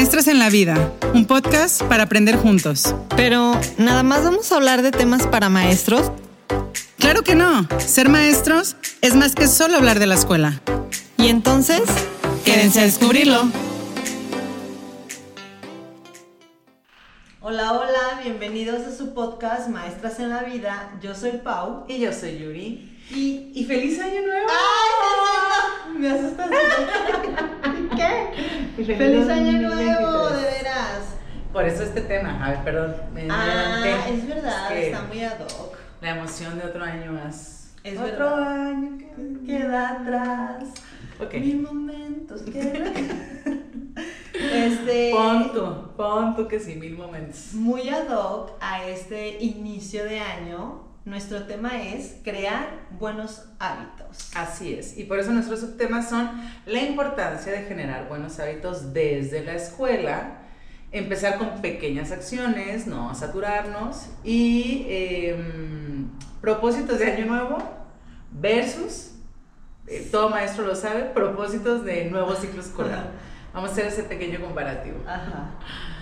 Maestras 0.00 0.28
en 0.28 0.38
la 0.38 0.48
Vida, 0.48 0.94
un 1.12 1.26
podcast 1.26 1.82
para 1.82 2.04
aprender 2.04 2.34
juntos. 2.34 2.94
Pero, 3.18 3.52
¿nada 3.76 4.02
más 4.02 4.24
vamos 4.24 4.50
a 4.50 4.56
hablar 4.56 4.80
de 4.80 4.92
temas 4.92 5.26
para 5.26 5.50
maestros? 5.50 6.10
Claro 6.96 7.22
que 7.22 7.34
no. 7.34 7.68
Ser 7.78 8.08
maestros 8.08 8.76
es 9.02 9.14
más 9.14 9.34
que 9.34 9.46
solo 9.46 9.76
hablar 9.76 9.98
de 9.98 10.06
la 10.06 10.14
escuela. 10.14 10.62
Y 11.18 11.28
entonces, 11.28 11.82
quédense 12.46 12.80
a 12.80 12.84
descubrirlo. 12.84 13.42
Hola, 17.42 17.72
hola, 17.74 18.20
bienvenidos 18.24 18.86
a 18.86 18.96
su 18.96 19.12
podcast 19.12 19.68
Maestras 19.68 20.18
en 20.18 20.30
la 20.30 20.44
Vida. 20.44 20.98
Yo 21.02 21.14
soy 21.14 21.32
Pau. 21.44 21.84
Y 21.88 21.98
yo 21.98 22.14
soy 22.14 22.38
Yuri. 22.38 22.99
Y, 23.10 23.52
y 23.54 23.64
feliz 23.64 24.00
año 24.00 24.22
nuevo. 24.22 24.46
¡Ay, 24.48 25.98
me 25.98 26.10
asustas! 26.10 26.48
¿Qué? 27.96 28.84
Feliz, 28.84 29.28
año 29.28 29.68
nuevo, 29.68 30.30
de 30.30 30.42
veras. 30.42 31.16
Por 31.52 31.64
eso 31.64 31.82
este 31.82 32.02
tema. 32.02 32.44
A 32.44 32.50
ver, 32.50 32.64
perdón. 32.64 32.96
Me 33.12 33.26
ah, 33.28 34.06
es 34.08 34.26
verdad, 34.26 34.76
está 34.76 35.02
muy 35.02 35.24
ad 35.24 35.40
hoc. 35.40 35.76
La 36.00 36.10
emoción 36.16 36.58
de 36.58 36.66
otro 36.66 36.84
año 36.84 37.12
más. 37.12 37.74
Es 37.82 37.98
otro 37.98 38.36
año 38.36 38.98
que 38.98 39.46
queda 39.46 39.90
atrás. 39.90 40.64
Okay. 41.18 41.40
Mil 41.40 41.62
momentos 41.62 42.42
Este, 44.32 45.10
pon 45.12 45.52
tú, 45.52 45.96
pon 45.96 46.36
tú 46.36 46.48
que 46.48 46.60
sí, 46.60 46.76
mil 46.76 46.96
momentos. 46.96 47.52
Muy 47.54 47.88
ad 47.90 48.08
hoc 48.08 48.52
a 48.60 48.86
este 48.86 49.42
inicio 49.42 50.04
de 50.04 50.20
año, 50.20 50.89
nuestro 51.10 51.42
tema 51.42 51.82
es 51.82 52.16
crear 52.22 52.86
buenos 52.92 53.44
hábitos. 53.58 54.30
Así 54.34 54.74
es, 54.74 54.96
y 54.96 55.04
por 55.04 55.18
eso 55.18 55.32
nuestros 55.32 55.60
subtemas 55.60 56.08
son 56.08 56.30
la 56.66 56.80
importancia 56.80 57.52
de 57.52 57.64
generar 57.64 58.08
buenos 58.08 58.38
hábitos 58.38 58.94
desde 58.94 59.44
la 59.44 59.54
escuela, 59.54 60.38
empezar 60.92 61.36
con 61.36 61.60
pequeñas 61.60 62.12
acciones, 62.12 62.86
no 62.86 63.14
saturarnos, 63.14 64.06
y 64.22 64.86
em, 64.88 66.10
propósitos 66.40 67.00
de 67.00 67.12
año 67.12 67.26
nuevo 67.26 67.58
versus, 68.30 69.10
eh, 69.88 70.08
todo 70.12 70.30
maestro 70.30 70.64
lo 70.64 70.76
sabe, 70.76 71.02
propósitos 71.06 71.84
de 71.84 72.04
nuevo 72.04 72.34
ciclo 72.36 72.60
escolar. 72.60 73.10
Vamos 73.52 73.70
a 73.70 73.72
hacer 73.72 73.86
ese 73.86 74.04
pequeño 74.04 74.40
comparativo. 74.40 74.98
Ajá. 75.08 75.50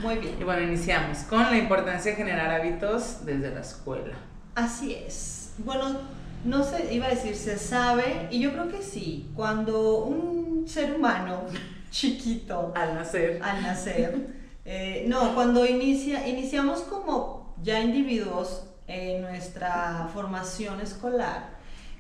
Muy 0.02 0.16
bien. 0.16 0.36
Y 0.38 0.44
bueno, 0.44 0.60
iniciamos 0.62 1.20
con 1.20 1.41
la 1.41 1.56
importancia 1.56 2.10
de 2.10 2.16
generar 2.19 2.50
hábitos 2.50 3.25
desde 3.25 3.50
la 3.50 3.60
escuela. 3.60 4.12
Así 4.58 4.92
es. 4.92 5.52
Bueno, 5.58 6.00
no 6.44 6.64
sé, 6.64 6.92
iba 6.92 7.06
a 7.06 7.10
decir, 7.10 7.36
se 7.36 7.56
sabe, 7.58 8.26
y 8.32 8.40
yo 8.40 8.52
creo 8.52 8.68
que 8.68 8.82
sí, 8.82 9.30
cuando 9.36 10.04
un 10.04 10.66
ser 10.66 10.96
humano 10.96 11.42
chiquito... 11.92 12.72
Al 12.74 12.96
nacer. 12.96 13.40
Al 13.40 13.62
nacer. 13.62 14.34
Eh, 14.64 15.04
no, 15.06 15.32
cuando 15.36 15.64
inicia, 15.64 16.26
iniciamos 16.26 16.80
como 16.80 17.54
ya 17.62 17.80
individuos 17.80 18.64
en 18.88 19.22
nuestra 19.22 20.10
formación 20.12 20.80
escolar, 20.80 21.50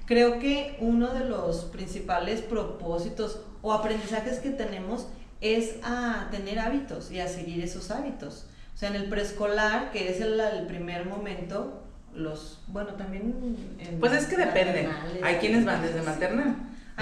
creo 0.04 0.40
que 0.40 0.78
uno 0.80 1.14
de 1.14 1.26
los 1.26 1.66
principales 1.66 2.42
propósitos 2.42 3.40
o 3.62 3.72
aprendizajes 3.72 4.40
que 4.40 4.50
tenemos 4.50 5.06
es 5.40 5.76
a 5.84 6.26
tener 6.32 6.58
hábitos 6.58 7.12
y 7.12 7.20
a 7.20 7.28
seguir 7.28 7.62
esos 7.62 7.92
hábitos. 7.92 8.46
O 8.74 8.78
sea, 8.78 8.88
en 8.88 8.96
el 8.96 9.08
preescolar, 9.08 9.92
que 9.92 10.08
es 10.08 10.20
el, 10.20 10.66
primer 10.66 11.06
momento, 11.06 11.87
los, 12.18 12.60
bueno, 12.68 12.94
también... 12.94 13.56
pues 14.00 14.12
es 14.12 14.26
que 14.26 14.36
depende. 14.36 14.88
Hay 15.22 15.36
quienes 15.36 15.64
van 15.64 15.82
desde 15.82 16.02
maternal. 16.02 16.56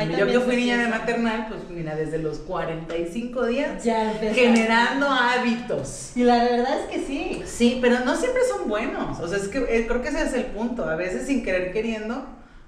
Yo, 0.05 0.27
yo 0.27 0.43
fui 0.43 0.57
niña 0.57 0.77
de 0.77 0.89
maternal, 0.89 1.47
pues 1.49 1.63
mira, 1.71 1.97
desde 1.97 2.19
los 2.19 2.39
45 2.41 3.47
días, 3.47 3.83
ya 3.83 4.13
generando 4.13 5.09
hábitos. 5.09 6.13
Y 6.15 6.23
la 6.23 6.45
verdad 6.45 6.81
es 6.81 6.87
que 6.91 7.07
sí. 7.07 7.43
Sí, 7.47 7.79
pero 7.81 8.01
no 8.01 8.15
siempre 8.15 8.43
son 8.45 8.69
buenos. 8.69 9.19
O 9.21 9.27
sea, 9.27 9.39
es 9.39 9.49
que 9.49 9.59
eh, 9.59 9.87
creo 9.87 10.03
que 10.03 10.09
ese 10.09 10.23
es 10.23 10.35
el 10.35 10.45
punto. 10.47 10.87
A 10.87 10.97
veces 10.97 11.27
sin 11.27 11.43
querer 11.43 11.73
queriendo, 11.73 12.27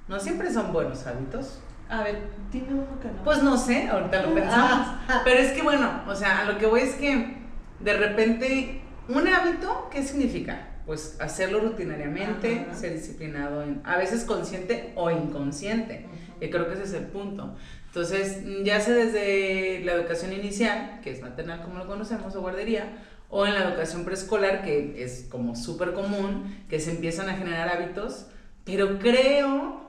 no 0.08 0.18
siempre 0.18 0.50
son 0.50 0.72
buenos 0.72 1.06
hábitos. 1.06 1.60
A 1.90 2.02
ver, 2.02 2.18
dime 2.50 2.68
uno 2.72 2.98
que 3.00 3.08
no. 3.08 3.22
Pues 3.24 3.42
no 3.42 3.58
sé, 3.58 3.88
ahorita 3.88 4.22
lo 4.22 4.34
pensamos. 4.34 4.88
Ah. 5.08 5.20
Pero 5.22 5.40
es 5.40 5.52
que 5.52 5.62
bueno, 5.62 6.02
o 6.06 6.14
sea, 6.14 6.40
a 6.40 6.44
lo 6.44 6.56
que 6.56 6.66
voy 6.66 6.80
es 6.80 6.94
que 6.94 7.36
de 7.80 7.92
repente, 7.92 8.80
un 9.08 9.28
hábito, 9.28 9.88
¿qué 9.90 10.02
significa? 10.02 10.67
Pues 10.88 11.18
hacerlo 11.20 11.60
rutinariamente, 11.60 12.66
ser 12.72 12.94
disciplinado, 12.94 13.62
en, 13.62 13.82
a 13.84 13.98
veces 13.98 14.24
consciente 14.24 14.94
o 14.96 15.10
inconsciente. 15.10 16.06
Y 16.40 16.48
creo 16.48 16.66
que 16.66 16.72
ese 16.72 16.84
es 16.84 16.94
el 16.94 17.04
punto. 17.04 17.54
Entonces, 17.88 18.42
ya 18.64 18.80
sea 18.80 18.94
desde 18.94 19.82
la 19.84 19.92
educación 19.92 20.32
inicial, 20.32 21.00
que 21.02 21.10
es 21.10 21.20
maternal 21.20 21.60
como 21.60 21.78
lo 21.78 21.86
conocemos, 21.86 22.34
o 22.36 22.40
guardería, 22.40 23.04
o 23.28 23.44
en 23.44 23.52
la 23.52 23.68
educación 23.68 24.06
preescolar, 24.06 24.62
que 24.62 25.04
es 25.04 25.26
como 25.30 25.54
súper 25.54 25.92
común, 25.92 26.64
que 26.70 26.80
se 26.80 26.92
empiezan 26.92 27.28
a 27.28 27.34
generar 27.34 27.68
hábitos, 27.68 28.28
pero 28.64 28.98
creo 28.98 29.82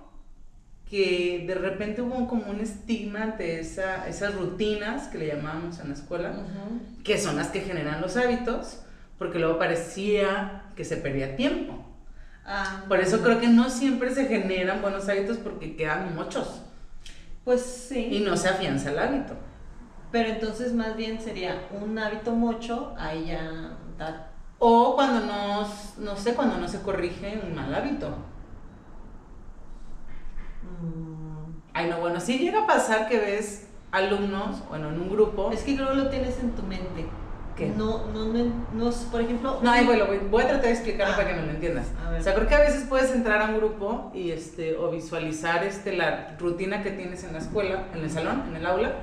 que 0.89 1.45
de 1.47 1.55
repente 1.55 2.01
hubo 2.01 2.27
como 2.27 2.51
un 2.51 2.59
estigma 2.59 3.23
ante 3.23 3.61
esa, 3.61 4.05
esas 4.09 4.35
rutinas 4.35 5.07
que 5.07 5.19
le 5.19 5.27
llamábamos 5.27 5.79
en 5.79 5.87
la 5.87 5.93
escuela, 5.93 6.45
que 7.05 7.17
son 7.17 7.37
las 7.37 7.51
que 7.51 7.61
generan 7.61 8.01
los 8.01 8.17
hábitos, 8.17 8.81
porque 9.17 9.39
luego 9.39 9.59
parecía 9.59 10.63
que 10.79 10.85
se 10.85 10.95
perdía 10.95 11.35
tiempo. 11.35 11.73
Ah, 12.45 12.85
Por 12.87 13.01
eso 13.01 13.21
creo 13.21 13.41
que 13.41 13.49
no 13.49 13.69
siempre 13.69 14.15
se 14.15 14.27
generan 14.27 14.81
buenos 14.81 15.09
hábitos 15.09 15.35
porque 15.35 15.75
quedan 15.75 16.15
muchos. 16.15 16.61
Pues 17.43 17.61
sí. 17.61 18.07
Y 18.09 18.21
no 18.21 18.37
se 18.37 18.47
afianza 18.47 18.91
el 18.91 18.99
hábito. 18.99 19.33
Pero 20.09 20.29
entonces 20.29 20.71
más 20.71 20.95
bien 20.95 21.19
sería 21.19 21.67
un 21.81 21.99
hábito 21.99 22.31
mucho, 22.31 22.95
ahí 22.97 23.25
ya... 23.25 23.77
O 24.57 24.95
cuando 24.95 25.25
no, 25.25 25.67
no 25.97 26.15
sé, 26.15 26.33
cuando 26.33 26.55
no 26.55 26.69
se 26.69 26.81
corrige 26.81 27.41
un 27.45 27.53
mal 27.53 27.75
hábito. 27.75 28.15
Ay, 31.73 31.89
no, 31.89 31.99
bueno, 31.99 32.21
si 32.21 32.39
llega 32.39 32.63
a 32.63 32.67
pasar 32.67 33.09
que 33.09 33.19
ves 33.19 33.67
alumnos, 33.91 34.65
bueno, 34.69 34.87
en 34.87 35.01
un 35.01 35.09
grupo. 35.09 35.51
Es 35.51 35.63
que 35.63 35.75
luego 35.75 35.93
lo 35.93 36.09
tienes 36.09 36.39
en 36.39 36.51
tu 36.51 36.63
mente. 36.63 37.05
Que 37.59 37.67
no, 37.67 38.05
no, 38.13 38.25
no, 38.25 38.45
no, 38.73 38.91
por 39.11 39.21
ejemplo. 39.21 39.59
No, 39.61 39.69
ay, 39.69 39.85
bueno, 39.85 40.05
voy 40.31 40.43
a 40.43 40.47
tratar 40.47 40.65
de 40.65 40.71
explicarlo 40.71 41.15
para 41.15 41.27
que 41.27 41.35
me 41.35 41.45
lo 41.45 41.51
entiendas. 41.51 41.87
O 42.17 42.23
sea, 42.23 42.33
creo 42.33 42.47
que 42.47 42.55
a 42.55 42.61
veces 42.61 42.85
puedes 42.87 43.11
entrar 43.11 43.41
a 43.41 43.45
un 43.45 43.57
grupo 43.57 44.11
y 44.13 44.31
este, 44.31 44.75
o 44.77 44.89
visualizar 44.89 45.63
este, 45.63 45.95
la 45.95 46.35
rutina 46.39 46.81
que 46.81 46.91
tienes 46.91 47.23
en 47.23 47.33
la 47.33 47.39
escuela, 47.39 47.87
en 47.93 48.03
el 48.03 48.09
salón, 48.09 48.43
en 48.49 48.55
el 48.55 48.65
aula 48.65 48.93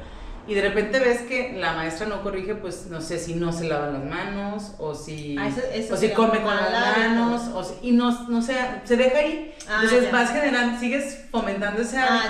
y 0.48 0.54
de 0.54 0.62
repente 0.62 1.00
ves 1.00 1.22
que 1.22 1.54
la 1.58 1.72
maestra 1.72 2.06
no 2.06 2.22
corrige, 2.22 2.54
pues 2.54 2.86
no 2.86 3.00
sé 3.00 3.18
si 3.18 3.34
no 3.34 3.52
se 3.52 3.66
lava 3.66 3.88
las 3.88 4.04
manos 4.04 4.74
o 4.78 4.94
si, 4.94 5.36
ah, 5.38 5.48
o 5.90 5.96
si 5.96 6.10
come 6.10 6.40
con 6.40 6.54
las 6.54 6.96
manos 6.96 7.42
o 7.52 7.64
si, 7.64 7.88
y 7.88 7.92
no, 7.92 8.28
no 8.28 8.40
sé, 8.40 8.54
se 8.84 8.96
deja 8.96 9.18
ahí. 9.18 9.52
Ah, 9.68 9.80
Entonces 9.82 10.12
vas 10.12 10.30
generando, 10.30 10.78
sigues 10.78 11.24
fomentando 11.32 11.82
ese 11.82 11.98
ah, 11.98 12.28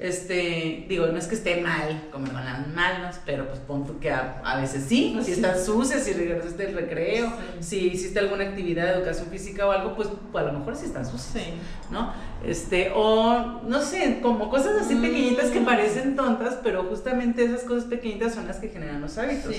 Este, 0.00 0.86
digo, 0.88 1.06
no 1.06 1.18
es 1.18 1.26
que 1.26 1.34
esté 1.34 1.60
mal 1.60 2.08
comer 2.10 2.32
con 2.32 2.44
las 2.44 2.68
manos, 2.68 3.16
pero 3.24 3.46
pues 3.46 3.58
pon 3.60 4.00
que 4.00 4.10
a, 4.10 4.56
veces 4.60 4.84
sí, 4.88 5.12
pues 5.14 5.26
si 5.26 5.32
estás 5.32 5.64
sucia, 5.64 5.98
si 5.98 6.12
regresaste 6.12 6.68
el 6.68 6.74
recreo, 6.74 7.32
si 7.60 7.88
hiciste 7.88 8.18
alguna 8.18 8.44
actividad 8.44 8.86
de 8.86 8.92
educación 8.98 9.28
física 9.28 9.66
o 9.66 9.70
algo, 9.70 9.94
pues, 9.94 10.08
pues 10.32 10.44
a 10.44 10.52
lo 10.52 10.58
mejor 10.58 10.76
sí 10.76 10.86
estás 10.86 11.10
sucia, 11.10 11.42
¿no? 11.90 12.12
Este, 12.44 12.92
o 12.94 13.60
no 13.66 13.80
sé, 13.82 14.20
como 14.22 14.48
cosas 14.48 14.80
así 14.80 14.94
pequeñitas 14.94 15.50
que 15.50 15.60
mm. 15.60 15.64
parecen 15.64 16.16
tontas, 16.16 16.58
pero 16.62 16.84
justamente 16.84 17.44
esas 17.44 17.62
cosas 17.62 17.84
pequeñitas 17.84 18.34
son 18.34 18.46
las 18.46 18.58
que 18.58 18.68
generan 18.68 19.00
los 19.00 19.18
hábitos. 19.18 19.54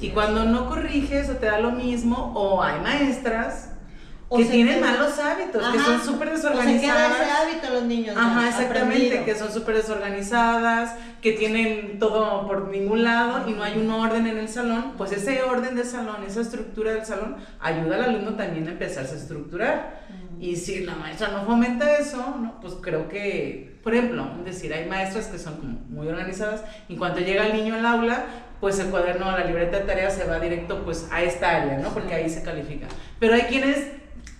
y 0.00 0.10
cuando 0.10 0.44
no 0.44 0.68
corriges 0.68 1.30
o 1.30 1.34
te 1.34 1.46
da 1.46 1.60
lo 1.60 1.72
mismo, 1.72 2.32
o 2.34 2.62
hay 2.62 2.80
maestras 2.80 3.70
que 4.34 4.44
tienen 4.44 4.80
malos 4.80 5.18
hábitos, 5.18 5.62
que 5.72 5.78
son 5.78 6.04
súper 6.04 6.30
desorganizadas. 6.30 7.12
O 7.12 7.22
ese 7.22 7.30
hábito 7.30 7.70
los 7.72 7.84
niños. 7.84 8.16
Ajá, 8.16 8.48
exactamente, 8.48 9.24
que 9.24 9.34
son 9.34 9.52
súper 9.52 9.76
desorganizadas, 9.76 10.96
que 11.22 11.32
tienen 11.32 11.98
todo 11.98 12.46
por 12.46 12.68
ningún 12.68 13.04
lado 13.04 13.48
y 13.48 13.52
no 13.52 13.62
hay 13.62 13.78
un 13.78 13.90
orden 13.90 14.26
en 14.26 14.38
el 14.38 14.48
salón. 14.48 14.94
Pues 14.98 15.12
ese 15.12 15.42
orden 15.42 15.76
del 15.76 15.86
salón, 15.86 16.24
esa 16.26 16.40
estructura 16.40 16.92
del 16.92 17.04
salón, 17.04 17.36
ayuda 17.60 17.96
al 17.96 18.04
alumno 18.04 18.34
también 18.34 18.66
a 18.66 18.72
empezarse 18.72 19.14
a 19.14 19.18
estructurar. 19.18 20.06
Y 20.40 20.56
si 20.56 20.80
la 20.80 20.94
maestra 20.96 21.28
no 21.28 21.44
fomenta 21.44 21.96
eso, 21.96 22.18
¿no? 22.38 22.60
pues 22.60 22.74
creo 22.82 23.08
que, 23.08 23.78
por 23.82 23.94
ejemplo, 23.94 24.28
decir, 24.44 24.72
hay 24.74 24.86
maestras 24.86 25.28
que 25.28 25.38
son 25.38 25.56
como 25.56 25.78
muy 25.88 26.08
organizadas, 26.08 26.62
y 26.88 26.92
en 26.92 26.98
cuanto 26.98 27.20
llega 27.20 27.46
el 27.46 27.54
niño 27.54 27.74
al 27.74 27.86
aula, 27.86 28.26
pues 28.60 28.78
el 28.78 28.88
cuaderno, 28.88 29.30
la 29.32 29.44
libreta 29.44 29.78
de 29.78 29.84
tareas 29.84 30.14
se 30.14 30.24
va 30.24 30.38
directo 30.38 30.84
pues 30.84 31.08
a 31.10 31.22
esta 31.22 31.56
área, 31.56 31.78
¿no? 31.78 31.88
Porque 31.90 32.14
ahí 32.14 32.28
se 32.28 32.42
califica. 32.42 32.86
Pero 33.18 33.34
hay 33.34 33.42
quienes 33.42 33.78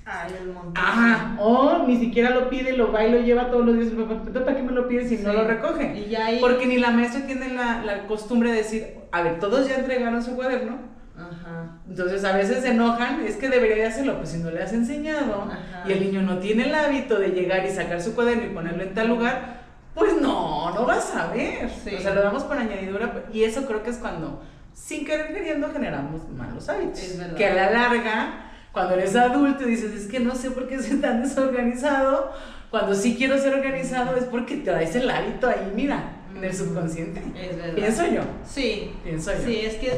Ay, 0.09 0.37
el 0.41 0.53
montón. 0.53 0.73
Ajá, 0.77 1.37
o 1.41 1.85
ni 1.85 1.99
siquiera 1.99 2.31
lo 2.31 2.49
pide, 2.49 2.77
lo 2.77 2.93
va 2.93 3.05
y 3.05 3.11
lo 3.11 3.19
lleva 3.19 3.51
todos 3.51 3.67
los 3.67 3.75
días. 3.75 3.93
¿Para 4.33 4.57
qué 4.57 4.63
me 4.63 4.71
lo 4.71 4.87
pide 4.87 5.09
si 5.09 5.19
no 5.19 5.33
lo 5.33 5.45
recoge? 5.45 5.99
Y 5.99 6.11
ya 6.11 6.27
ahí... 6.27 6.39
Porque 6.41 6.67
ni 6.67 6.79
la 6.79 6.93
maestra 6.93 7.27
tiene 7.27 7.53
la, 7.53 7.83
la, 7.85 8.07
costumbre 8.07 8.53
de 8.53 8.59
decir, 8.59 8.95
a 9.11 9.23
ver, 9.23 9.41
todos 9.41 9.69
ya 9.69 9.75
entregaron 9.75 10.23
su 10.23 10.37
cuaderno. 10.37 10.79
Ajá. 11.17 11.81
Entonces 11.89 12.25
a 12.25 12.37
veces 12.37 12.63
se 12.63 12.71
enojan, 12.71 13.23
es 13.27 13.37
que 13.37 13.49
debería 13.49 13.77
de 13.77 13.87
hacerlo, 13.87 14.19
pues 14.19 14.31
si 14.31 14.39
no 14.39 14.51
le 14.51 14.63
has 14.63 14.73
enseñado 14.73 15.49
y 15.87 15.93
el 15.93 16.01
niño 16.01 16.23
no 16.23 16.39
tiene 16.39 16.65
el 16.65 16.75
hábito 16.75 17.19
de 17.19 17.31
llegar 17.31 17.65
y 17.65 17.71
sacar 17.71 18.01
su 18.01 18.15
cuaderno 18.15 18.45
y 18.45 18.55
ponerlo 18.55 18.85
en 18.85 18.95
tal 18.95 19.09
lugar, 19.09 19.63
pues 19.95 20.21
no, 20.21 20.73
no 20.73 20.87
vas 20.87 21.17
a 21.17 21.33
ver. 21.33 21.65
O 21.67 22.01
sea, 22.01 22.15
lo 22.15 22.23
damos 22.23 22.45
por 22.45 22.59
añadidura 22.59 23.25
y 23.33 23.43
eso 23.43 23.67
creo 23.67 23.83
que 23.83 23.91
es 23.91 23.97
cuando 23.97 24.43
sin 24.73 25.07
querer 25.07 25.33
queriendo 25.33 25.71
generamos 25.73 26.29
malos 26.29 26.69
hábitos. 26.69 27.03
Es 27.03 27.19
verdad. 27.19 27.35
Que 27.35 27.47
a 27.47 27.55
la 27.55 27.71
larga, 27.71 28.46
cuando 28.77 28.93
eres 28.93 29.17
adulto 29.17 29.65
dices, 29.65 29.95
es 29.95 30.07
que 30.07 30.21
no 30.21 30.35
sé 30.35 30.51
por 30.51 30.69
qué 30.69 30.83
soy 30.83 30.99
tan 30.99 31.23
desorganizado, 31.23 32.31
cuando 32.71 32.95
sí 32.95 33.15
quiero 33.17 33.39
ser 33.39 33.55
organizado 33.55 34.15
es 34.19 34.25
porque 34.25 34.57
te 34.57 34.65
traes 34.71 34.95
el 34.97 35.09
hábito 35.09 35.49
ahí, 35.49 35.73
mira, 35.75 36.13
en 36.37 36.45
el 36.45 36.55
subconsciente. 36.55 37.23
Es 37.41 37.57
verdad. 37.57 37.75
Pienso 37.75 38.07
yo. 38.07 38.21
Sí. 38.47 38.93
Pienso 39.03 39.33
yo. 39.33 39.39
Sí, 39.47 39.61
es 39.65 39.75
que 39.77 39.93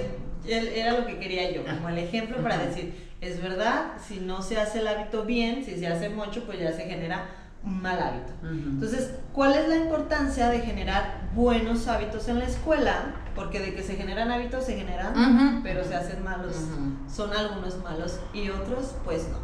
él- 0.46 0.68
era 0.68 0.92
lo 0.92 1.06
que 1.06 1.18
quería 1.18 1.50
yo, 1.50 1.64
como 1.64 1.88
el 1.88 1.98
ejemplo 1.98 2.36
para 2.40 2.56
decir, 2.58 2.94
es 3.20 3.42
verdad, 3.42 3.94
si 4.06 4.20
no 4.20 4.42
se 4.42 4.58
hace 4.58 4.78
el 4.78 4.86
hábito 4.86 5.24
bien, 5.24 5.64
si 5.64 5.76
se 5.76 5.88
hace 5.88 6.08
mucho, 6.08 6.44
pues 6.44 6.60
ya 6.60 6.70
se 6.72 6.82
genera 6.82 7.26
un 7.64 7.82
mal 7.82 8.00
hábito. 8.00 8.32
Entonces, 8.44 9.10
¿cuál 9.32 9.54
es 9.56 9.68
la 9.68 9.74
importancia 9.74 10.50
de 10.50 10.60
generar 10.60 11.22
buenos 11.34 11.88
hábitos 11.88 12.28
en 12.28 12.38
la 12.38 12.44
escuela? 12.44 13.16
Porque 13.38 13.60
de 13.60 13.74
que 13.74 13.82
se 13.82 13.94
generan 13.96 14.30
hábitos, 14.32 14.64
se 14.64 14.76
generan, 14.76 15.12
Ujú. 15.16 15.60
pero 15.62 15.84
se 15.84 15.94
hacen 15.94 16.22
malos. 16.24 16.56
Ujú. 16.56 17.10
Son 17.14 17.32
algunos 17.32 17.78
malos 17.84 18.18
y 18.34 18.50
otros, 18.50 18.94
pues 19.04 19.28
no. 19.28 19.38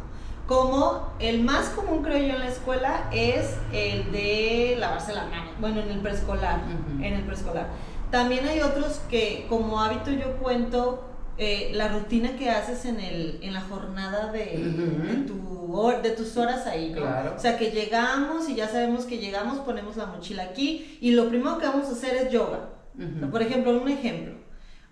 Como 0.47 1.13
el 1.19 1.41
más 1.43 1.69
común, 1.69 2.03
creo 2.03 2.17
yo, 2.19 2.33
en 2.35 2.39
la 2.39 2.47
escuela 2.49 3.09
es 3.11 3.55
el 3.73 4.11
de 4.11 4.75
lavarse 4.77 5.13
las 5.13 5.29
manos. 5.29 5.53
Bueno, 5.59 5.79
en 5.81 5.89
el 5.89 5.99
preescolar. 5.99 6.59
Ujú. 6.59 7.03
En 7.03 7.13
el 7.13 7.23
preescolar. 7.23 7.67
También 8.11 8.45
hay 8.47 8.61
otros 8.61 8.99
que, 9.09 9.45
como 9.49 9.81
hábito, 9.81 10.11
yo 10.11 10.35
cuento 10.37 11.03
eh, 11.37 11.71
la 11.73 11.87
rutina 11.87 12.35
que 12.37 12.49
haces 12.51 12.85
en, 12.85 12.99
el, 12.99 13.39
en 13.41 13.53
la 13.53 13.61
jornada 13.61 14.31
de, 14.31 14.45
de 14.45 15.15
tu 15.27 15.73
hor- 15.73 16.01
de 16.01 16.11
tus 16.11 16.37
horas 16.37 16.67
ahí, 16.67 16.91
¿no? 16.91 17.01
Claro. 17.01 17.33
O 17.35 17.39
sea, 17.39 17.57
que 17.57 17.71
llegamos 17.71 18.47
y 18.47 18.55
ya 18.55 18.67
sabemos 18.69 19.05
que 19.05 19.17
llegamos, 19.17 19.57
ponemos 19.59 19.97
la 19.97 20.05
mochila 20.05 20.43
aquí 20.43 20.97
y 21.01 21.11
lo 21.11 21.27
primero 21.27 21.57
que 21.57 21.65
vamos 21.65 21.87
a 21.87 21.91
hacer 21.93 22.15
es 22.15 22.31
yoga. 22.31 22.69
Ujú. 22.97 23.29
Por 23.31 23.41
ejemplo, 23.41 23.81
un 23.81 23.87
ejemplo. 23.89 24.33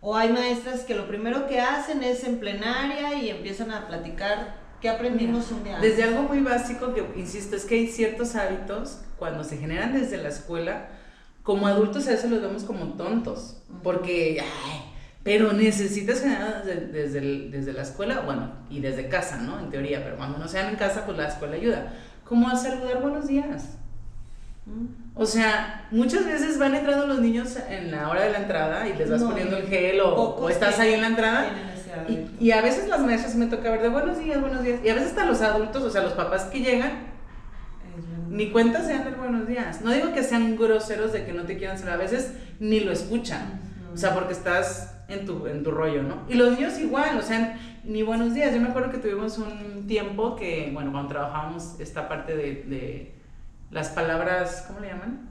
O 0.01 0.15
hay 0.17 0.29
maestras 0.33 0.81
que 0.81 0.95
lo 0.95 1.07
primero 1.07 1.47
que 1.47 1.61
hacen 1.61 2.03
es 2.03 2.23
en 2.25 2.39
plenaria 2.39 3.13
y 3.15 3.29
empiezan 3.29 3.71
a 3.71 3.87
platicar 3.87 4.57
qué 4.81 4.89
aprendimos 4.89 5.49
un 5.51 5.63
día. 5.63 5.79
Desde 5.79 6.03
algo 6.03 6.23
muy 6.23 6.39
básico 6.41 6.93
que, 6.93 7.05
insisto, 7.17 7.55
es 7.55 7.63
que 7.63 7.75
hay 7.75 7.87
ciertos 7.87 8.35
hábitos 8.35 8.99
cuando 9.17 9.45
se 9.45 9.57
generan 9.57 9.93
desde 9.93 10.17
la 10.17 10.27
escuela, 10.29 10.89
como 11.41 11.67
adultos 11.67 12.07
a 12.07 12.11
veces 12.11 12.29
los 12.29 12.41
vemos 12.41 12.63
como 12.65 12.93
tontos, 12.93 13.61
porque, 13.81 14.41
ay, 14.41 14.81
pero 15.23 15.53
necesitas 15.53 16.19
generar 16.19 16.65
desde, 16.65 16.87
desde, 16.87 17.19
el- 17.19 17.51
desde 17.51 17.71
la 17.71 17.83
escuela, 17.83 18.19
bueno, 18.21 18.51
y 18.69 18.81
desde 18.81 19.07
casa, 19.07 19.37
¿no? 19.37 19.57
En 19.59 19.69
teoría, 19.69 20.03
pero 20.03 20.17
cuando 20.17 20.37
no 20.37 20.49
sean 20.49 20.67
en 20.69 20.75
casa, 20.75 21.05
pues 21.05 21.17
la 21.17 21.27
escuela 21.29 21.55
ayuda. 21.55 21.93
Como 22.25 22.49
a 22.49 22.55
saludar 22.57 23.01
buenos 23.01 23.27
días. 23.27 23.77
O 25.15 25.25
sea, 25.25 25.87
muchas 25.91 26.25
veces 26.25 26.57
van 26.57 26.73
entrando 26.75 27.05
los 27.07 27.19
niños 27.19 27.57
en 27.69 27.91
la 27.91 28.09
hora 28.09 28.21
de 28.23 28.31
la 28.31 28.39
entrada 28.39 28.87
y 28.87 28.93
les 28.93 29.09
vas 29.09 29.21
No, 29.21 29.29
poniendo 29.29 29.57
el 29.57 29.67
gel 29.67 29.99
o, 30.01 30.49
estás 30.49 30.79
ahí 30.79 30.93
en 30.93 31.01
la 31.01 31.07
entrada 31.07 31.47
y, 32.07 32.45
y 32.45 32.51
a 32.51 32.61
veces 32.61 32.87
las 32.87 33.01
maestras 33.01 33.35
me 33.35 33.45
toca 33.45 33.69
ver 33.69 33.81
de 33.81 33.89
buenos 33.89 34.17
días, 34.17 34.41
buenos 34.41 34.63
días. 34.63 34.79
Y 34.83 34.89
a 34.89 34.95
veces 34.95 35.09
hasta 35.09 35.25
los 35.25 35.41
adultos, 35.41 35.83
o 35.83 35.89
sea, 35.89 36.01
los 36.01 36.13
papás 36.13 36.45
que 36.45 36.61
llegan, 36.61 37.13
ni 38.29 38.49
cuenta 38.49 38.81
se 38.83 38.93
dan 38.93 39.03
del 39.05 39.15
buenos 39.15 39.47
días. 39.47 39.81
No 39.81 39.91
digo 39.91 40.11
que 40.13 40.23
sean 40.23 40.55
groseros 40.55 41.13
de 41.13 41.25
que 41.25 41.33
no 41.33 41.43
te 41.43 41.57
quieran 41.57 41.77
saludar, 41.77 41.99
a 41.99 42.03
veces 42.03 42.33
ni 42.59 42.79
lo 42.79 42.91
escuchan. 42.91 43.61
O 43.93 43.97
sea, 43.97 44.15
porque 44.15 44.33
estás 44.33 44.95
en 45.07 45.25
tu, 45.25 45.45
en 45.45 45.63
tu 45.63 45.69
rollo, 45.69 46.01
¿no? 46.01 46.23
Y 46.27 46.33
los 46.33 46.57
niños 46.57 46.79
igual, 46.79 47.17
o 47.17 47.21
sea, 47.21 47.59
ni 47.83 48.01
buenos 48.01 48.33
días. 48.33 48.53
Yo 48.53 48.59
me 48.59 48.69
acuerdo 48.69 48.89
que 48.91 48.97
tuvimos 48.97 49.37
un 49.37 49.85
tiempo 49.85 50.35
que, 50.35 50.71
bueno, 50.73 50.91
cuando 50.91 51.09
trabajábamos 51.09 51.79
esta 51.79 52.09
parte 52.09 52.35
de, 52.35 52.63
de 52.63 53.22
las 53.73 53.89
palabras, 53.89 54.65
¿cómo 54.67 54.79
le 54.79 54.87
llaman? 54.89 55.29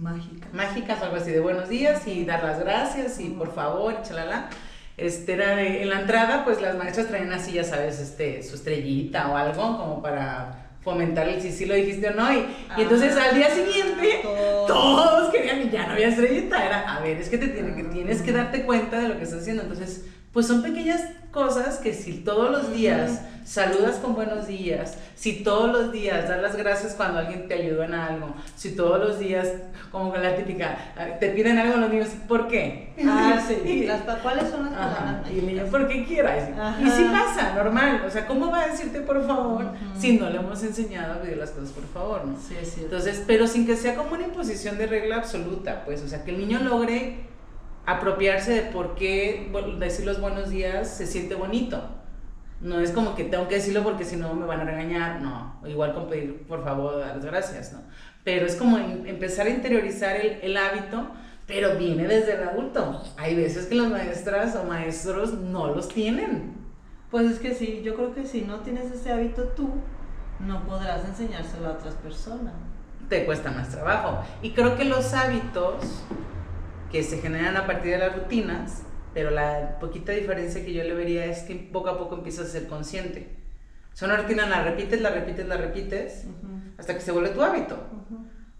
Mágica. 0.00 0.46
mágicas 0.52 1.00
o 1.00 1.04
algo 1.04 1.16
así 1.16 1.32
de 1.32 1.40
buenos 1.40 1.68
días 1.68 2.06
y 2.06 2.24
dar 2.24 2.44
las 2.44 2.60
gracias 2.60 3.18
y 3.20 3.30
por 3.30 3.52
favor, 3.52 3.94
y 4.00 4.06
chalala. 4.06 4.48
Este 4.96 5.32
era 5.32 5.56
de- 5.56 5.82
en 5.82 5.88
la 5.90 6.00
entrada, 6.00 6.44
pues 6.44 6.60
las 6.62 6.76
maestras 6.76 7.08
traían 7.08 7.32
así, 7.32 7.52
ya 7.52 7.64
sabes, 7.64 7.98
este, 7.98 8.42
su 8.42 8.54
estrellita 8.54 9.28
o 9.30 9.36
algo 9.36 9.78
como 9.78 10.00
para 10.02 10.68
fomentar 10.82 11.28
el 11.28 11.42
si 11.42 11.50
sí 11.50 11.66
lo 11.66 11.74
dijiste 11.74 12.08
o 12.08 12.14
no. 12.14 12.32
Y, 12.32 12.38
y 12.76 12.82
entonces 12.82 13.16
al 13.16 13.34
día 13.34 13.50
siguiente 13.50 14.20
Todos. 14.22 14.66
todos 14.68 15.30
querían 15.30 15.62
y 15.62 15.70
ya 15.70 15.86
no 15.86 15.92
había 15.94 16.08
estrellita. 16.08 16.64
Era, 16.64 16.96
a 16.96 17.00
ver, 17.00 17.16
es 17.18 17.28
que, 17.28 17.38
te 17.38 17.48
tiene, 17.48 17.74
que 17.74 17.84
tienes 17.84 18.22
que 18.22 18.32
darte 18.32 18.62
cuenta 18.64 18.98
de 19.00 19.08
lo 19.08 19.16
que 19.16 19.24
estás 19.24 19.40
haciendo. 19.40 19.62
Entonces, 19.62 20.06
pues 20.32 20.46
son 20.46 20.62
pequeñas 20.62 21.02
cosas 21.32 21.78
que 21.78 21.92
si 21.94 22.12
todos 22.18 22.50
los 22.50 22.72
días 22.72 23.20
saludas 23.44 23.96
con 23.96 24.14
buenos 24.14 24.46
días, 24.46 24.96
si 25.16 25.42
todos 25.42 25.70
los 25.72 25.92
días 25.92 26.28
das 26.28 26.40
las 26.40 26.56
gracias 26.56 26.94
cuando 26.94 27.18
alguien 27.18 27.48
te 27.48 27.54
ayudó 27.54 27.82
en 27.82 27.94
algo, 27.94 28.32
si 28.54 28.76
todos 28.76 29.00
los 29.00 29.18
días, 29.18 29.48
como 29.90 30.12
con 30.12 30.22
la 30.22 30.36
típica, 30.36 30.92
ah, 30.96 31.18
te 31.18 31.30
piden 31.30 31.58
algo 31.58 31.78
los 31.78 31.90
niños, 31.90 32.08
¿por 32.28 32.46
qué? 32.46 32.92
Ah, 33.04 33.42
sí. 33.46 33.54
Y- 33.68 33.86
Las, 33.86 34.02
¿Cuáles 34.22 34.50
son 34.50 34.66
las 34.66 34.74
Ajá, 34.74 35.22
Y 35.34 35.38
el 35.40 35.46
niño? 35.46 35.64
¿por 35.64 35.88
qué 35.88 36.04
quieras? 36.04 36.48
Ajá. 36.56 36.80
Y 36.80 36.88
sí 36.90 37.08
pasa, 37.10 37.54
normal. 37.54 38.02
O 38.06 38.10
sea, 38.10 38.26
¿cómo 38.28 38.50
va 38.52 38.62
a 38.62 38.66
decirte 38.68 39.00
por 39.00 39.26
favor 39.26 39.64
si 39.98 40.16
no 40.18 40.30
le 40.30 40.36
hemos 40.38 40.62
enseñado 40.62 41.14
a 41.14 41.22
pedir 41.22 41.38
las 41.38 41.50
cosas 41.50 41.70
por 41.70 41.86
favor, 41.88 42.24
no? 42.26 42.36
Sí, 42.36 42.54
cierto. 42.62 42.82
Entonces, 42.96 43.24
pero 43.26 43.46
sin 43.48 43.66
que 43.66 43.76
sea 43.76 43.96
como 43.96 44.12
una 44.14 44.24
imposición 44.24 44.78
de 44.78 44.86
regla 44.86 45.16
absoluta, 45.16 45.82
pues, 45.84 46.02
o 46.02 46.08
sea, 46.08 46.22
que 46.24 46.30
el 46.30 46.38
niño 46.38 46.60
logre 46.60 47.29
apropiarse 47.90 48.52
de 48.52 48.62
por 48.62 48.94
qué 48.94 49.50
decir 49.78 50.06
los 50.06 50.20
buenos 50.20 50.50
días 50.50 50.88
se 50.88 51.06
siente 51.06 51.34
bonito. 51.34 51.82
No 52.60 52.78
es 52.80 52.90
como 52.90 53.14
que 53.14 53.24
tengo 53.24 53.48
que 53.48 53.54
decirlo 53.56 53.82
porque 53.82 54.04
si 54.04 54.16
no 54.16 54.34
me 54.34 54.44
van 54.46 54.60
a 54.60 54.64
regañar, 54.64 55.20
no. 55.22 55.60
Igual 55.66 55.94
con 55.94 56.08
pedir 56.08 56.42
por 56.46 56.62
favor 56.62 56.98
dar 56.98 57.16
las 57.16 57.24
gracias, 57.24 57.72
¿no? 57.72 57.80
Pero 58.22 58.44
es 58.46 58.54
como 58.56 58.76
em- 58.76 59.06
empezar 59.06 59.46
a 59.46 59.50
interiorizar 59.50 60.16
el, 60.16 60.38
el 60.42 60.56
hábito, 60.56 61.08
pero 61.46 61.76
viene 61.76 62.06
desde 62.06 62.34
el 62.34 62.46
adulto. 62.48 63.02
Hay 63.16 63.34
veces 63.34 63.66
que 63.66 63.74
las 63.76 63.88
maestras 63.88 64.54
o 64.56 64.64
maestros 64.64 65.32
no 65.32 65.74
los 65.74 65.88
tienen. 65.88 66.54
Pues 67.10 67.30
es 67.30 67.38
que 67.38 67.54
sí, 67.54 67.80
yo 67.82 67.94
creo 67.96 68.14
que 68.14 68.26
si 68.26 68.42
no 68.42 68.60
tienes 68.60 68.92
ese 68.92 69.10
hábito 69.10 69.44
tú, 69.56 69.70
no 70.38 70.62
podrás 70.64 71.04
enseñárselo 71.06 71.68
a 71.68 71.72
otras 71.72 71.94
personas. 71.94 72.52
te 73.08 73.24
cuesta 73.24 73.50
más 73.50 73.70
trabajo. 73.70 74.22
Y 74.42 74.50
creo 74.52 74.76
que 74.76 74.84
los 74.84 75.12
hábitos 75.14 76.04
que 76.90 77.02
se 77.02 77.18
generan 77.18 77.56
a 77.56 77.66
partir 77.66 77.92
de 77.92 77.98
las 77.98 78.14
rutinas, 78.14 78.82
pero 79.14 79.30
la 79.30 79.78
poquita 79.80 80.12
diferencia 80.12 80.64
que 80.64 80.72
yo 80.72 80.82
le 80.84 80.94
vería 80.94 81.24
es 81.24 81.40
que 81.40 81.54
poco 81.54 81.88
a 81.88 81.98
poco 81.98 82.16
empiezas 82.16 82.48
a 82.48 82.50
ser 82.50 82.66
consciente. 82.66 83.36
O 83.92 83.96
sea, 83.96 84.08
una 84.08 84.16
rutina 84.16 84.46
la 84.46 84.62
repites, 84.62 85.00
la 85.00 85.10
repites, 85.10 85.46
la 85.46 85.56
repites, 85.56 86.26
hasta 86.78 86.94
que 86.94 87.00
se 87.00 87.12
vuelve 87.12 87.30
tu 87.30 87.42
hábito. 87.42 87.78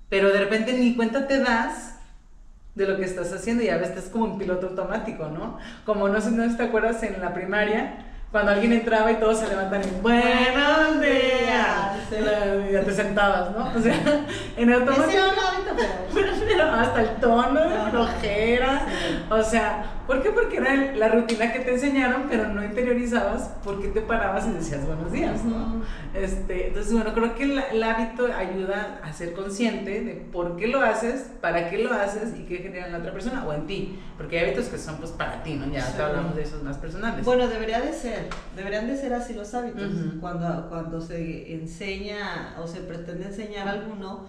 Pero 0.09 0.29
de 0.31 0.41
repente 0.41 0.73
ni 0.73 0.97
cuenta 0.97 1.27
te 1.27 1.39
das 1.39 2.01
de 2.75 2.87
lo 2.87 2.97
que 2.97 3.05
estás 3.05 3.33
haciendo 3.33 3.63
y 3.63 3.69
a 3.69 3.77
veces 3.77 3.97
estás 3.97 4.13
como 4.13 4.27
en 4.27 4.39
piloto 4.39 4.69
automático, 4.69 5.27
¿no? 5.27 5.59
Como 5.85 6.09
no 6.09 6.21
sé 6.21 6.31
no 6.31 6.57
te 6.57 6.63
acuerdas 6.63 7.03
en 7.03 7.21
la 7.21 7.35
primaria, 7.35 8.07
cuando 8.31 8.53
alguien 8.53 8.73
entraba 8.73 9.11
y 9.11 9.17
todos 9.17 9.41
se 9.41 9.49
levantan 9.49 9.83
y 9.83 10.01
buenos 10.01 11.01
días, 11.01 12.69
y 12.69 12.73
ya 12.73 12.85
te 12.85 12.93
sentabas, 12.93 13.51
¿no? 13.53 13.73
O 13.77 13.81
sea, 13.81 14.25
en 14.57 14.73
automático. 14.73 15.21
Pero... 15.77 16.31
Pero, 16.51 16.65
hasta 16.65 17.01
el 17.03 17.09
tono 17.21 17.61
Ajá. 17.61 17.91
flojera. 17.91 18.87
Sí. 18.89 19.25
O 19.31 19.43
sea, 19.43 19.85
¿por 20.07 20.21
qué? 20.23 20.31
Porque 20.31 20.57
era 20.57 20.75
la 20.97 21.09
rutina 21.09 21.53
que 21.53 21.61
te 21.61 21.75
enseñaron, 21.75 22.25
pero 22.29 22.49
no 22.49 22.65
interiorizabas 22.65 23.51
por 23.63 23.81
qué 23.81 23.89
te 23.89 24.01
parabas 24.01 24.47
y 24.49 24.51
decías 24.53 24.85
buenos 24.85 25.13
días, 25.13 25.45
¿no? 25.45 25.81
Este, 26.13 26.69
entonces, 26.69 26.93
bueno, 26.93 27.15
creo 27.15 27.35
que 27.37 27.45
el, 27.45 27.59
el 27.73 27.83
hábito 27.85 28.27
ayuda 28.37 29.01
a 29.05 29.13
ser 29.13 29.33
consciente 29.33 30.01
de 30.03 30.15
por 30.33 30.57
qué 30.57 30.67
lo 30.67 30.81
haces, 30.83 31.31
para 31.41 31.71
qué 31.71 31.79
lo 31.79 31.93
haces 31.95 32.35
y 32.37 32.43
qué 32.47 32.59
genera 32.59 32.87
en 32.87 32.93
la 32.93 32.99
otra 32.99 33.13
persona 33.13 33.45
o 33.47 33.53
en 33.53 33.67
ti. 33.69 33.99
Porque 34.19 34.39
hay 34.41 34.47
hábitos 34.47 34.67
que 34.67 34.79
son 34.79 34.97
pues 34.97 35.13
para 35.13 35.43
ti, 35.45 35.55
¿no? 35.55 35.73
Ya 35.73 35.83
Sí. 35.83 35.93
te 35.97 36.03
hablamos 36.03 36.35
de 36.35 36.43
esos 36.43 36.63
más 36.65 36.79
personales. 36.79 37.25
Bueno, 37.25 37.47
debería 37.47 37.81
de 37.81 37.93
ser, 37.93 38.29
deberían 38.57 38.89
de 38.89 38.97
ser 38.97 39.15
así 39.15 39.35
los 39.35 39.55
hábitos. 39.55 39.83
Ujú. 39.93 40.21
cuando, 40.21 40.69
cuando 40.69 41.01
se 41.01 41.55
enseña 41.55 42.57
o 42.61 42.67
se 42.67 42.81
pretende 42.81 43.27
enseñar 43.27 43.69
alguno, 43.69 44.27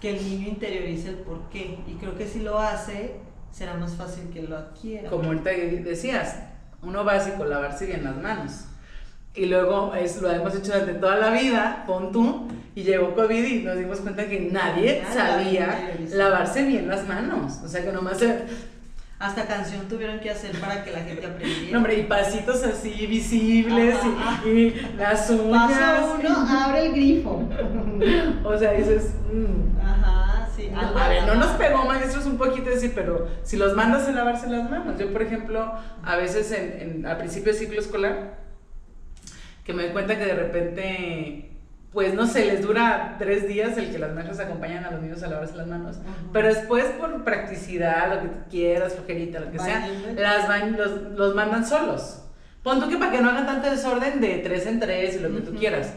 que 0.00 0.16
el 0.16 0.24
niño 0.24 0.48
interiorice 0.48 1.10
el 1.10 1.16
por 1.16 1.48
qué. 1.50 1.78
Y 1.86 1.94
creo 1.94 2.16
que 2.16 2.26
si 2.26 2.40
lo 2.40 2.58
hace, 2.58 3.16
será 3.50 3.74
más 3.74 3.94
fácil 3.94 4.30
que 4.32 4.42
lo 4.42 4.56
adquiera. 4.56 5.10
como 5.10 5.24
ahorita 5.24 5.50
decías, 5.50 6.36
uno 6.82 7.04
básico, 7.04 7.44
lavarse 7.44 7.86
bien 7.86 8.04
las 8.04 8.16
manos. 8.16 8.64
Y 9.34 9.46
luego 9.46 9.94
es, 9.94 10.20
lo 10.20 10.30
hemos 10.30 10.54
hecho 10.54 10.72
desde 10.72 10.94
toda 10.94 11.16
la 11.16 11.30
vida, 11.30 11.84
pon 11.86 12.10
tú, 12.10 12.48
y 12.74 12.82
llegó 12.82 13.14
COVID 13.14 13.44
y 13.44 13.62
nos 13.62 13.76
dimos 13.76 14.00
cuenta 14.00 14.26
que 14.26 14.40
nadie 14.40 15.02
Nadie 15.02 15.14
sabía 15.14 15.96
lavarse 16.12 16.64
bien 16.64 16.88
las 16.88 17.06
manos. 17.06 17.60
O 17.64 17.68
sea 17.68 17.84
que 17.84 17.92
nomás 17.92 18.18
Hasta 19.18 19.46
canción 19.46 19.88
tuvieron 19.88 20.20
que 20.20 20.30
hacer 20.30 20.52
para 20.60 20.84
que 20.84 20.92
la 20.92 21.00
gente 21.00 21.26
aprendiera. 21.26 21.72
no, 21.72 21.78
hombre, 21.78 21.98
y 21.98 22.02
pasitos 22.04 22.62
así 22.62 23.06
visibles 23.06 23.96
y, 24.44 24.48
y 24.48 24.70
las 24.96 25.28
uñas. 25.30 25.72
Paso 25.72 26.14
uno, 26.20 26.46
abre 26.48 26.86
el 26.86 26.92
grifo. 26.92 27.48
O 28.44 28.56
sea, 28.56 28.72
dices, 28.74 29.14
mm. 29.32 29.80
Ajá, 29.84 30.48
sí. 30.54 30.70
A 30.72 31.08
ver, 31.08 31.24
no 31.26 31.34
nos 31.34 31.48
pegó 31.56 31.84
maestros 31.84 32.26
un 32.26 32.38
poquito 32.38 32.70
decir, 32.70 32.92
pero 32.94 33.26
si 33.42 33.56
los 33.56 33.74
mandas 33.74 34.06
a 34.06 34.12
lavarse 34.12 34.48
las 34.48 34.70
manos. 34.70 34.96
Yo, 34.98 35.12
por 35.12 35.22
ejemplo, 35.22 35.72
a 36.04 36.16
veces 36.16 36.52
en, 36.52 36.80
en- 37.00 37.06
al 37.06 37.16
principio 37.18 37.52
del 37.52 37.60
ciclo 37.60 37.80
escolar, 37.80 38.38
que 39.64 39.72
me 39.72 39.82
doy 39.82 39.92
cuenta 39.92 40.16
que 40.16 40.24
de 40.26 40.34
repente 40.34 41.50
pues 41.92 42.12
no 42.12 42.26
sé, 42.26 42.44
les 42.44 42.62
dura 42.62 43.16
tres 43.18 43.48
días 43.48 43.78
el 43.78 43.90
que 43.90 43.98
las 43.98 44.14
maestras 44.14 44.40
acompañan 44.40 44.84
a 44.84 44.90
los 44.90 45.00
niños 45.00 45.22
a 45.22 45.28
lavarse 45.28 45.56
las 45.56 45.66
manos. 45.66 45.96
Pero 46.32 46.48
después, 46.48 46.84
por 46.98 47.24
practicidad, 47.24 48.14
lo 48.14 48.20
que 48.20 48.28
quieras, 48.50 48.94
flojerita, 48.94 49.40
lo 49.40 49.50
que 49.50 49.58
sea, 49.58 49.88
las 50.14 50.68
los, 50.76 51.02
los, 51.12 51.34
mandan 51.34 51.66
solos. 51.66 52.24
Pon 52.62 52.80
tú 52.80 52.88
que 52.88 52.98
para 52.98 53.12
que 53.12 53.22
no 53.22 53.30
hagan 53.30 53.46
tanto 53.46 53.70
desorden 53.70 54.20
de 54.20 54.38
tres 54.38 54.66
en 54.66 54.80
tres 54.80 55.16
y 55.16 55.20
lo 55.20 55.32
que 55.34 55.40
tú 55.40 55.54
quieras. 55.54 55.94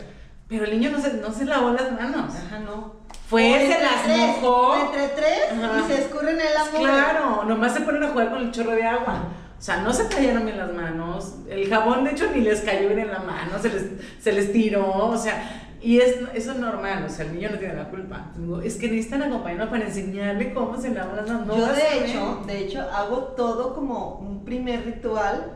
Pero 0.48 0.66
el 0.66 0.72
niño 0.72 0.92
no 0.92 1.02
se, 1.02 1.14
no 1.16 1.32
se 1.34 1.46
lavó 1.46 1.72
las 1.72 1.92
manos. 1.92 2.34
Ajá, 2.36 2.60
no. 2.60 2.96
Fue, 3.28 3.44
se 3.60 3.82
las 3.82 4.18
mojó. 4.18 4.76
Entre 4.86 5.08
tres 5.10 5.40
y 5.54 5.88
se 5.88 6.02
escurren 6.02 6.40
el 6.40 6.58
amor. 6.58 6.82
Claro, 6.82 7.44
nomás 7.46 7.74
se 7.74 7.82
ponen 7.82 8.04
a 8.04 8.10
jugar 8.10 8.32
con 8.32 8.42
el 8.42 8.52
chorro 8.52 8.72
de 8.72 8.84
agua. 8.84 9.24
O 9.62 9.64
sea, 9.64 9.78
no 9.78 9.94
se 9.94 10.08
cayeron 10.08 10.44
bien 10.44 10.58
las 10.58 10.74
manos. 10.74 11.36
El 11.48 11.70
jabón, 11.70 12.04
de 12.04 12.14
hecho, 12.14 12.32
ni 12.34 12.42
les 12.42 12.62
cayó 12.62 12.88
bien 12.88 13.02
en 13.02 13.12
la 13.12 13.20
mano, 13.20 13.60
se 13.62 13.70
les, 13.70 13.84
se 14.20 14.32
les 14.32 14.52
tiró. 14.52 14.92
O 14.92 15.16
sea, 15.16 15.70
y 15.80 16.00
es, 16.00 16.16
eso 16.34 16.54
es 16.54 16.58
normal, 16.58 17.06
o 17.06 17.10
sea, 17.10 17.26
el 17.26 17.36
niño 17.36 17.50
no 17.52 17.60
tiene 17.60 17.76
la 17.76 17.88
culpa. 17.88 18.32
Es 18.64 18.78
que 18.78 18.88
necesitan 18.88 19.22
acompañarlo 19.22 19.70
para 19.70 19.86
enseñarle 19.86 20.52
cómo 20.52 20.82
se 20.82 20.90
lavan 20.90 21.16
las 21.16 21.28
manos. 21.28 21.56
Yo 21.56 21.68
de 21.68 22.00
hecho, 22.00 22.44
de 22.48 22.58
hecho, 22.58 22.82
hago 22.92 23.18
todo 23.38 23.76
como 23.76 24.16
un 24.16 24.44
primer 24.44 24.84
ritual 24.84 25.52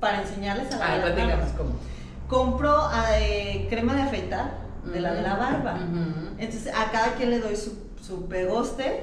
para 0.00 0.22
enseñarles 0.22 0.72
a 0.72 0.78
lavar 0.78 1.10
las 1.10 1.18
manos. 1.18 1.50
cómo. 1.54 1.72
Compro 2.28 2.88
eh, 3.14 3.66
crema 3.68 3.94
de 3.94 4.02
afeitar, 4.02 4.54
de 4.90 5.00
la 5.00 5.12
de 5.12 5.20
la 5.20 5.34
barba. 5.34 5.78
Entonces, 6.38 6.72
a 6.74 6.90
cada 6.90 7.12
quien 7.16 7.28
le 7.28 7.40
doy 7.40 7.56
su, 7.56 7.89
su 8.10 8.26
pegoste 8.26 9.00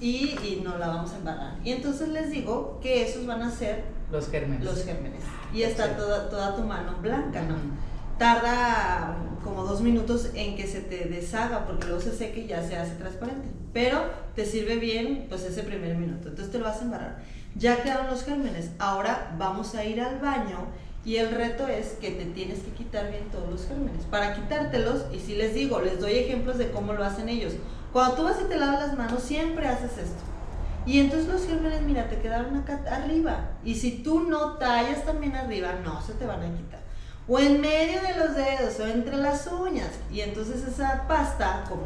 y, 0.00 0.36
y 0.42 0.60
nos 0.64 0.78
la 0.78 0.88
vamos 0.88 1.12
a 1.12 1.16
embarrar. 1.16 1.56
Y 1.64 1.70
entonces 1.70 2.08
les 2.08 2.30
digo 2.30 2.80
que 2.82 3.06
esos 3.06 3.26
van 3.26 3.42
a 3.42 3.50
ser 3.50 3.84
los 4.10 4.28
gérmenes. 4.28 4.64
Los 4.64 4.84
gérmenes. 4.84 5.22
Y 5.54 5.62
está 5.62 5.96
toda, 5.96 6.28
toda 6.28 6.56
tu 6.56 6.62
mano 6.62 6.96
blanca, 7.00 7.42
¿no? 7.42 7.54
tarda 8.20 9.16
como 9.42 9.64
dos 9.64 9.80
minutos 9.80 10.28
en 10.34 10.54
que 10.54 10.66
se 10.66 10.82
te 10.82 11.06
deshaga, 11.06 11.64
porque 11.64 11.86
luego 11.86 12.02
se 12.02 12.12
seque 12.12 12.40
y 12.40 12.46
ya 12.48 12.62
se 12.62 12.76
hace 12.76 12.94
transparente. 12.96 13.48
Pero 13.72 13.98
te 14.34 14.44
sirve 14.44 14.76
bien, 14.76 15.26
pues 15.30 15.42
ese 15.42 15.62
primer 15.62 15.96
minuto. 15.96 16.28
Entonces 16.28 16.52
te 16.52 16.58
lo 16.58 16.66
vas 16.66 16.80
a 16.80 16.84
embarrar. 16.84 17.22
Ya 17.56 17.82
quedaron 17.82 18.08
los 18.08 18.24
gérmenes. 18.24 18.72
Ahora 18.78 19.34
vamos 19.38 19.74
a 19.74 19.86
ir 19.86 20.02
al 20.02 20.18
baño 20.18 20.66
y 21.02 21.16
el 21.16 21.30
reto 21.30 21.66
es 21.66 21.96
que 21.98 22.10
te 22.10 22.26
tienes 22.26 22.58
que 22.58 22.72
quitar 22.72 23.10
bien 23.10 23.24
todos 23.32 23.48
los 23.50 23.66
gérmenes. 23.66 24.04
Para 24.04 24.34
quitártelos, 24.34 25.06
y 25.14 25.18
si 25.18 25.34
les 25.34 25.54
digo, 25.54 25.80
les 25.80 25.98
doy 25.98 26.12
ejemplos 26.12 26.58
de 26.58 26.70
cómo 26.70 26.92
lo 26.92 27.02
hacen 27.02 27.30
ellos. 27.30 27.54
Cuando 27.92 28.16
tú 28.16 28.24
vas 28.24 28.36
y 28.40 28.48
te 28.48 28.56
lavas 28.56 28.80
las 28.80 28.98
manos, 28.98 29.22
siempre 29.22 29.66
haces 29.66 29.98
esto. 29.98 30.22
Y 30.86 31.00
entonces 31.00 31.28
los 31.28 31.46
gérmenes, 31.46 31.82
mira, 31.82 32.08
te 32.08 32.20
quedaron 32.20 32.56
acá 32.56 32.80
arriba. 32.90 33.50
Y 33.64 33.74
si 33.74 34.02
tú 34.02 34.20
no 34.20 34.54
tallas 34.54 35.04
también 35.04 35.36
arriba, 35.36 35.74
no 35.84 36.00
se 36.00 36.14
te 36.14 36.26
van 36.26 36.42
a 36.42 36.56
quitar 36.56 36.80
o 37.30 37.38
en 37.38 37.60
medio 37.60 38.00
de 38.02 38.18
los 38.18 38.34
dedos 38.34 38.80
o 38.80 38.86
entre 38.86 39.16
las 39.16 39.46
uñas. 39.46 39.90
Y 40.10 40.20
entonces 40.20 40.64
esa 40.66 41.04
pasta, 41.06 41.64
como 41.68 41.84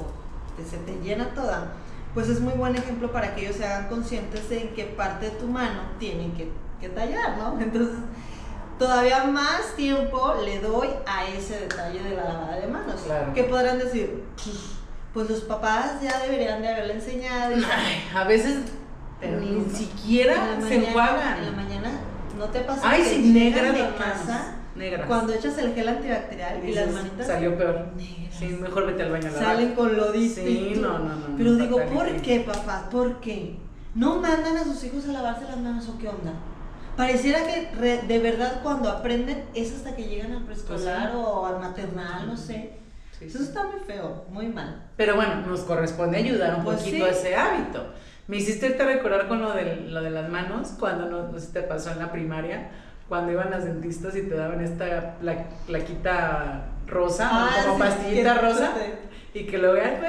que 0.56 0.64
se 0.64 0.78
te 0.78 0.99
llena 1.02 1.34
toda, 1.34 1.73
pues 2.14 2.30
es 2.30 2.40
muy 2.40 2.54
buen 2.54 2.75
ejemplo 2.76 3.12
para 3.12 3.34
que 3.34 3.42
ellos 3.42 3.56
se 3.56 3.66
hagan 3.66 3.88
conscientes 3.88 4.49
de 4.49 4.62
en 4.62 4.75
qué 4.75 4.84
parte 4.84 5.26
de 5.26 5.32
tu 5.32 5.46
mano 5.46 5.82
tienen 5.99 6.32
que, 6.32 6.50
tallar, 6.88 7.38
¿no? 7.38 7.58
Entonces, 7.61 7.96
todavía 8.78 9.25
más 9.25 9.75
tiempo 9.76 10.34
le 10.44 10.61
doy 10.61 10.88
a 11.06 11.26
ese 11.28 11.61
detalle 11.61 12.02
de 12.02 12.14
la 12.14 12.25
lavada 12.25 12.56
de 12.56 12.66
manos. 12.66 13.00
Que 13.34 13.44
podrán 13.44 13.78
decir, 13.78 14.25
pues 15.14 15.30
los 15.30 15.40
papás 15.42 16.02
ya 16.02 16.21
deberían 16.21 16.61
de 16.61 16.68
haberle 16.68 16.94
enseñado. 16.94 17.54
a 18.14 18.25
veces 18.25 18.59
ni 19.23 19.64
siquiera 19.73 20.59
se 20.61 20.75
enjuagan. 20.75 21.38
En 21.38 21.47
la 21.47 21.52
mañana 21.52 21.90
no 22.37 22.47
te 22.47 22.61
pasa 22.61 22.83
Ay, 22.90 23.04
si 23.04 23.18
negra 23.33 23.73
de 23.73 23.94
casa 23.97 24.56
cuando 25.06 25.33
echas 25.33 25.56
el 25.59 25.73
gel 25.73 25.88
antibacterial 25.88 26.68
y, 26.68 26.75
las 26.75 26.90
manitas. 26.90 27.28
Salió 27.28 27.56
peor. 27.56 27.87
Sí, 28.30 28.47
mejor 28.61 28.87
vete 28.87 29.04
al 29.04 29.12
baño 29.12 29.28
a 29.28 29.30
lavar. 29.30 29.44
Salen 29.44 29.75
con 29.76 29.97
lodito. 29.97 30.35
Sí, 30.35 30.73
no, 30.76 30.99
no, 30.99 31.14
no. 31.14 31.37
Pero 31.38 31.54
digo, 31.54 31.80
¿por 31.87 32.21
qué, 32.21 32.40
papá? 32.40 32.88
¿Por 32.90 33.21
qué? 33.21 33.56
¿No 33.94 34.21
mandan 34.21 34.56
a 34.56 34.64
sus 34.64 34.83
hijos 34.83 35.09
a 35.09 35.12
lavarse 35.12 35.44
las 35.44 35.59
manos 35.59 35.88
o 35.88 35.97
qué 35.97 36.09
onda? 36.09 36.33
Pareciera 36.97 37.40
que 37.44 38.02
de 38.06 38.18
verdad 38.18 38.61
cuando 38.64 38.90
aprenden 38.90 39.44
es 39.54 39.73
hasta 39.73 39.94
que 39.94 40.09
llegan 40.09 40.33
al 40.33 40.44
preescolar 40.44 41.12
pues 41.12 41.25
o 41.25 41.47
al 41.47 41.61
maternal, 41.61 42.26
no 42.26 42.37
sé. 42.37 42.83
Eso 43.21 43.42
está 43.42 43.64
muy 43.64 43.80
feo, 43.87 44.25
muy 44.28 44.47
mal. 44.47 44.83
Pero 44.97 45.16
bueno, 45.16 45.42
nos 45.47 45.61
corresponde 45.61 46.18
ayudar 46.18 46.56
un 46.56 46.64
pues 46.64 46.78
poquito 46.78 47.04
a 47.04 47.11
ese 47.11 47.37
hábito. 47.37 47.87
Me 48.26 48.38
hiciste 48.38 48.68
recordar 48.71 49.28
con 49.28 49.42
lo 49.42 49.52
de, 49.52 49.76
lo 49.88 50.02
de 50.02 50.11
las 50.11 50.28
manos, 50.30 50.75
cuando 50.78 51.06
no, 51.09 51.28
no 51.28 51.38
sé 51.38 51.47
si 51.47 51.52
te 51.52 51.62
pasó 51.62 51.90
en 51.90 51.99
la 51.99 52.11
primaria, 52.11 52.71
cuando 53.09 53.33
iban 53.33 53.50
las 53.50 53.64
dentistas 53.64 54.16
y 54.16 54.23
te 54.23 54.35
daban 54.35 54.62
esta 54.62 55.16
plaquita 55.66 56.66
rosa, 56.87 57.28
ah, 57.30 57.50
como 57.64 57.78
pastillita 57.78 58.38
rosa, 58.38 58.73
y 59.35 59.44
que 59.44 59.59
lo 59.59 59.73
vean, 59.73 60.00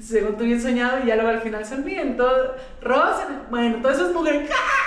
según 0.00 0.36
tú 0.36 0.44
bien 0.44 0.60
soñado, 0.60 1.00
y 1.02 1.08
ya 1.08 1.16
luego 1.16 1.30
al 1.30 1.40
final 1.40 1.64
sonríen, 1.64 2.16
todo 2.16 2.54
rosa, 2.80 3.26
bueno, 3.50 3.78
todo 3.82 3.92
eso 3.92 4.08
es 4.08 4.14
mujer. 4.14 4.48
Ah, 4.52 4.83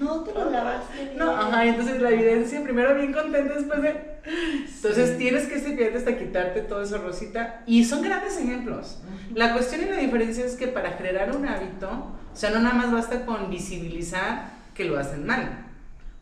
no 0.00 0.20
te 0.20 0.34
lo 0.34 0.50
lavaste. 0.50 1.14
No, 1.16 1.30
ajá, 1.30 1.66
entonces 1.66 2.00
la 2.00 2.10
evidencia, 2.10 2.62
primero 2.62 2.94
bien 2.94 3.12
contenta, 3.12 3.54
después 3.54 3.82
de. 3.82 4.18
Entonces 4.24 5.18
tienes 5.18 5.46
que 5.46 5.58
cepillarte 5.58 5.98
hasta 5.98 6.18
quitarte 6.18 6.60
todo 6.62 6.82
eso 6.82 6.98
rosita, 6.98 7.62
y 7.66 7.84
son 7.84 8.02
grandes 8.02 8.38
ejemplos. 8.38 8.98
La 9.34 9.52
cuestión 9.52 9.82
y 9.82 9.86
la 9.86 9.96
diferencia 9.96 10.44
es 10.44 10.56
que 10.56 10.68
para 10.68 10.92
generar 10.92 11.34
un 11.34 11.46
hábito, 11.46 11.88
o 12.32 12.36
sea, 12.36 12.50
no 12.50 12.60
nada 12.60 12.74
más 12.74 12.92
basta 12.92 13.24
con 13.24 13.50
visibilizar 13.50 14.50
que 14.74 14.84
lo 14.84 14.98
hacen 14.98 15.26
mal 15.26 15.64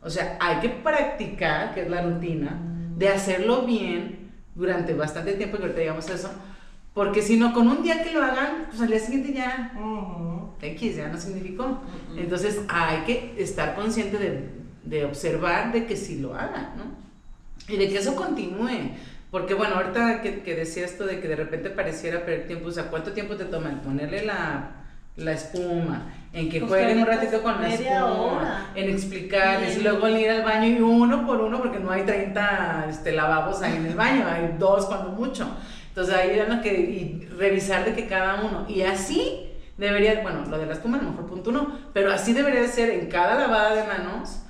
o 0.07 0.11
sea, 0.11 0.38
hay 0.40 0.61
que 0.61 0.69
practicar, 0.69 1.75
que 1.75 1.83
es 1.83 1.90
la 1.90 2.00
rutina, 2.00 2.61
de 2.97 3.09
hacerlo 3.09 3.62
bien 3.62 4.31
durante 4.55 4.95
bastante 4.95 5.33
tiempo, 5.33 5.57
que 5.57 5.64
ahorita 5.64 5.81
digamos 5.81 6.09
eso, 6.09 6.31
porque 6.95 7.23
si 7.23 7.37
no, 7.37 7.52
con 7.52 7.66
un 7.66 7.83
día 7.83 8.05
que 8.05 8.12
lo 8.12 8.23
hagan, 8.23 8.66
pues 8.69 8.81
al 8.81 8.87
día 8.87 9.00
siguiente 9.00 9.33
ya, 9.33 9.73
X, 10.61 10.97
ya 10.97 11.09
no 11.09 11.19
significó. 11.19 11.81
Entonces 12.17 12.61
hay 12.69 12.99
que 13.01 13.35
estar 13.39 13.75
consciente 13.75 14.19
de, 14.19 14.49
de, 14.85 15.05
observar 15.05 15.73
de 15.73 15.87
que 15.87 15.97
sí 15.97 16.19
lo 16.21 16.35
hagan, 16.35 16.73
¿no? 16.77 17.73
Y 17.73 17.77
de 17.77 17.89
que 17.89 17.99
eso 17.99 18.15
continúe. 18.15 18.93
Porque 19.31 19.55
bueno, 19.55 19.77
ahorita 19.77 20.23
que, 20.23 20.43
que 20.43 20.55
decía 20.55 20.85
esto 20.85 21.05
de 21.05 21.21
que 21.21 21.29
de 21.29 21.37
repente 21.37 21.71
pareciera 21.71 22.25
perder 22.25 22.47
tiempo, 22.47 22.69
o 22.69 22.73
sea, 22.73 22.91
¿cuánto 22.91 23.13
tiempo 23.13 23.37
te 23.37 23.45
toma 23.45 23.71
en 23.71 23.81
ponerle 23.81 24.25
la 24.25 24.87
la 25.17 25.33
espuma, 25.33 26.13
en 26.33 26.51
que 26.51 26.61
pues 26.61 26.71
jueguen 26.71 26.99
un 26.99 27.07
ratito 27.07 27.43
con 27.43 27.61
la 27.61 27.73
espuma, 27.73 28.71
en 28.75 28.91
explicarles, 28.91 29.79
y 29.79 29.83
luego 29.83 30.07
en 30.09 30.19
ir 30.19 30.31
al 30.31 30.43
baño 30.43 30.67
y 30.67 30.81
uno 30.81 31.27
por 31.27 31.41
uno, 31.41 31.59
porque 31.59 31.79
no 31.79 31.91
hay 31.91 32.03
30 32.03 32.87
este, 32.91 33.13
lavabos 33.13 33.63
ahí 33.63 33.77
en 33.77 33.87
el 33.87 33.95
baño, 33.95 34.27
hay 34.29 34.57
dos 34.59 34.85
cuando 34.87 35.11
mucho. 35.11 35.49
Entonces 35.89 36.15
ahí 36.15 36.37
dan 36.37 36.61
que 36.61 36.75
y 36.75 37.29
revisar 37.39 37.87
de 37.87 37.95
que 37.95 38.07
cada 38.07 38.43
uno, 38.43 38.67
y 38.69 38.83
así 38.83 39.51
debería, 39.76 40.23
bueno, 40.23 40.45
lo 40.49 40.59
de 40.59 40.66
la 40.66 40.73
espuma 40.73 40.99
a 40.99 41.02
lo 41.02 41.11
mejor 41.11 41.26
punto 41.26 41.50
uno, 41.50 41.78
pero 41.92 42.12
así 42.12 42.33
debería 42.33 42.62
de 42.62 42.68
ser 42.68 42.90
en 42.90 43.09
cada 43.09 43.35
lavada 43.35 43.75
de 43.75 43.85
manos, 43.85 44.40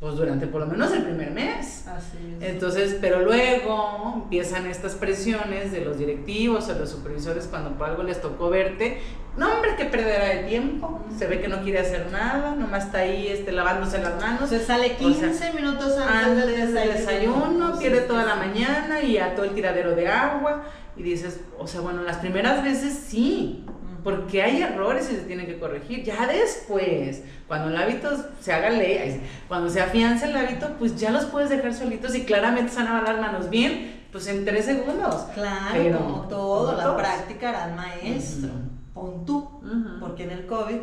pues 0.00 0.16
durante 0.16 0.46
por 0.46 0.60
lo 0.60 0.66
menos 0.66 0.92
el 0.92 1.02
primer 1.02 1.30
mes. 1.30 1.86
Así 1.86 2.18
es. 2.38 2.50
Entonces, 2.50 2.98
pero 3.00 3.22
luego 3.22 4.12
empiezan 4.24 4.66
estas 4.66 4.96
presiones 4.96 5.72
de 5.72 5.82
los 5.82 5.98
directivos 5.98 6.68
o 6.68 6.78
los 6.78 6.90
supervisores 6.90 7.46
cuando 7.46 7.70
por 7.70 7.88
algo 7.88 8.02
les 8.02 8.20
tocó 8.20 8.50
verte. 8.50 9.00
No, 9.36 9.52
hombre, 9.52 9.74
que 9.76 9.86
perderá 9.86 10.26
de 10.26 10.44
tiempo. 10.44 11.00
Se 11.16 11.26
ve 11.26 11.40
que 11.40 11.48
no 11.48 11.62
quiere 11.62 11.80
hacer 11.80 12.10
nada, 12.12 12.54
nomás 12.54 12.86
está 12.86 12.98
ahí 12.98 13.28
este, 13.28 13.50
lavándose 13.50 13.98
las 13.98 14.20
manos. 14.20 14.50
Se 14.50 14.60
sale 14.60 14.96
15 14.96 15.52
minutos 15.54 15.96
antes, 15.98 16.46
del 16.46 16.92
desayuno, 16.92 17.78
pierde 17.78 18.02
toda 18.02 18.24
la 18.24 18.36
mañana 18.36 19.00
y 19.00 19.16
a 19.16 19.34
todo 19.34 19.46
el 19.46 19.54
tiradero 19.54 19.94
de 19.94 20.06
agua. 20.06 20.64
Y 20.96 21.02
dices, 21.02 21.40
o 21.58 21.66
sea, 21.66 21.80
bueno, 21.80 22.02
las 22.02 22.18
primeras 22.18 22.62
veces 22.62 22.94
sí, 23.08 23.64
porque 24.04 24.42
hay 24.42 24.60
errores 24.60 25.10
y 25.10 25.16
se 25.16 25.22
tienen 25.22 25.46
que 25.46 25.58
corregir. 25.58 26.04
Ya 26.04 26.26
después, 26.26 27.22
cuando 27.48 27.70
el 27.70 27.76
hábito 27.76 28.10
se 28.38 28.52
haga 28.52 28.68
ley, 28.68 29.22
cuando 29.48 29.70
se 29.70 29.80
afianza 29.80 30.26
el 30.26 30.36
hábito, 30.36 30.76
pues 30.78 30.94
ya 30.96 31.10
los 31.10 31.24
puedes 31.24 31.48
dejar 31.48 31.74
solitos 31.74 32.14
y 32.14 32.24
claramente 32.24 32.70
se 32.70 32.82
van 32.82 32.88
a 32.88 33.02
las 33.02 33.18
manos 33.18 33.48
bien, 33.48 34.04
pues 34.12 34.26
en 34.26 34.44
tres 34.44 34.66
segundos. 34.66 35.22
Claro, 35.32 35.98
como 35.98 36.28
todo, 36.28 36.76
la 36.76 36.94
práctica 36.96 37.48
hará 37.48 37.70
el 37.70 37.74
maestro. 37.74 38.50
Pon 38.92 39.24
tú, 39.24 39.60
porque 39.98 40.24
en 40.24 40.30
el 40.30 40.46
COVID 40.46 40.76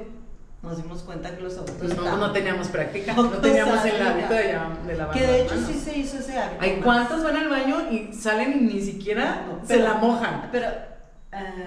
nos 0.64 0.78
dimos 0.78 1.02
cuenta 1.04 1.36
que 1.36 1.42
los 1.42 1.54
adultos 1.54 1.76
pues 1.80 1.96
no, 1.96 2.18
no 2.18 2.32
teníamos 2.32 2.68
práctica, 2.68 3.14
no 3.14 3.30
teníamos 3.30 3.84
el 3.86 4.02
hábito 4.02 4.34
de, 4.34 4.60
de 4.88 4.98
lavar 4.98 5.18
Que 5.18 5.26
de 5.26 5.42
hecho 5.42 5.56
sí 5.58 5.74
se 5.74 5.98
hizo 5.98 6.18
ese 6.18 6.38
hábito. 6.38 6.62
Hay 6.62 6.82
cuántos 6.84 7.24
van 7.24 7.38
al 7.38 7.50
baño 7.50 7.92
y 7.92 8.14
salen 8.14 8.54
y 8.54 8.74
ni 8.74 8.82
siquiera 8.82 9.46
se 9.64 9.78
la 9.78 9.96
mojan. 9.96 10.50
Pero 10.52 10.68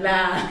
la. 0.01 0.49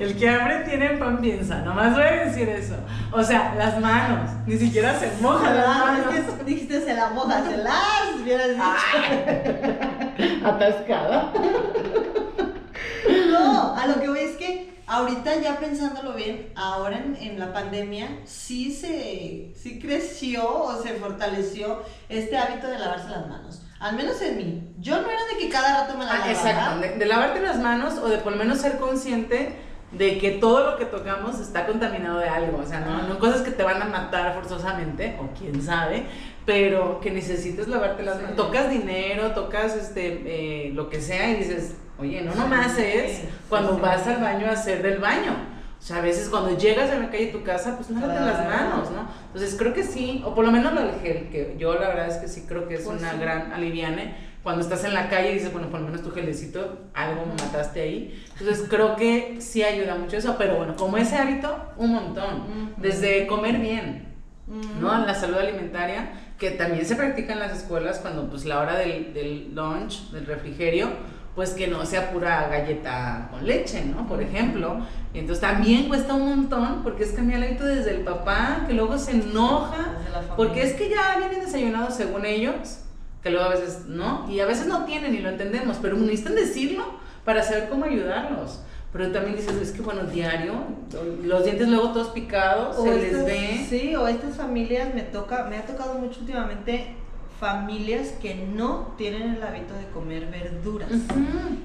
El 0.00 0.16
que 0.16 0.28
hambre 0.28 0.60
tiene 0.60 0.88
pan 0.96 1.20
piensa, 1.20 1.58
nomás 1.58 1.94
voy 1.94 2.02
a 2.02 2.24
decir 2.24 2.48
eso. 2.48 2.74
O 3.12 3.22
sea, 3.22 3.54
las 3.56 3.78
manos, 3.80 4.30
ni 4.46 4.56
siquiera 4.56 4.98
se 4.98 5.10
mojan 5.20 5.56
las 5.56 5.78
manos. 5.78 6.44
dijiste 6.44 6.80
se 6.80 6.94
la 6.94 7.10
moja, 7.10 7.44
se 7.44 7.56
las 7.58 8.20
hubieras 8.20 8.48
dicho. 8.48 10.44
Atascada. 10.46 11.32
No, 13.30 13.76
a 13.76 13.86
lo 13.86 14.00
que 14.00 14.08
voy 14.08 14.20
es 14.20 14.36
que 14.36 14.43
ahorita 14.94 15.36
ya 15.40 15.58
pensándolo 15.58 16.14
bien, 16.14 16.52
ahora 16.54 16.98
en, 16.98 17.16
en, 17.16 17.38
la 17.38 17.52
pandemia 17.52 18.08
sí 18.24 18.72
se 18.72 19.52
sí 19.56 19.78
creció 19.80 20.48
o 20.48 20.82
se 20.82 20.94
fortaleció 20.94 21.82
este 22.08 22.36
hábito 22.36 22.68
de 22.68 22.78
lavarse 22.78 23.08
las 23.08 23.28
manos. 23.28 23.62
Al 23.80 23.96
menos 23.96 24.20
en 24.22 24.36
mí. 24.36 24.74
Yo 24.78 25.00
no 25.00 25.10
era 25.10 25.20
de 25.26 25.38
que 25.38 25.50
cada 25.50 25.82
rato 25.82 25.98
me 25.98 26.04
la 26.04 26.24
ah, 26.24 26.30
Exacto, 26.30 26.98
de, 26.98 27.06
lavarte 27.06 27.40
las 27.40 27.58
manos 27.58 27.98
o 27.98 28.08
de 28.08 28.18
por 28.18 28.32
lo 28.32 28.38
menos 28.38 28.58
ser 28.58 28.78
consciente 28.78 29.56
de 29.92 30.18
que 30.18 30.32
todo 30.32 30.70
lo 30.70 30.76
que 30.76 30.86
tocamos 30.86 31.38
está 31.38 31.66
contaminado 31.66 32.18
de 32.18 32.28
algo, 32.28 32.58
o 32.58 32.66
sea, 32.66 32.80
no, 32.80 33.02
no 33.02 33.18
cosas 33.18 33.42
que 33.42 33.52
te 33.52 33.62
van 33.62 33.80
a 33.80 33.84
matar 33.84 34.34
forzosamente, 34.34 35.16
o 35.20 35.28
quién 35.38 35.62
sabe, 35.62 36.06
pero 36.44 36.98
que 37.00 37.10
necesites 37.10 37.68
lavarte 37.68 38.02
las 38.02 38.20
manos. 38.20 38.36
Tocas 38.36 38.70
dinero, 38.70 39.32
tocas 39.32 39.76
este, 39.76 40.66
eh, 40.66 40.70
lo 40.72 40.88
que 40.88 41.00
sea 41.00 41.30
y 41.30 41.36
dices, 41.36 41.76
oye, 41.98 42.22
no 42.22 42.34
nomás 42.34 42.78
es 42.78 43.22
cuando 43.48 43.78
vas 43.78 44.06
al 44.06 44.20
baño 44.20 44.46
a 44.46 44.52
hacer 44.52 44.82
del 44.82 44.98
baño. 44.98 45.54
O 45.84 45.86
sea, 45.86 45.98
a 45.98 46.00
veces 46.00 46.30
cuando 46.30 46.56
llegas 46.56 46.90
a 46.90 46.98
la 46.98 47.10
calle 47.10 47.26
de 47.26 47.32
tu 47.32 47.42
casa, 47.42 47.76
pues 47.76 47.90
lávate 47.90 48.18
las 48.18 48.48
manos, 48.48 48.90
¿no? 48.90 49.06
Entonces 49.26 49.54
creo 49.58 49.74
que 49.74 49.84
sí, 49.84 50.22
o 50.24 50.34
por 50.34 50.46
lo 50.46 50.50
menos 50.50 50.72
lo 50.72 50.80
del 50.80 50.98
gel, 51.00 51.28
que 51.28 51.56
yo 51.58 51.74
la 51.74 51.88
verdad 51.88 52.08
es 52.08 52.16
que 52.16 52.26
sí 52.28 52.46
creo 52.48 52.66
que 52.66 52.76
es 52.76 52.84
pues 52.84 52.98
una 52.98 53.12
gran 53.14 53.52
aliviane. 53.52 54.32
Cuando 54.42 54.62
estás 54.62 54.84
en 54.84 54.94
la 54.94 55.10
calle 55.10 55.32
y 55.32 55.34
dices, 55.34 55.52
bueno, 55.52 55.68
por 55.68 55.80
lo 55.80 55.86
menos 55.86 56.02
tu 56.02 56.10
gelecito, 56.10 56.78
algo 56.94 57.26
me 57.26 57.32
mataste 57.32 57.82
ahí. 57.82 58.24
Entonces 58.38 58.66
creo 58.68 58.96
que 58.96 59.36
sí 59.40 59.62
ayuda 59.62 59.94
mucho 59.96 60.16
eso, 60.16 60.36
pero 60.38 60.56
bueno, 60.56 60.74
como 60.76 60.96
ese 60.96 61.16
hábito, 61.16 61.54
un 61.76 61.92
montón. 61.92 62.74
Desde 62.78 63.26
comer 63.26 63.58
bien, 63.58 64.14
¿no? 64.80 65.04
La 65.04 65.14
salud 65.14 65.36
alimentaria 65.36 66.12
que 66.38 66.50
también 66.50 66.84
se 66.84 66.96
practica 66.96 67.32
en 67.34 67.38
las 67.40 67.56
escuelas 67.56 67.98
cuando 67.98 68.28
pues 68.28 68.44
la 68.44 68.60
hora 68.60 68.76
del, 68.76 69.14
del 69.14 69.54
lunch, 69.54 70.10
del 70.10 70.26
refrigerio, 70.26 70.88
pues 71.34 71.50
que 71.50 71.66
no 71.66 71.84
sea 71.84 72.12
pura 72.12 72.48
galleta 72.48 73.28
con 73.30 73.44
leche, 73.44 73.84
¿no? 73.84 74.06
Por 74.06 74.22
ejemplo. 74.22 74.78
Y 75.12 75.18
entonces 75.18 75.40
también 75.40 75.88
cuesta 75.88 76.14
un 76.14 76.28
montón 76.28 76.82
porque 76.82 77.04
es 77.04 77.12
cambiar 77.12 77.42
el 77.42 77.48
hábito 77.48 77.64
desde 77.64 77.90
el 77.90 78.02
papá, 78.02 78.64
que 78.66 78.74
luego 78.74 78.98
se 78.98 79.12
enoja, 79.12 79.96
porque 80.36 80.62
es 80.62 80.74
que 80.74 80.88
ya 80.88 81.16
vienen 81.18 81.40
desayunados 81.40 81.94
según 81.94 82.24
ellos, 82.24 82.80
que 83.22 83.30
luego 83.30 83.46
a 83.46 83.50
veces 83.50 83.86
no, 83.86 84.30
y 84.30 84.40
a 84.40 84.46
veces 84.46 84.66
no 84.66 84.84
tienen 84.84 85.14
y 85.14 85.18
lo 85.18 85.30
entendemos, 85.30 85.78
pero 85.82 85.96
necesitan 85.96 86.36
decirlo 86.36 86.84
para 87.24 87.42
saber 87.42 87.68
cómo 87.68 87.84
ayudarlos. 87.84 88.60
Pero 88.92 89.10
también 89.10 89.36
dices, 89.36 89.56
es 89.56 89.72
que 89.72 89.82
bueno, 89.82 90.04
diario, 90.04 90.52
los 91.24 91.44
dientes 91.44 91.66
luego 91.66 91.90
todos 91.90 92.08
picados, 92.10 92.80
se 92.80 92.94
les 92.96 93.24
ve. 93.24 93.66
Sí, 93.68 93.96
o 93.96 94.06
estas 94.06 94.36
familias 94.36 94.94
me 94.94 95.02
toca, 95.02 95.46
me 95.50 95.56
ha 95.56 95.66
tocado 95.66 95.94
mucho 95.94 96.20
últimamente 96.20 96.94
familias 97.44 98.08
que 98.22 98.34
no 98.36 98.94
tienen 98.96 99.34
el 99.34 99.42
hábito 99.42 99.74
de 99.74 99.86
comer 99.88 100.28
verduras. 100.30 100.88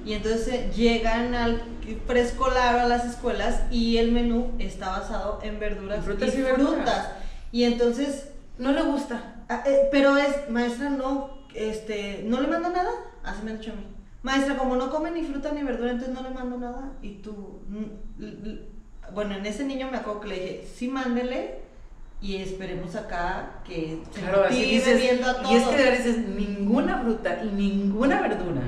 Y 0.05 0.12
entonces 0.12 0.75
llegan 0.75 1.33
al 1.33 1.62
preescolar 2.05 2.75
o 2.75 2.79
a 2.81 2.86
las 2.86 3.05
escuelas 3.05 3.62
y 3.71 3.95
el 3.95 4.12
menú 4.12 4.51
está 4.59 4.89
basado 4.89 5.39
en 5.41 5.57
verduras 5.57 6.03
frutas 6.03 6.36
y, 6.36 6.41
frutas. 6.41 7.12
Y 7.53 7.63
entonces 7.63 8.27
no 8.57 8.74
le 8.74 8.81
gusta. 8.81 9.45
Ah, 9.48 9.63
eh, 9.65 9.88
pero 9.89 10.17
es, 10.17 10.50
maestra, 10.50 10.89
no, 10.89 11.29
este, 11.53 12.25
no 12.25 12.41
le 12.41 12.48
manda 12.48 12.69
nada, 12.71 12.91
así 13.24 13.41
me 13.45 13.51
han 13.51 13.59
dicho 13.59 13.71
a 13.71 13.75
mí. 13.75 13.88
Maestra, 14.21 14.57
como 14.57 14.75
no 14.75 14.89
come 14.89 15.12
ni 15.12 15.24
fruta 15.24 15.53
ni 15.53 15.63
verdura, 15.63 15.91
entonces 15.91 16.13
no 16.13 16.27
le 16.27 16.36
mando 16.36 16.57
nada. 16.57 16.91
Y 17.01 17.19
tú, 17.19 17.62
mm, 17.69 19.13
bueno, 19.13 19.33
en 19.36 19.45
ese 19.45 19.63
niño 19.63 19.88
me 19.89 19.95
acuerdo 19.95 20.19
que 20.19 20.27
le 20.27 20.36
dije, 20.36 20.67
sí, 20.75 20.89
mándele, 20.89 21.68
y 22.21 22.35
esperemos 22.38 22.95
acá 22.95 23.61
que 23.65 24.01
se 24.11 24.19
claro, 24.19 24.43
viendo 24.49 25.29
a 25.29 25.35
todos. 25.35 25.51
Y 25.51 25.55
es 25.55 25.63
que 25.63 25.88
a 25.88 25.91
veces 25.91 26.17
ninguna 26.17 26.99
fruta 26.99 27.41
y 27.43 27.47
ninguna 27.47 28.21
verdura. 28.21 28.61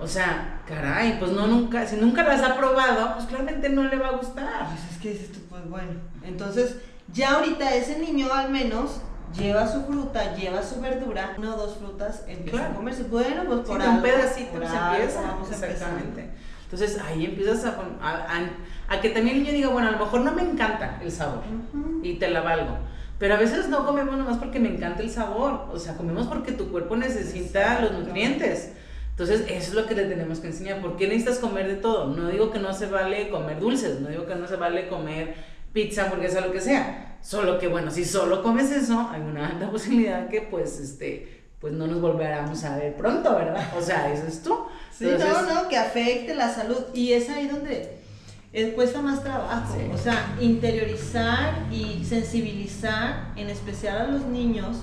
O 0.00 0.06
sea, 0.06 0.62
caray, 0.66 1.18
pues 1.18 1.32
no 1.32 1.46
nunca, 1.46 1.86
si 1.86 1.96
nunca 1.96 2.22
las 2.22 2.42
ha 2.42 2.56
probado, 2.56 3.14
pues 3.14 3.26
claramente 3.26 3.68
no 3.68 3.84
le 3.84 3.96
va 3.96 4.08
a 4.08 4.16
gustar. 4.16 4.68
Pues 4.68 4.92
es 4.92 4.98
que 4.98 5.10
dices 5.10 5.32
tú, 5.32 5.40
pues 5.48 5.68
bueno. 5.68 5.92
Entonces, 6.22 6.76
ya 7.12 7.34
ahorita 7.34 7.74
ese 7.74 7.98
niño 7.98 8.32
al 8.32 8.50
menos 8.50 9.00
lleva 9.36 9.66
su 9.66 9.84
fruta, 9.84 10.34
lleva 10.34 10.62
su 10.62 10.80
verdura, 10.80 11.34
una 11.36 11.54
o 11.54 11.56
dos 11.56 11.76
frutas, 11.78 12.24
empieza 12.26 12.66
a 12.66 12.74
comerse. 12.74 13.04
Bueno, 13.04 13.44
pues 13.46 13.60
por 13.60 13.80
un 13.80 14.02
pedacito 14.02 14.58
se 14.58 14.76
empieza. 14.76 15.22
Vamos 15.22 15.50
Exactamente. 15.50 16.30
Entonces 16.64 16.98
ahí 17.00 17.24
empiezas 17.24 17.64
a, 17.64 17.70
a, 18.02 18.50
que 19.00 19.10
también 19.10 19.36
el 19.36 19.42
niño 19.42 19.54
diga, 19.54 19.68
bueno, 19.68 19.88
a 19.88 19.92
lo 19.92 19.98
mejor 19.98 20.22
no 20.22 20.32
me 20.32 20.42
encanta 20.42 20.98
el 21.02 21.12
sabor 21.12 21.42
y 22.02 22.14
te 22.14 22.28
la 22.30 22.40
valgo. 22.40 22.78
Pero 23.18 23.34
a 23.34 23.38
veces 23.38 23.68
no 23.68 23.84
comemos 23.84 24.16
nomás 24.16 24.38
porque 24.38 24.60
me 24.60 24.68
encanta 24.68 25.02
el 25.02 25.10
sabor, 25.10 25.66
o 25.72 25.78
sea, 25.78 25.96
comemos 25.96 26.26
porque 26.28 26.52
tu 26.52 26.70
cuerpo 26.70 26.96
necesita 26.96 27.80
los 27.80 27.92
nutrientes. 27.92 28.72
Entonces, 29.10 29.40
eso 29.48 29.70
es 29.70 29.74
lo 29.74 29.86
que 29.86 29.96
le 29.96 30.04
tenemos 30.04 30.38
que 30.38 30.46
enseñar. 30.46 30.80
¿Por 30.80 30.96
qué 30.96 31.08
necesitas 31.08 31.38
comer 31.38 31.66
de 31.66 31.74
todo? 31.74 32.06
No 32.14 32.28
digo 32.28 32.52
que 32.52 32.60
no 32.60 32.72
se 32.72 32.86
vale 32.86 33.28
comer 33.30 33.58
dulces, 33.58 34.00
no 34.00 34.08
digo 34.08 34.26
que 34.26 34.36
no 34.36 34.46
se 34.46 34.54
vale 34.54 34.88
comer 34.88 35.34
pizza, 35.72 36.04
hamburguesa, 36.04 36.40
lo 36.40 36.52
que 36.52 36.60
sea. 36.60 37.18
Solo 37.20 37.58
que, 37.58 37.66
bueno, 37.66 37.90
si 37.90 38.04
solo 38.04 38.44
comes 38.44 38.70
eso, 38.70 39.08
hay 39.10 39.20
una 39.20 39.48
alta 39.48 39.70
posibilidad 39.72 40.28
que, 40.28 40.42
pues, 40.42 40.78
este, 40.78 41.42
pues 41.60 41.72
no 41.72 41.88
nos 41.88 42.00
volveremos 42.00 42.62
a 42.62 42.76
ver 42.76 42.94
pronto, 42.94 43.34
¿verdad? 43.34 43.66
O 43.76 43.82
sea, 43.82 44.12
eso 44.12 44.24
es 44.28 44.40
tú. 44.40 44.56
Sí, 44.96 45.06
no, 45.18 45.42
no, 45.42 45.68
que 45.68 45.76
afecte 45.76 46.36
la 46.36 46.54
salud. 46.54 46.78
Y 46.94 47.12
es 47.12 47.28
ahí 47.28 47.48
donde 47.48 47.98
es, 48.52 48.74
cuesta 48.74 49.02
más 49.02 49.22
trabajo. 49.22 49.74
O 49.92 49.98
sea, 49.98 50.36
interiorizar 50.40 51.66
y 51.70 52.04
sensibilizar, 52.04 53.32
en 53.36 53.50
especial 53.50 53.98
a 53.98 54.06
los 54.08 54.24
niños, 54.26 54.78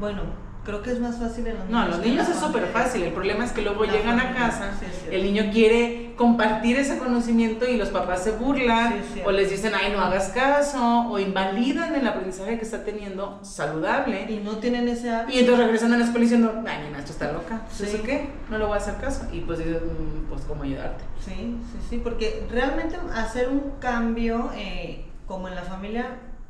bueno, 0.00 0.22
creo 0.64 0.82
que 0.82 0.92
es 0.92 1.00
más 1.00 1.18
fácil 1.18 1.46
en 1.46 1.58
los 1.58 1.66
niños. 1.66 1.84
No, 1.84 1.88
los 1.88 1.98
niños 2.04 2.28
es 2.28 2.36
súper 2.36 2.66
fácil. 2.66 3.02
El 3.02 3.12
problema 3.12 3.44
es 3.44 3.52
que 3.52 3.62
luego 3.62 3.84
llegan 3.84 4.18
a 4.18 4.34
casa, 4.34 4.72
el 5.10 5.22
niño 5.22 5.50
quiere 5.52 6.14
compartir 6.16 6.76
ese 6.76 6.98
conocimiento 6.98 7.68
y 7.68 7.76
los 7.76 7.88
papás 7.88 8.24
se 8.24 8.32
burlan 8.32 9.02
o 9.24 9.30
les 9.30 9.50
dicen, 9.50 9.72
ay, 9.74 9.92
no 9.92 10.00
hagas 10.00 10.28
caso, 10.28 11.08
o 11.08 11.18
invalidan 11.18 11.94
el 11.94 12.06
aprendizaje 12.06 12.58
que 12.58 12.64
está 12.64 12.84
teniendo 12.84 13.38
saludable. 13.42 14.26
Y 14.28 14.36
no 14.38 14.58
tienen 14.58 14.88
ese 14.88 15.10
hábito. 15.10 15.36
Y 15.36 15.40
entonces 15.40 15.64
regresan 15.64 15.92
a 15.92 15.98
la 15.98 16.04
escuela 16.04 16.22
diciendo, 16.22 16.62
ay, 16.66 16.84
mi 16.84 16.90
maestro 16.90 17.12
está 17.12 17.32
loca. 17.32 17.62
¿Eso 17.70 18.02
qué? 18.02 18.28
No 18.50 18.58
le 18.58 18.64
voy 18.64 18.74
a 18.74 18.78
hacer 18.78 18.96
caso. 18.96 19.26
Y 19.32 19.40
pues 19.40 19.58
dices, 19.58 19.82
mm, 19.82 20.28
pues, 20.28 20.42
¿cómo 20.42 20.62
ayudarte? 20.62 21.04
Sí, 21.24 21.32
sí, 21.72 21.78
sí, 21.90 22.00
porque 22.02 22.46
realmente 22.50 22.96
hacer 23.14 23.48
un 23.48 23.72
cambio 23.80 24.50
eh, 24.56 25.04
como 25.26 25.48
en 25.48 25.54
la 25.54 25.62
familia 25.62 26.06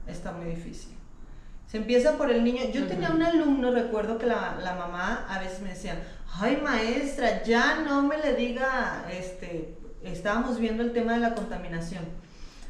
está 0.07 0.33
muy 0.33 0.47
difícil. 0.47 0.94
Se 1.75 1.79
empieza 1.79 2.17
por 2.17 2.31
el 2.31 2.45
niño. 2.45 2.63
Yo 2.73 2.87
tenía 2.87 3.11
un 3.11 3.21
alumno, 3.21 3.73
recuerdo 3.73 4.17
que 4.17 4.27
la, 4.27 4.61
la, 4.63 4.77
mamá 4.77 5.27
a 5.29 5.41
veces 5.41 5.61
me 5.61 5.71
decía, 5.71 6.01
ay 6.41 6.61
maestra, 6.63 7.43
ya 7.43 7.81
no 7.85 8.03
me 8.03 8.17
le 8.17 8.35
diga, 8.35 9.05
este, 9.11 9.75
estábamos 10.05 10.61
viendo 10.61 10.85
el 10.85 10.93
tema 10.93 11.15
de 11.15 11.19
la 11.19 11.35
contaminación. 11.35 12.05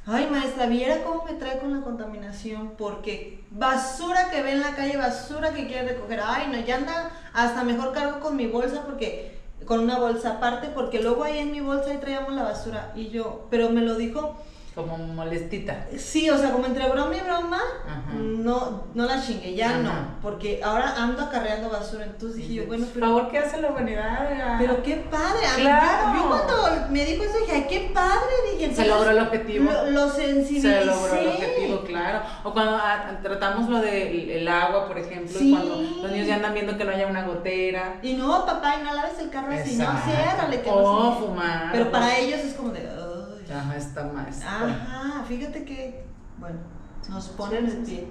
Ay 0.06 0.26
maestra, 0.30 0.68
viera 0.68 1.02
cómo 1.02 1.22
me 1.22 1.34
trae 1.34 1.58
con 1.58 1.74
la 1.74 1.84
contaminación, 1.84 2.76
porque 2.78 3.44
basura 3.50 4.30
que 4.30 4.40
ve 4.40 4.52
en 4.52 4.62
la 4.62 4.74
calle, 4.74 4.96
basura 4.96 5.52
que 5.52 5.66
quiere 5.66 5.88
recoger, 5.88 6.20
ay 6.24 6.46
no, 6.50 6.64
ya 6.64 6.76
anda, 6.76 7.10
hasta 7.34 7.62
mejor 7.62 7.92
cargo 7.92 8.20
con 8.20 8.36
mi 8.36 8.46
bolsa 8.46 8.84
porque 8.86 9.36
con 9.66 9.80
una 9.80 9.98
bolsa 9.98 10.36
aparte, 10.36 10.68
porque 10.68 11.02
luego 11.02 11.24
ahí 11.24 11.40
en 11.40 11.52
mi 11.52 11.60
bolsa 11.60 11.90
ahí 11.90 11.98
traíamos 11.98 12.32
la 12.32 12.44
basura. 12.44 12.92
Y 12.96 13.10
yo, 13.10 13.48
pero 13.50 13.68
me 13.68 13.82
lo 13.82 13.96
dijo 13.96 14.34
como 14.74 14.98
molestita. 14.98 15.86
Sí, 15.96 16.28
o 16.30 16.36
sea, 16.36 16.50
como 16.50 16.66
entre 16.66 16.88
broma 16.88 17.14
y 17.14 17.20
broma, 17.20 17.60
no, 18.12 18.84
no 18.92 19.06
la 19.06 19.24
chingue, 19.24 19.54
ya 19.54 19.78
no, 19.78 19.92
porque 20.20 20.60
ahora 20.64 20.94
ando 20.96 21.22
acarreando 21.22 21.70
basura, 21.70 22.04
entonces 22.04 22.38
dije 22.38 22.54
yo, 22.54 22.66
bueno, 22.66 22.86
pero... 22.92 23.06
Por 23.06 23.16
favor, 23.16 23.30
¿qué 23.30 23.38
hace 23.38 23.60
la 23.60 23.70
humanidad? 23.70 24.56
Pero 24.58 24.82
qué 24.82 24.96
padre, 24.96 25.46
claro. 25.56 26.18
yo, 26.18 26.28
cuando 26.28 26.88
me 26.90 27.04
dijo 27.04 27.22
eso 27.22 27.38
dije, 27.38 27.52
ay, 27.52 27.66
qué 27.68 27.90
padre, 27.94 28.32
dije, 28.52 28.74
se 28.74 28.86
logró 28.88 29.10
el 29.10 29.20
objetivo. 29.20 29.70
Lo, 29.70 29.90
lo 29.90 30.10
sensibilicé. 30.10 30.80
Se 30.80 30.84
logró 30.84 31.14
el 31.14 31.28
objetivo, 31.28 31.80
claro. 31.82 32.22
O 32.42 32.52
cuando 32.52 32.76
ah, 32.76 33.18
tratamos 33.22 33.68
lo 33.68 33.80
del 33.80 34.30
el 34.30 34.48
agua, 34.48 34.88
por 34.88 34.98
ejemplo, 34.98 35.38
y 35.40 35.50
cuando 35.52 35.76
los 35.76 36.10
niños 36.10 36.26
ya 36.26 36.36
andan 36.36 36.52
viendo 36.52 36.76
que 36.76 36.84
no 36.84 36.90
haya 36.90 37.06
una 37.06 37.24
gotera. 37.24 38.00
Y 38.02 38.14
no, 38.14 38.44
papá, 38.44 38.76
y 38.80 38.84
no 38.84 38.92
laves 38.92 39.20
el 39.20 39.30
carro 39.30 39.52
así, 39.52 39.76
no, 39.76 39.86
ciérrale, 40.04 40.62
que 40.62 40.70
no 40.70 41.16
fumar. 41.18 41.70
Pero 41.70 41.92
para 41.92 42.18
ellos 42.18 42.40
es 42.40 42.54
como 42.54 42.70
de... 42.70 43.03
Ajá, 43.52 43.76
está 43.76 44.04
más. 44.04 44.42
Ajá, 44.42 45.24
fíjate 45.26 45.64
que, 45.64 46.04
bueno, 46.38 46.58
nos 47.08 47.28
ponen 47.28 47.66
el 47.66 47.78
pie. 47.78 48.06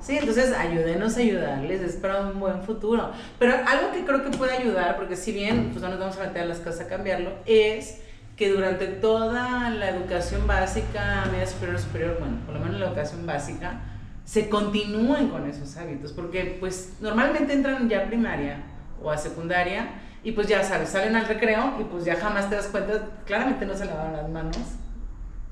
Sí, 0.00 0.18
entonces 0.18 0.52
ayúdenos 0.52 1.16
a 1.16 1.20
ayudarles, 1.20 1.80
es 1.80 1.94
para 1.94 2.26
un 2.26 2.40
buen 2.40 2.62
futuro. 2.64 3.12
Pero 3.38 3.54
algo 3.54 3.92
que 3.92 4.04
creo 4.04 4.24
que 4.24 4.36
puede 4.36 4.56
ayudar, 4.56 4.96
porque 4.96 5.14
si 5.14 5.32
bien 5.32 5.70
pues 5.70 5.80
no 5.80 5.90
nos 5.90 6.00
vamos 6.00 6.16
a 6.18 6.26
meter 6.26 6.42
a 6.42 6.46
las 6.46 6.58
cosas 6.58 6.80
a 6.82 6.88
cambiarlo, 6.88 7.30
es 7.46 8.00
que 8.36 8.50
durante 8.50 8.86
toda 8.86 9.70
la 9.70 9.90
educación 9.90 10.46
básica, 10.48 11.26
media 11.30 11.46
superior, 11.46 11.78
superior, 11.78 12.16
bueno, 12.18 12.38
por 12.44 12.54
lo 12.54 12.60
menos 12.60 12.80
la 12.80 12.86
educación 12.86 13.26
básica, 13.26 13.80
se 14.24 14.48
continúen 14.48 15.28
con 15.28 15.48
esos 15.48 15.76
hábitos, 15.76 16.12
porque 16.12 16.56
pues 16.58 16.94
normalmente 17.00 17.52
entran 17.52 17.88
ya 17.88 18.00
a 18.00 18.06
primaria 18.06 18.64
o 19.00 19.10
a 19.10 19.18
secundaria 19.18 19.88
y 20.24 20.32
pues 20.32 20.46
ya 20.46 20.62
sabes, 20.62 20.90
salen 20.90 21.16
al 21.16 21.26
recreo 21.26 21.76
y 21.80 21.84
pues 21.84 22.04
ya 22.04 22.16
jamás 22.16 22.48
te 22.48 22.56
das 22.56 22.66
cuenta, 22.66 23.08
claramente 23.26 23.66
no 23.66 23.74
se 23.74 23.86
lavaron 23.86 24.12
las 24.16 24.28
manos 24.28 24.58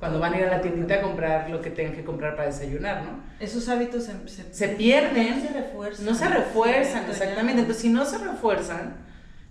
cuando 0.00 0.18
van 0.18 0.32
a 0.32 0.38
ir 0.38 0.44
a 0.46 0.50
la 0.50 0.60
tiendita 0.62 0.94
a 0.94 1.02
comprar 1.02 1.50
lo 1.50 1.60
que 1.60 1.68
tengan 1.68 1.94
que 1.94 2.02
comprar 2.02 2.34
para 2.34 2.48
desayunar, 2.48 3.04
¿no? 3.04 3.20
Esos 3.38 3.68
hábitos 3.68 4.08
se, 4.50 4.68
pierden. 4.68 5.36
No 5.36 5.46
se 5.46 5.52
refuerzan. 5.52 6.06
No 6.06 6.14
se 6.14 6.26
refuerzan, 6.26 7.10
exactamente. 7.10 7.60
Entonces, 7.60 7.82
si 7.82 7.90
no 7.90 8.06
se 8.06 8.16
refuerzan, 8.16 8.96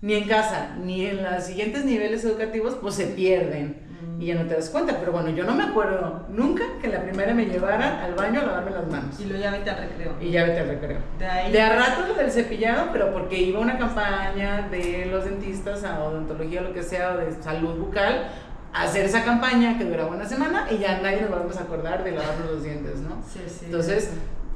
ni 0.02 0.16
en 0.16 0.28
casa, 0.28 0.76
ni 0.84 1.06
en 1.06 1.24
los 1.24 1.44
siguientes 1.44 1.86
niveles 1.86 2.24
educativos, 2.24 2.76
pues 2.82 2.96
se 2.96 3.06
pierden. 3.06 3.78
Y 4.20 4.28
ya 4.28 4.36
no 4.36 4.48
te 4.48 4.56
das 4.56 4.70
cuenta. 4.70 4.98
Pero 5.00 5.12
bueno, 5.12 5.30
yo 5.30 5.44
no 5.44 5.56
me 5.56 5.64
acuerdo 5.64 6.26
nunca 6.30 6.64
que 6.82 6.88
la 6.88 7.02
primera 7.02 7.34
me 7.34 7.46
llevara 7.46 8.04
al 8.04 8.16
baño 8.16 8.42
a 8.42 8.46
lavarme 8.46 8.72
las 8.72 8.88
manos. 8.88 9.20
Y 9.20 9.26
luego 9.26 9.44
ya 9.44 9.52
vete 9.52 9.70
al 9.70 9.78
recreo. 9.78 10.16
Y 10.20 10.32
ya 10.32 10.44
vete 10.44 10.60
al 10.60 10.68
recreo. 10.68 11.00
De 11.18 11.26
ahí. 11.26 11.52
De 11.52 11.62
a 11.62 11.76
rato 11.76 12.14
del 12.14 12.32
cepillado, 12.32 12.90
pero 12.92 13.12
porque 13.12 13.38
iba 13.38 13.60
una 13.60 13.78
campaña 13.78 14.68
de 14.70 15.06
los 15.06 15.26
dentistas 15.26 15.84
a 15.84 16.04
odontología, 16.04 16.62
lo 16.62 16.74
que 16.74 16.84
sea, 16.84 17.14
o 17.14 17.18
de 17.18 17.32
salud 17.42 17.76
bucal, 17.78 18.30
a 18.74 18.84
hacer 18.84 19.06
esa 19.06 19.24
campaña 19.24 19.78
que 19.78 19.86
duraba 19.86 20.16
una 20.16 20.26
semana 20.26 20.68
y 20.70 20.78
ya 20.78 21.00
nadie 21.02 21.22
nos 21.22 21.32
vamos 21.32 21.58
a 21.58 21.64
acordar 21.64 22.04
de 22.04 22.12
lavarnos 22.12 22.52
los 22.52 22.64
dientes, 22.64 23.00
¿no? 23.00 23.24
Sí, 23.28 23.40
sí. 23.48 23.66
Entonces, 23.66 24.12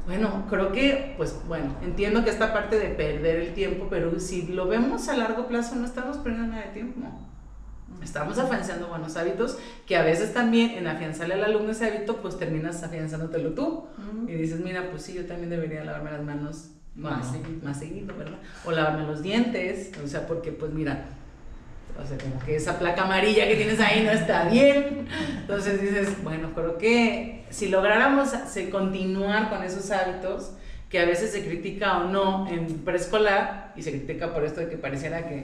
bueno, 0.05 0.43
creo 0.49 0.71
que, 0.71 1.13
pues 1.17 1.39
bueno, 1.47 1.75
entiendo 1.81 2.23
que 2.23 2.29
esta 2.29 2.53
parte 2.53 2.77
de 2.77 2.89
perder 2.89 3.37
el 3.37 3.53
tiempo, 3.53 3.87
pero 3.89 4.19
si 4.19 4.47
lo 4.47 4.67
vemos 4.67 5.07
a 5.07 5.15
largo 5.15 5.47
plazo 5.47 5.75
no 5.75 5.85
estamos 5.85 6.17
perdiendo 6.17 6.53
nada 6.53 6.65
de 6.67 6.73
tiempo. 6.73 6.99
Estamos 8.01 8.37
afianzando 8.37 8.87
buenos 8.87 9.15
hábitos 9.17 9.57
que 9.85 9.95
a 9.97 10.03
veces 10.03 10.33
también 10.33 10.71
en 10.71 10.87
afianzarle 10.87 11.35
al 11.35 11.43
alumno 11.45 11.71
ese 11.71 11.85
hábito, 11.85 12.17
pues 12.17 12.37
terminas 12.37 12.83
afianzándotelo 12.83 13.51
tú. 13.51 13.87
Y 14.27 14.33
dices, 14.33 14.59
mira, 14.59 14.89
pues 14.89 15.03
sí, 15.03 15.13
yo 15.13 15.25
también 15.25 15.49
debería 15.49 15.83
lavarme 15.83 16.11
las 16.11 16.23
manos 16.23 16.69
Más 16.95 17.31
seguido. 17.31 17.63
más 17.63 17.79
seguido, 17.79 18.15
¿verdad? 18.17 18.37
O 18.65 18.71
lavarme 18.71 19.05
los 19.07 19.21
dientes, 19.23 19.91
o 20.03 20.07
sea, 20.07 20.27
porque 20.27 20.51
pues 20.51 20.71
mira, 20.73 21.05
o 22.01 22.05
sea, 22.07 22.17
como 22.17 22.39
que 22.45 22.55
esa 22.55 22.77
placa 22.79 23.03
amarilla 23.03 23.47
que 23.47 23.55
tienes 23.55 23.79
ahí 23.79 24.03
no 24.03 24.11
está 24.11 24.45
bien. 24.49 25.07
Entonces 25.41 25.81
dices, 25.81 26.21
bueno, 26.23 26.51
creo 26.55 26.77
que 26.77 27.45
si 27.49 27.69
lográramos 27.69 28.29
se- 28.47 28.69
continuar 28.69 29.49
con 29.49 29.63
esos 29.63 29.89
hábitos, 29.91 30.53
que 30.89 30.99
a 30.99 31.05
veces 31.05 31.31
se 31.31 31.43
critica 31.43 31.97
o 31.99 32.03
no 32.09 32.47
en 32.49 32.67
preescolar, 32.79 33.73
y 33.75 33.81
se 33.81 33.91
critica 33.91 34.31
por 34.33 34.43
esto 34.43 34.59
de 34.61 34.69
que 34.69 34.77
pareciera 34.77 35.27
que, 35.27 35.43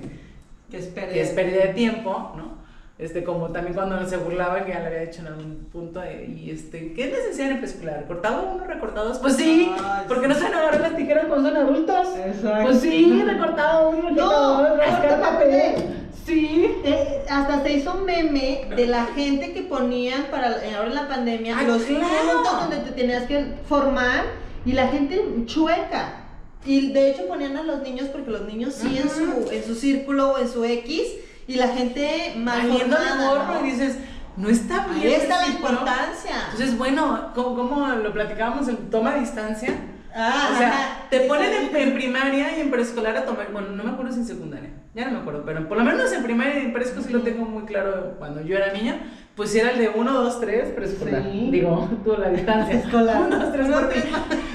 Que 0.70 0.78
es 0.78 0.86
pérdida. 0.88 1.14
que 1.14 1.22
es 1.22 1.30
pérdida 1.32 1.62
de 1.68 1.74
tiempo, 1.74 2.34
¿no? 2.36 2.60
Este, 2.98 3.24
como 3.24 3.48
también 3.50 3.74
cuando 3.74 4.06
se 4.08 4.18
burlaban, 4.18 4.66
que 4.66 4.74
ya 4.74 4.80
le 4.82 4.88
había 4.88 5.00
dicho 5.02 5.22
en 5.22 5.28
algún 5.28 5.70
punto, 5.72 6.02
de, 6.02 6.26
y 6.26 6.52
este, 6.52 6.92
¿qué 6.94 7.16
enseñan 7.30 7.52
en 7.54 7.58
preescolar? 7.60 8.06
¿Cortado 8.08 8.52
uno, 8.56 8.66
recortados? 8.66 9.20
Pues 9.20 9.38
sí, 9.38 9.72
Ay, 9.82 10.04
porque 10.08 10.28
sí. 10.28 10.34
no 10.34 10.36
saben 10.38 10.54
agarrar 10.56 10.82
las 10.82 10.96
tijeras 10.98 11.26
cuando 11.28 11.48
son 11.50 11.58
adultos. 11.58 12.08
Exacto. 12.18 12.64
Pues 12.64 12.82
sí, 12.82 13.24
recortado 13.26 13.90
uno, 13.92 14.12
No, 14.12 14.76
rascar 14.76 15.14
aparte- 15.14 15.22
papel. 15.22 15.96
Sí. 16.26 16.70
Eh, 16.84 17.24
hasta 17.30 17.64
se 17.64 17.72
hizo 17.72 17.96
meme 17.96 18.66
de 18.76 18.86
la 18.86 19.06
gente 19.06 19.54
que 19.54 19.62
ponían 19.64 20.26
para 20.30 20.64
eh, 20.64 20.76
ahora 20.76 20.90
en 20.90 20.96
la 20.96 21.08
pandemia 21.08 21.58
Ah, 21.58 21.64
los 21.64 21.82
claro. 21.84 22.06
puntos 22.06 22.60
donde 22.62 22.78
te 22.80 22.92
tenías 22.92 23.24
que 23.24 23.46
formar 23.68 24.26
y 24.66 24.74
la 24.74 24.90
gente 24.90 25.24
chueca. 25.46 26.19
Y 26.66 26.92
de 26.92 27.12
hecho 27.12 27.28
ponían 27.28 27.56
a 27.58 27.64
los 27.64 27.82
niños 27.82 28.08
porque 28.10 28.30
los 28.32 28.42
niños 28.42 28.74
sí 28.76 28.98
en 28.98 29.10
su 29.10 29.50
en 29.52 29.64
su 29.64 29.76
círculo 29.76 30.32
o 30.34 30.38
en 30.40 30.50
su 30.50 30.64
X 30.66 31.02
y 31.48 31.56
la 31.56 31.70
gente 31.70 32.34
formada, 32.36 33.30
gorro 33.30 33.62
¿no? 33.62 33.66
y 33.68 33.72
dices, 33.72 33.98
no 34.38 34.50
está 34.50 34.88
bien. 34.88 35.08
Ahí 35.08 35.14
está 35.14 35.38
la 35.42 35.46
el 35.48 35.52
importancia. 35.54 36.36
Entonces, 36.52 36.78
bueno, 36.78 37.32
como, 37.34 37.56
como 37.56 37.88
lo 37.88 38.14
platicábamos 38.14 38.68
en 38.68 38.90
toma 38.90 39.16
distancia, 39.16 39.74
Ah, 40.14 40.50
o 40.52 40.58
sea, 40.58 40.68
ajá. 40.70 41.08
te 41.12 41.22
Sí, 41.22 41.28
ponen 41.28 41.52
sí. 41.52 41.70
en, 41.72 41.76
en 41.90 41.94
primaria 41.94 42.58
y 42.58 42.62
en 42.62 42.72
preescolar 42.72 43.16
a 43.16 43.26
tomar, 43.26 43.52
bueno, 43.52 43.70
no 43.70 43.84
me 43.84 43.92
acuerdo 43.92 44.12
si 44.12 44.20
en 44.22 44.26
secundaria, 44.26 44.72
ya 44.96 45.06
no 45.06 45.12
me 45.12 45.18
acuerdo, 45.20 45.44
pero 45.46 45.68
por 45.70 45.78
lo 45.78 45.84
menos 45.84 46.12
en 46.12 46.24
primaria 46.24 46.56
y 46.60 46.66
en 46.66 46.74
preescolar 46.74 47.06
sí 47.06 47.14
lo 47.14 47.22
tengo 47.22 47.46
muy 47.46 47.64
claro 47.66 48.16
cuando 48.18 48.42
yo 48.42 48.58
era 48.58 48.74
niña, 48.74 49.02
pues 49.36 49.54
era 49.54 49.70
el 49.70 49.78
de 49.78 49.90
1, 49.90 50.12
2, 50.12 50.42
3 50.42 50.70
preescolar. 50.74 51.24
Sí. 51.32 51.50
Digo, 51.52 51.88
tú 52.04 52.16
la 52.18 52.30
distancia. 52.30 52.80
Escolar. 52.80 53.22
1, 53.28 53.38
2, 53.40 53.52
3, 53.54 53.68
Uno, 53.68 53.78
4. 53.78 54.02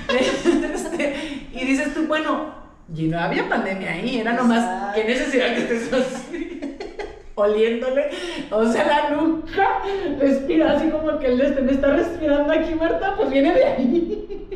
Y 1.55 1.65
dices 1.65 1.95
tú, 1.95 2.07
bueno, 2.07 2.55
y 2.95 3.05
no 3.09 3.19
había 3.19 3.49
pandemia 3.49 3.93
ahí, 3.93 4.19
era 4.21 4.33
nomás, 4.33 4.95
qué 4.95 5.05
necesidad 5.05 5.55
que 5.55 5.63
estés 5.63 5.93
así, 5.93 6.77
oliéndole, 7.37 8.11
o 8.51 8.65
sea, 8.71 8.87
la 8.87 9.11
nuca, 9.17 9.81
respira 10.19 10.73
así 10.73 10.89
como 10.91 11.19
que 11.19 11.27
el 11.27 11.41
este 11.41 11.63
me 11.63 11.73
está 11.73 11.89
respirando 11.89 12.53
aquí, 12.53 12.75
Marta, 12.75 13.15
pues 13.17 13.31
viene 13.31 13.55
de 13.55 13.65
ahí. 13.65 14.49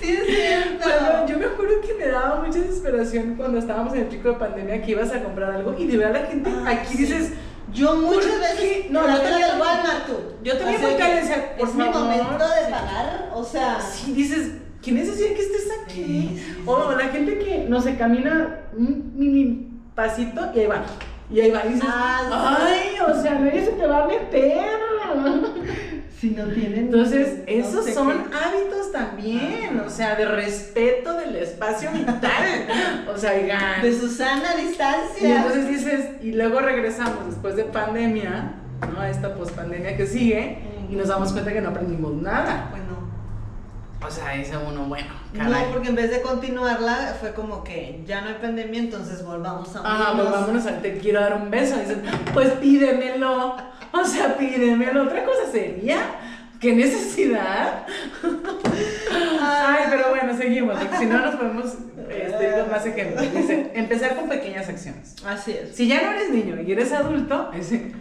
Sí, 0.00 0.12
es 0.12 0.26
cierto. 0.26 0.84
Bueno, 0.88 1.26
yo 1.26 1.38
me 1.38 1.44
acuerdo 1.46 1.80
que 1.80 1.94
me 1.94 2.06
daba 2.10 2.40
mucha 2.42 2.60
desesperación 2.60 3.34
cuando 3.36 3.58
estábamos 3.58 3.92
en 3.94 4.00
el 4.02 4.06
pico 4.06 4.28
de 4.30 4.34
pandemia 4.36 4.80
que 4.80 4.92
ibas 4.92 5.12
a 5.12 5.22
comprar 5.22 5.50
algo 5.52 5.74
y 5.76 5.86
de 5.86 5.96
verdad 5.98 6.22
la 6.22 6.26
gente 6.28 6.50
Ah, 6.64 6.70
aquí 6.70 6.92
sí. 6.94 6.98
dices, 6.98 7.32
Yo 7.74 7.96
muchas 7.96 8.30
¿Por 8.30 8.40
veces 8.40 8.90
no, 8.90 9.02
No, 9.06 9.18
también. 9.18 9.42
al 9.50 9.60
Walmart 9.60 10.06
tú. 10.06 10.12
Yo 10.42 10.56
también 10.56 10.80
cara 10.96 11.16
decía, 11.16 11.54
por 11.58 11.68
es 11.68 11.74
mi 11.74 11.82
favor, 11.84 12.00
momento 12.02 12.44
de 12.44 12.70
pagar, 12.70 13.30
o 13.34 13.44
sea, 13.44 13.80
sí, 13.80 14.12
dices, 14.12 14.52
¿qué 14.82 14.92
necesidad 14.92 15.28
que 15.34 15.42
estés 15.42 15.68
aquí? 15.84 16.42
O 16.66 16.92
la 16.92 17.08
gente 17.08 17.38
que 17.38 17.66
no 17.68 17.80
se 17.80 17.96
camina 17.96 18.60
un 18.76 19.12
mini 19.16 19.68
pasito 19.94 20.50
y 20.54 20.60
ahí 20.60 20.66
va. 20.66 20.82
Y 21.30 21.40
ahí 21.40 21.50
va, 21.50 21.64
y 21.66 21.74
dices, 21.74 21.88
Ah, 21.92 22.58
ay, 22.60 22.96
o 23.06 23.22
sea, 23.22 23.34
nadie 23.38 23.64
se 23.64 23.72
te 23.72 23.86
va 23.86 24.04
a 24.04 24.06
meter. 24.06 24.58
si 26.20 26.30
no 26.30 26.44
tienen 26.46 26.86
Entonces, 26.86 27.38
no 27.38 27.44
esos 27.46 27.84
sé 27.84 27.94
son 27.94 28.08
qué. 28.08 28.14
hábitos 28.34 28.90
también, 28.92 29.78
o 29.86 29.88
sea, 29.90 30.16
de 30.16 30.24
respeto 30.24 31.12
del 31.16 31.36
espacio 31.36 31.90
vital. 31.92 32.66
O 33.14 33.16
sea, 33.18 33.32
oigan. 33.34 33.82
de 33.82 33.92
Susana 33.98 34.50
a 34.56 34.60
Y 34.60 34.66
distancia. 34.68 35.36
entonces 35.36 35.68
dices, 35.68 36.06
y 36.22 36.32
luego 36.32 36.60
regresamos 36.60 37.26
después 37.26 37.56
de 37.56 37.64
pandemia, 37.64 38.54
¿no? 38.92 39.00
A 39.00 39.10
esta 39.10 39.34
pospandemia 39.34 39.96
que 39.96 40.06
sigue, 40.06 40.58
y 40.90 40.96
nos 40.96 41.08
damos 41.08 41.32
cuenta 41.32 41.52
que 41.52 41.60
no 41.60 41.68
aprendimos 41.70 42.14
nada. 42.14 42.68
bueno, 42.70 42.97
O 44.06 44.10
sea, 44.10 44.32
dice 44.32 44.56
uno, 44.56 44.84
bueno, 44.84 45.08
caray. 45.36 45.64
no, 45.66 45.72
porque 45.72 45.88
en 45.88 45.94
vez 45.96 46.10
de 46.10 46.22
continuarla 46.22 47.16
fue 47.20 47.34
como 47.34 47.64
que 47.64 48.02
ya 48.06 48.20
no 48.20 48.28
hay 48.28 48.36
pandemia, 48.40 48.78
entonces 48.80 49.24
volvamos 49.24 49.74
a 49.74 49.82
Ah, 49.84 50.12
pues 50.16 50.30
vámonos 50.30 50.66
a 50.66 50.78
te 50.80 50.98
quiero 50.98 51.20
dar 51.20 51.34
un 51.34 51.50
beso. 51.50 51.76
Y 51.76 51.80
dices, 51.80 51.98
pues 52.32 52.48
pídemelo. 52.52 53.56
O 53.92 54.04
sea, 54.04 54.36
pídemelo. 54.36 55.02
Otra 55.04 55.24
cosa 55.24 55.50
sería, 55.50 55.98
qué 56.60 56.72
necesidad. 56.74 57.86
Ay, 59.40 59.84
pero 59.90 60.10
bueno, 60.10 60.36
seguimos, 60.36 60.78
porque 60.78 60.96
si 60.96 61.06
no 61.06 61.18
nos 61.18 61.34
podemos 61.36 61.64
este, 62.08 62.48
ir 62.48 62.54
con 62.60 62.70
más 62.70 62.86
ejemplos. 62.86 63.32
Dice, 63.34 63.70
empezar 63.74 64.16
con 64.16 64.28
pequeñas 64.28 64.68
acciones. 64.68 65.16
Así 65.26 65.52
es. 65.52 65.74
Si 65.74 65.88
ya 65.88 66.02
no 66.02 66.12
eres 66.12 66.30
niño 66.30 66.60
y 66.60 66.72
eres 66.72 66.92
adulto, 66.92 67.50
ese- 67.54 67.92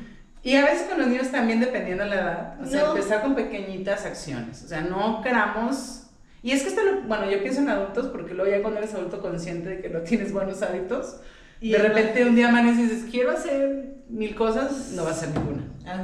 y 0.44 0.56
a 0.56 0.64
veces 0.66 0.84
con 0.88 1.00
los 1.00 1.08
niños 1.08 1.30
también 1.32 1.60
dependiendo 1.60 2.04
de 2.04 2.10
la 2.12 2.16
edad, 2.16 2.56
o 2.62 2.66
sea, 2.66 2.84
No. 2.84 2.90
empezar 2.96 3.22
con 3.22 3.36
pequeñitas 3.36 4.06
acciones, 4.06 4.64
o 4.64 4.68
sea, 4.68 4.82
no 4.82 5.22
queramos... 5.22 6.04
Y 6.44 6.52
es 6.52 6.62
que 6.64 6.70
esto, 6.70 6.82
lo- 6.84 7.02
bueno, 7.02 7.30
yo 7.30 7.42
pienso 7.42 7.62
en 7.62 7.70
adultos 7.70 8.08
porque 8.08 8.34
luego 8.34 8.50
ya 8.50 8.62
cuando 8.62 8.80
eres 8.80 8.94
adulto 8.94 9.22
consciente 9.22 9.70
de 9.70 9.82
que 9.82 9.90
no 9.90 10.00
tienes 10.02 10.32
buenos 10.32 10.62
hábitos, 10.62 11.18
Y 11.60 11.72
de 11.72 11.80
repente 11.80 12.24
un 12.24 12.36
día 12.36 12.50
amaneces 12.50 12.80
y 12.80 12.84
dices, 12.84 13.10
quiero 13.12 13.32
hacer 13.32 13.96
mil 14.10 14.36
cosas, 14.36 14.92
no 14.96 15.04
va 15.04 15.10
a 15.10 15.14
ser 15.14 15.30
ninguna, 15.30 15.64
Ah, 15.88 16.04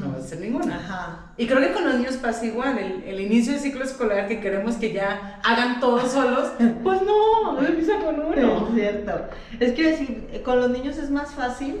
no 0.00 0.12
va 0.12 0.18
a 0.18 0.20
ser 0.22 0.40
ninguna. 0.40 0.76
Ajá. 0.76 1.32
Y 1.36 1.46
creo 1.46 1.60
que 1.60 1.72
con 1.72 1.84
los 1.84 1.94
niños 1.96 2.16
pasa 2.16 2.46
igual, 2.46 2.78
el, 2.78 3.04
el 3.04 3.20
inicio 3.20 3.52
del 3.52 3.60
ciclo 3.60 3.84
escolar 3.84 4.26
que 4.26 4.40
queremos 4.40 4.76
que 4.76 4.92
ya 4.94 5.40
hagan 5.44 5.78
todos 5.78 6.10
solos, 6.10 6.52
pues 6.82 7.02
no, 7.02 7.60
empieza 7.62 7.98
con 7.98 8.18
uno. 8.18 8.68
Es 8.68 8.74
cierto. 8.74 9.28
Es 9.60 9.72
que 9.74 9.90
decir, 9.90 10.42
con 10.42 10.58
los 10.58 10.70
niños 10.70 10.96
es 10.96 11.10
más 11.10 11.32
fácil. 11.34 11.80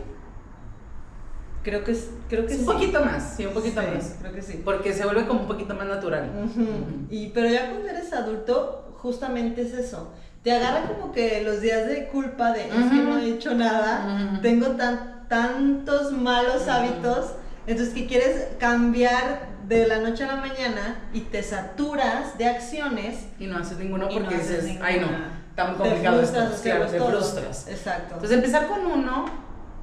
Creo 1.64 1.82
que 1.82 1.96
creo 2.28 2.46
que 2.46 2.52
un 2.54 2.60
sí. 2.60 2.64
poquito 2.66 3.04
más, 3.04 3.34
sí, 3.36 3.46
un 3.46 3.54
poquito 3.54 3.80
Sí, 3.80 3.86
más. 3.94 4.14
Creo 4.20 4.32
que 4.34 4.42
sí. 4.42 4.60
Porque 4.64 4.92
se 4.92 5.04
vuelve 5.04 5.26
como 5.26 5.40
un 5.40 5.48
poquito 5.48 5.74
más 5.74 5.86
natural. 5.86 6.30
Ujú. 6.44 7.06
Y 7.10 7.28
pero 7.30 7.48
ya 7.48 7.70
cuando 7.70 7.88
eres 7.88 8.12
adulto, 8.12 8.94
justamente 8.98 9.62
es 9.62 9.72
eso. 9.72 10.12
Te 10.42 10.52
agarra 10.52 10.82
como 10.86 11.10
que 11.12 11.42
los 11.42 11.62
días 11.62 11.86
de 11.88 12.08
culpa 12.08 12.52
de 12.52 12.64
es 12.68 12.68
que 12.90 12.96
no 13.02 13.16
he 13.18 13.30
hecho 13.30 13.54
nada, 13.54 14.38
tengo 14.42 14.68
tan, 14.76 15.26
tantos 15.28 16.12
malos 16.12 16.68
hábitos, 16.68 17.30
entonces 17.66 17.94
que 17.94 18.06
quieres 18.06 18.48
cambiar 18.58 19.54
de 19.66 19.86
la 19.86 19.98
noche 20.00 20.24
a 20.24 20.26
la 20.26 20.36
mañana 20.36 21.08
y 21.14 21.20
te 21.20 21.42
saturas 21.42 22.36
de 22.36 22.44
acciones 22.46 23.24
Y 23.38 23.46
no 23.46 23.56
haces 23.56 23.78
ninguno 23.78 24.10
y 24.10 24.16
no 24.16 24.20
porque 24.20 24.34
haces 24.34 24.64
dices, 24.66 24.80
ay 24.82 24.96
no, 25.00 25.06
ninguna. 25.06 25.40
está 25.48 25.64
muy 25.64 25.76
Te 25.76 25.82
complicado 25.82 26.20
esto. 26.20 26.36
frustras, 26.46 26.60
Claro, 26.60 26.86
te 26.86 27.00
frustras. 27.00 27.68
Exacto. 27.68 28.14
Entonces 28.16 28.36
empezar 28.36 28.66
con 28.66 28.84
uno, 28.86 29.24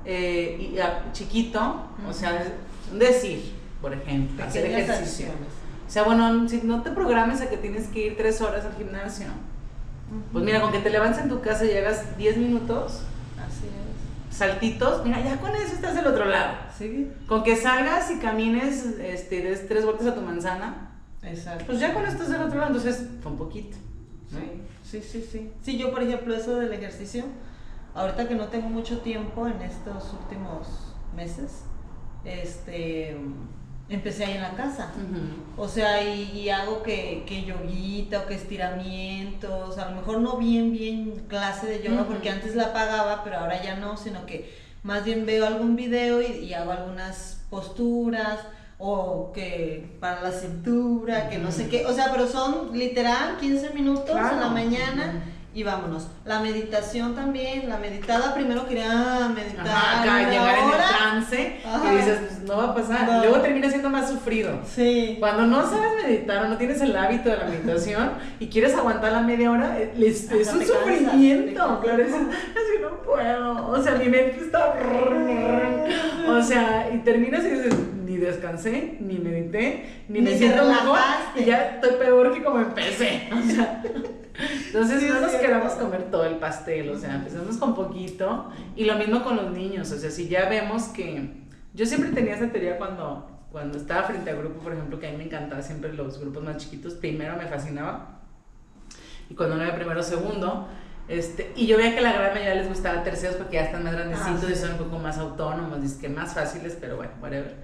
eh, 0.05 0.71
y 0.73 0.79
a- 0.79 1.11
chiquito, 1.13 1.87
o 2.07 2.13
sea, 2.13 2.43
decir, 2.93 3.53
por 3.81 3.93
ejemplo, 3.93 4.43
hacer 4.43 4.65
ejercicio. 4.65 5.27
acciones. 5.27 5.47
O 5.87 5.91
sea, 5.91 6.03
bueno, 6.03 6.47
si 6.47 6.61
no 6.63 6.81
te 6.83 6.91
programes 6.91 7.41
a 7.41 7.49
que 7.49 7.57
tienes 7.57 7.87
que 7.87 8.07
ir 8.07 8.17
tres 8.17 8.39
horas 8.41 8.63
al 8.65 8.75
gimnasio, 8.75 9.27
pues 10.31 10.43
mira, 10.43 10.61
con 10.61 10.71
que 10.71 10.79
te 10.79 10.89
levantes 10.89 11.21
en 11.23 11.29
tu 11.29 11.41
casa 11.41 11.65
y 11.65 11.75
hagas 11.75 12.17
10 12.17 12.37
minutos, 12.37 13.01
Así 13.37 13.65
es. 13.67 14.35
saltitos, 14.37 15.03
mira, 15.05 15.21
ya 15.23 15.37
con 15.37 15.51
eso 15.55 15.73
estás 15.73 15.95
del 15.95 16.07
otro 16.07 16.25
lado. 16.25 16.53
Sí, 16.77 17.09
Con 17.27 17.43
que 17.43 17.55
salgas 17.55 18.09
y 18.11 18.17
camines, 18.19 18.85
este, 18.99 19.41
des 19.41 19.67
tres 19.67 19.83
vueltas 19.85 20.07
a 20.07 20.15
tu 20.15 20.21
manzana, 20.21 20.91
exacto. 21.23 21.65
pues 21.67 21.79
ya 21.79 21.93
con 21.93 22.03
esto 22.05 22.23
estás 22.23 22.29
del 22.31 22.41
otro 22.47 22.59
lado, 22.59 22.75
entonces 22.75 23.05
fue 23.21 23.31
un 23.31 23.37
poquito. 23.37 23.77
¿no? 24.31 24.39
Sí, 24.39 25.01
sí, 25.01 25.01
sí, 25.09 25.27
sí. 25.31 25.51
Sí, 25.63 25.77
yo 25.77 25.91
por 25.91 26.01
ejemplo 26.03 26.33
eso 26.35 26.55
del 26.55 26.71
ejercicio, 26.73 27.25
ahorita 27.95 28.27
que 28.27 28.35
no 28.35 28.47
tengo 28.47 28.69
mucho 28.69 28.99
tiempo 28.99 29.47
en 29.47 29.61
estos 29.61 30.13
últimos 30.13 30.67
meses, 31.15 31.63
este, 32.23 33.17
empecé 33.89 34.25
ahí 34.25 34.35
en 34.35 34.41
la 34.41 34.51
casa. 34.51 34.91
O 35.57 35.67
sea, 35.67 36.01
y, 36.03 36.31
y 36.31 36.49
hago 36.49 36.81
que, 36.83 37.23
que 37.27 37.43
yoguita 37.43 38.21
o 38.21 38.25
que 38.25 38.35
estiramientos, 38.35 39.77
a 39.77 39.89
lo 39.89 39.97
mejor 39.97 40.19
no 40.21 40.37
bien, 40.37 40.71
bien 40.71 41.25
clase 41.27 41.67
de 41.67 41.83
yoga, 41.83 42.05
porque 42.05 42.29
antes 42.29 42.55
la 42.55 42.73
pagaba, 42.73 43.23
pero 43.23 43.39
ahora 43.39 43.61
ya 43.61 43.75
no, 43.75 43.97
sino 43.97 44.25
que 44.25 44.61
Más 44.83 45.03
bien 45.05 45.25
veo 45.25 45.45
algún 45.45 45.75
video 45.75 46.21
y, 46.21 46.53
hago 46.53 46.71
algunas 46.71 47.45
posturas 47.49 48.39
o 48.79 49.31
que 49.31 49.97
para 49.99 50.21
la 50.21 50.31
cintura, 50.31 51.29
que 51.29 51.37
no 51.37 51.51
sé 51.51 51.69
qué, 51.69 51.85
o 51.85 51.93
sea, 51.93 52.11
pero 52.11 52.27
son 52.27 52.75
literal 52.75 53.37
15 53.39 53.69
minutos 53.75 54.09
en 54.09 54.39
la 54.39 54.49
mañana 54.49 55.23
y 55.53 55.63
vámonos. 55.63 56.07
La 56.23 56.39
meditación 56.39 57.13
también, 57.13 57.67
la 57.67 57.77
meditada 57.77 58.33
primero 58.33 58.65
quería 58.65 59.29
meditar. 59.35 59.67
Ajá, 59.67 60.29
llegar 60.29 60.57
en 60.57 60.65
el 60.65 60.87
trance 60.87 61.59
y 61.61 61.95
dices, 61.97 62.19
pues 62.25 62.39
no 62.43 62.57
va 62.57 62.63
a 62.69 62.75
pasar. 62.75 63.21
Luego 63.21 63.41
termina 63.41 63.69
siendo 63.69 63.89
más 63.89 64.09
sufrido. 64.09 64.59
Sí. 64.65 65.17
Cuando 65.19 65.45
no 65.45 65.69
sabes 65.69 66.05
meditar 66.05 66.45
o 66.45 66.47
no 66.47 66.57
tienes 66.57 66.79
el 66.79 66.95
hábito 66.95 67.29
de 67.29 67.37
la 67.37 67.45
meditación 67.45 68.11
y 68.39 68.47
quieres 68.47 68.75
aguantar 68.75 69.11
la 69.11 69.21
media 69.21 69.51
hora, 69.51 69.77
eh, 69.77 69.93
es, 69.99 70.31
es 70.31 70.53
un 70.53 70.65
sufrimiento. 70.65 71.81
Claro, 71.81 72.01
es, 72.01 72.13
así 72.13 72.81
no 72.81 73.01
puedo. 73.01 73.71
O 73.71 73.81
sea, 73.81 73.95
mi 73.95 74.05
mente 74.05 74.39
está. 74.45 74.73
O 76.29 76.41
sea, 76.41 76.89
y 76.93 76.99
terminas 76.99 77.43
y 77.43 77.49
dices, 77.49 77.75
ni 78.05 78.15
descansé, 78.15 78.97
ni 79.01 79.15
medité, 79.15 80.03
ni, 80.07 80.21
me 80.21 80.37
siento 80.37 80.65
mejor. 80.65 80.99
Y 81.35 81.43
ya 81.43 81.71
estoy 81.75 81.97
peor 81.97 82.33
que 82.33 82.41
como 82.41 82.59
empecé. 82.59 83.29
O 83.33 83.51
sea. 83.51 83.83
Entonces 84.67 85.03
no 85.09 85.21
nos 85.21 85.31
queramos 85.33 85.73
comer 85.73 86.09
todo 86.09 86.25
el 86.25 86.35
pastel, 86.35 86.89
o 86.89 86.97
sea, 86.97 87.15
empezamos 87.15 87.57
con 87.57 87.75
poquito. 87.75 88.49
Y 88.75 88.85
lo 88.85 88.95
mismo 88.95 89.23
con 89.23 89.35
los 89.35 89.51
niños, 89.51 89.91
o 89.91 89.97
sea, 89.97 90.11
si 90.11 90.27
ya 90.27 90.49
vemos 90.49 90.83
que... 90.85 91.41
Yo 91.73 91.85
siempre 91.85 92.11
tenía 92.11 92.35
esa 92.35 92.47
teoría 92.47 92.77
cuando, 92.77 93.29
cuando 93.51 93.77
estaba 93.77 94.03
frente 94.03 94.29
a 94.29 94.35
grupo, 94.35 94.61
por 94.61 94.73
ejemplo, 94.73 94.99
que 94.99 95.07
a 95.07 95.11
mí 95.11 95.17
me 95.17 95.23
encantaba 95.25 95.61
siempre 95.61 95.93
los 95.93 96.19
grupos 96.19 96.43
más 96.43 96.57
chiquitos, 96.57 96.93
primero 96.95 97.35
me 97.37 97.47
fascinaba. 97.47 98.19
Y 99.29 99.35
cuando 99.35 99.55
no 99.55 99.61
había 99.61 99.75
primero, 99.75 100.03
segundo. 100.03 100.67
Este, 101.07 101.51
y 101.55 101.67
yo 101.67 101.77
veía 101.77 101.95
que 101.95 102.01
la 102.01 102.13
gran 102.13 102.33
mayoría 102.33 102.55
les 102.55 102.69
gustaba 102.69 103.03
terceros 103.03 103.35
porque 103.35 103.55
ya 103.55 103.63
están 103.63 103.83
más 103.83 103.93
grandecitos 103.93 104.45
ah, 104.45 104.51
y 104.51 104.55
son 104.55 104.71
un 104.73 104.77
poco 104.77 104.99
más 104.99 105.17
autónomos, 105.17 105.83
es 105.83 105.93
que 105.93 106.07
más 106.07 106.33
fáciles, 106.33 106.77
pero 106.79 106.97
bueno, 106.97 107.11
whatever. 107.21 107.55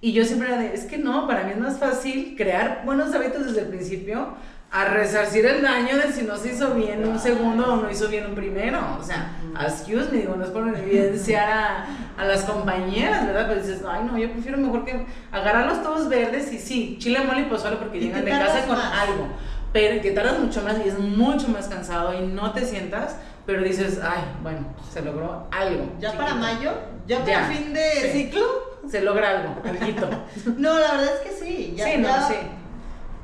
Y 0.00 0.12
yo 0.12 0.24
siempre 0.24 0.48
era 0.48 0.58
de, 0.58 0.74
es 0.74 0.84
que 0.84 0.98
no, 0.98 1.26
para 1.26 1.44
mí 1.44 1.52
es 1.52 1.58
más 1.58 1.78
fácil 1.78 2.34
crear 2.36 2.82
buenos 2.84 3.14
hábitos 3.14 3.46
desde 3.46 3.62
el 3.62 3.68
principio 3.68 4.34
a 4.74 4.86
resarcir 4.86 5.46
el 5.46 5.62
daño 5.62 5.96
de 5.96 6.12
si 6.12 6.22
no 6.22 6.36
se 6.36 6.48
hizo 6.48 6.74
bien 6.74 7.06
un 7.06 7.16
segundo 7.16 7.74
o 7.74 7.76
no 7.76 7.88
hizo 7.88 8.08
bien 8.08 8.26
un 8.26 8.34
primero. 8.34 8.80
O 9.00 9.04
sea, 9.04 9.30
excuse 9.60 10.10
me, 10.10 10.18
digo, 10.18 10.34
no 10.34 10.42
es 10.42 10.50
por 10.50 10.66
evidenciar 10.66 11.48
a, 11.48 11.86
a, 12.18 12.24
las 12.24 12.42
compañeras, 12.42 13.24
¿verdad? 13.24 13.46
Pero 13.46 13.62
dices, 13.62 13.82
ay, 13.88 14.02
no, 14.10 14.18
yo 14.18 14.32
prefiero 14.32 14.58
mejor 14.58 14.84
que 14.84 15.06
agarrarlos 15.30 15.80
todos 15.80 16.08
verdes 16.08 16.52
y 16.52 16.58
sí, 16.58 16.96
chile, 16.98 17.20
mole 17.24 17.42
y 17.42 17.44
pozole 17.44 17.76
porque 17.76 18.00
llegan 18.00 18.24
de 18.24 18.32
casa 18.32 18.66
con 18.66 18.76
algo. 18.76 19.28
Pero 19.72 20.02
que 20.02 20.10
tardas 20.10 20.40
mucho 20.40 20.60
más 20.62 20.74
y 20.84 20.88
es 20.88 20.98
mucho 20.98 21.46
más 21.50 21.68
cansado 21.68 22.12
y 22.12 22.26
no 22.26 22.50
te 22.50 22.66
sientas, 22.66 23.16
pero 23.46 23.62
dices, 23.62 24.00
ay, 24.02 24.24
bueno, 24.42 24.74
se 24.92 25.02
logró 25.02 25.46
algo. 25.52 25.92
¿Ya 26.00 26.14
para 26.14 26.34
mayo? 26.34 26.72
¿Ya 27.06 27.24
para 27.24 27.46
fin 27.46 27.72
de 27.72 28.10
ciclo? 28.12 28.42
Se 28.90 29.02
logra 29.02 29.38
algo, 29.38 29.54
algo. 29.64 30.24
no, 30.58 30.80
la 30.80 30.96
verdad 30.96 31.14
es 31.14 31.20
que 31.20 31.44
sí. 31.44 31.74
Ya, 31.76 31.84
sí, 31.84 31.98
no, 31.98 32.08
sí 32.26 32.34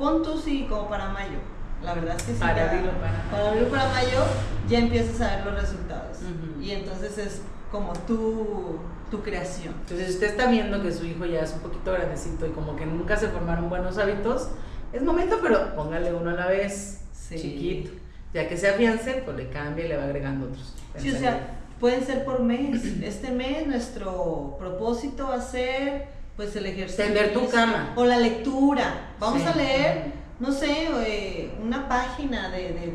pon 0.00 0.22
tú 0.22 0.36
sí 0.36 0.66
como 0.68 0.88
para 0.88 1.10
mayo. 1.10 1.38
La 1.84 1.94
verdad 1.94 2.16
es 2.16 2.22
que 2.24 2.32
sí. 2.32 2.40
Para 2.40 2.70
abril 2.70 2.90
para 3.30 3.44
Para 3.44 3.68
para 3.68 3.92
mayo 3.92 4.24
ya 4.68 4.78
empiezas 4.78 5.20
a 5.20 5.36
ver 5.36 5.46
los 5.46 5.60
resultados. 5.60 6.18
Y 6.60 6.72
entonces 6.72 7.18
es 7.18 7.42
como 7.70 7.92
tu, 7.92 8.78
tu 9.10 9.22
creación. 9.22 9.74
Entonces, 9.82 10.08
si 10.08 10.14
usted 10.14 10.26
está 10.28 10.50
viendo 10.50 10.82
que 10.82 10.92
su 10.92 11.06
hijo 11.06 11.24
ya 11.26 11.40
es 11.40 11.52
un 11.52 11.60
poquito 11.60 11.92
grandecito 11.92 12.46
y 12.46 12.50
como 12.50 12.74
que 12.76 12.86
nunca 12.86 13.16
se 13.16 13.28
formaron 13.28 13.68
buenos 13.68 13.98
hábitos, 13.98 14.48
es 14.92 15.02
momento, 15.02 15.38
pero 15.40 15.74
póngale 15.76 16.12
uno 16.12 16.30
a 16.30 16.34
la 16.34 16.46
vez, 16.46 17.02
chiquito. 17.28 17.92
Ya 18.34 18.48
que 18.48 18.56
se 18.56 18.68
afiance, 18.68 19.22
pues 19.24 19.36
le 19.36 19.48
cambia 19.50 19.84
y 19.84 19.88
le 19.88 19.96
va 19.96 20.04
agregando 20.04 20.46
otros. 20.46 20.74
Sí, 20.96 21.10
o 21.10 21.18
sea, 21.18 21.58
pueden 21.78 22.04
ser 22.04 22.24
por 22.24 22.42
mes. 22.42 22.84
Este 23.02 23.30
mes 23.30 23.66
nuestro 23.66 24.56
propósito 24.58 25.28
va 25.28 25.36
a 25.36 25.42
ser 25.42 26.08
pues 26.40 26.57
el 26.57 26.64
ejercicio. 26.64 27.05
Tender 27.05 27.35
tu 27.35 27.50
cama. 27.50 27.92
O 27.96 28.07
la 28.07 28.16
lectura. 28.16 29.12
Vamos 29.18 29.44
a 29.44 29.55
leer, 29.55 30.05
no 30.38 30.50
sé, 30.53 30.88
eh, 31.07 31.50
una 31.62 31.87
página 31.87 32.50
de, 32.50 32.94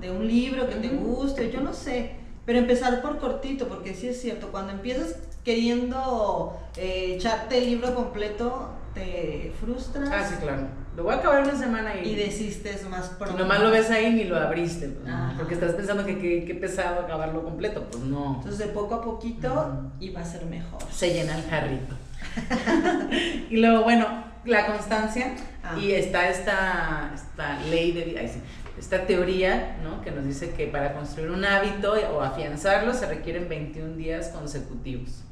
de, 0.00 0.10
un 0.12 0.28
libro 0.28 0.68
que 0.68 0.76
te 0.76 0.90
guste, 0.90 1.50
yo 1.50 1.60
no 1.60 1.72
sé. 1.72 2.12
Pero 2.46 2.60
empezar 2.60 3.02
por 3.02 3.18
cortito, 3.18 3.66
porque 3.66 3.94
sí 3.94 4.06
es 4.06 4.22
cierto, 4.22 4.52
cuando 4.52 4.70
empiezas 4.70 5.16
queriendo 5.42 6.56
eh, 6.76 7.16
echarte 7.16 7.58
el 7.58 7.66
libro 7.66 7.96
completo, 7.96 8.68
te 8.94 9.52
frustras. 9.58 10.08
Ah, 10.12 10.24
sí, 10.24 10.36
claro. 10.40 10.68
Lo 10.96 11.02
voy 11.02 11.14
a 11.14 11.16
acabar 11.16 11.42
una 11.42 11.58
semana 11.58 11.96
y... 11.96 12.10
Y 12.10 12.14
desistes 12.14 12.88
más 12.88 13.08
pronto. 13.08 13.34
Y 13.34 13.38
nomás 13.40 13.60
lo 13.60 13.72
ves 13.72 13.90
ahí 13.90 14.12
ni 14.12 14.22
lo 14.22 14.36
abriste, 14.36 14.86
pues, 14.86 15.12
porque 15.36 15.54
estás 15.54 15.72
pensando 15.72 16.06
que 16.06 16.44
qué 16.44 16.54
pesado 16.54 17.00
acabarlo 17.00 17.42
completo, 17.42 17.88
pues 17.90 18.04
no. 18.04 18.36
Entonces 18.36 18.58
de 18.58 18.68
poco 18.68 18.94
a 18.94 19.02
poquito 19.02 19.90
y 19.98 20.10
va 20.10 20.20
a 20.20 20.24
ser 20.24 20.46
mejor. 20.46 20.80
Se 20.92 21.12
llena 21.12 21.36
el 21.36 21.42
jarrito. 21.50 21.96
y 23.50 23.56
luego, 23.56 23.84
bueno, 23.84 24.24
la 24.44 24.66
constancia 24.66 25.34
ah. 25.62 25.76
y 25.78 25.92
está 25.92 26.28
esta, 26.28 27.12
esta 27.14 27.58
ley 27.70 27.92
de... 27.92 28.30
esta 28.78 29.06
teoría 29.06 29.78
¿no? 29.82 30.02
que 30.02 30.10
nos 30.10 30.24
dice 30.24 30.50
que 30.50 30.66
para 30.66 30.92
construir 30.92 31.30
un 31.30 31.44
hábito 31.44 31.94
o 32.12 32.20
afianzarlo 32.20 32.92
se 32.92 33.06
requieren 33.06 33.48
21 33.48 33.96
días 33.96 34.28
consecutivos. 34.28 35.24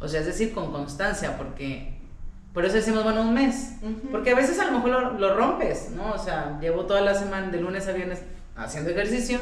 O 0.00 0.08
sea, 0.08 0.20
es 0.20 0.26
decir, 0.26 0.52
con 0.52 0.72
constancia, 0.72 1.36
porque 1.38 2.02
por 2.52 2.66
eso 2.66 2.74
decimos, 2.74 3.02
bueno, 3.02 3.22
un 3.22 3.32
mes. 3.32 3.76
Porque 4.10 4.30
a 4.30 4.34
veces 4.34 4.58
a 4.58 4.66
lo 4.66 4.72
mejor 4.72 5.18
lo, 5.18 5.36
rompes, 5.36 5.90
¿no? 5.96 6.12
O 6.12 6.18
sea, 6.18 6.58
llevo 6.60 6.84
toda 6.84 7.00
la 7.00 7.14
semana, 7.14 7.50
de 7.50 7.60
lunes 7.60 7.88
a 7.88 7.92
viernes, 7.92 8.22
haciendo 8.56 8.90
ejercicio, 8.90 9.38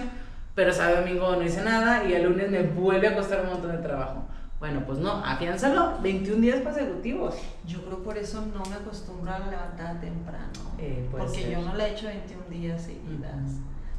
pero 0.55 0.73
sábado 0.73 0.99
domingo 0.99 1.35
no 1.35 1.43
hice 1.43 1.63
nada 1.63 2.05
y 2.05 2.13
el 2.13 2.25
lunes 2.25 2.51
me 2.51 2.63
vuelve 2.63 3.09
a 3.09 3.17
costar 3.17 3.41
un 3.41 3.49
montón 3.49 3.73
de 3.73 3.79
trabajo. 3.79 4.29
Bueno, 4.61 4.85
pues 4.87 4.99
no, 4.99 5.25
afiánzalo 5.25 5.99
21 6.03 6.43
días 6.43 6.61
consecutivos. 6.61 7.35
Yo 7.67 7.83
creo 7.83 8.03
por 8.03 8.19
eso 8.19 8.45
no 8.53 8.63
me 8.67 8.77
acostumbro 8.77 9.33
a 9.33 9.39
levantar 9.39 9.99
temprano. 10.03 10.51
Eh, 10.79 11.09
porque 11.11 11.51
yo 11.51 11.63
no 11.63 11.75
le 11.75 11.85
he 11.85 11.93
hecho 11.93 12.07
21 12.07 12.45
días 12.51 12.83
seguidas. 12.83 13.41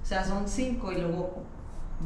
O 0.03 0.05
sea, 0.05 0.23
son 0.23 0.47
5 0.47 0.91
y 0.91 1.01
luego 1.01 1.43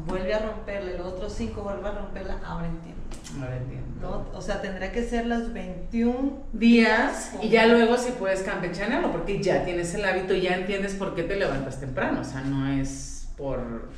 vuelve 0.07 0.33
a 0.33 0.39
romperle, 0.39 0.97
los 0.97 1.07
otros 1.07 1.33
5 1.33 1.61
vuelve 1.61 1.87
a 1.87 1.91
romperla, 1.91 2.39
ahora 2.45 2.67
entiendo. 2.67 3.01
Ahora 3.41 3.57
entiendo. 3.57 4.31
O 4.33 4.41
sea, 4.41 4.61
tendría 4.61 4.91
que 4.93 5.03
ser 5.03 5.25
los 5.25 5.51
21 5.51 6.43
días 6.53 7.33
y 7.41 7.49
ya 7.49 7.67
luego 7.67 7.97
si 7.97 8.11
puedes 8.11 8.41
campechanearlo, 8.41 9.11
porque 9.11 9.43
ya 9.43 9.65
tienes 9.65 9.93
el 9.95 10.05
hábito, 10.05 10.33
ya 10.33 10.55
entiendes 10.55 10.95
por 10.95 11.13
qué 11.13 11.23
te 11.23 11.35
levantas 11.35 11.81
temprano. 11.81 12.21
O 12.21 12.23
sea, 12.23 12.39
no 12.39 12.67
es 12.67 13.27
por 13.37 13.89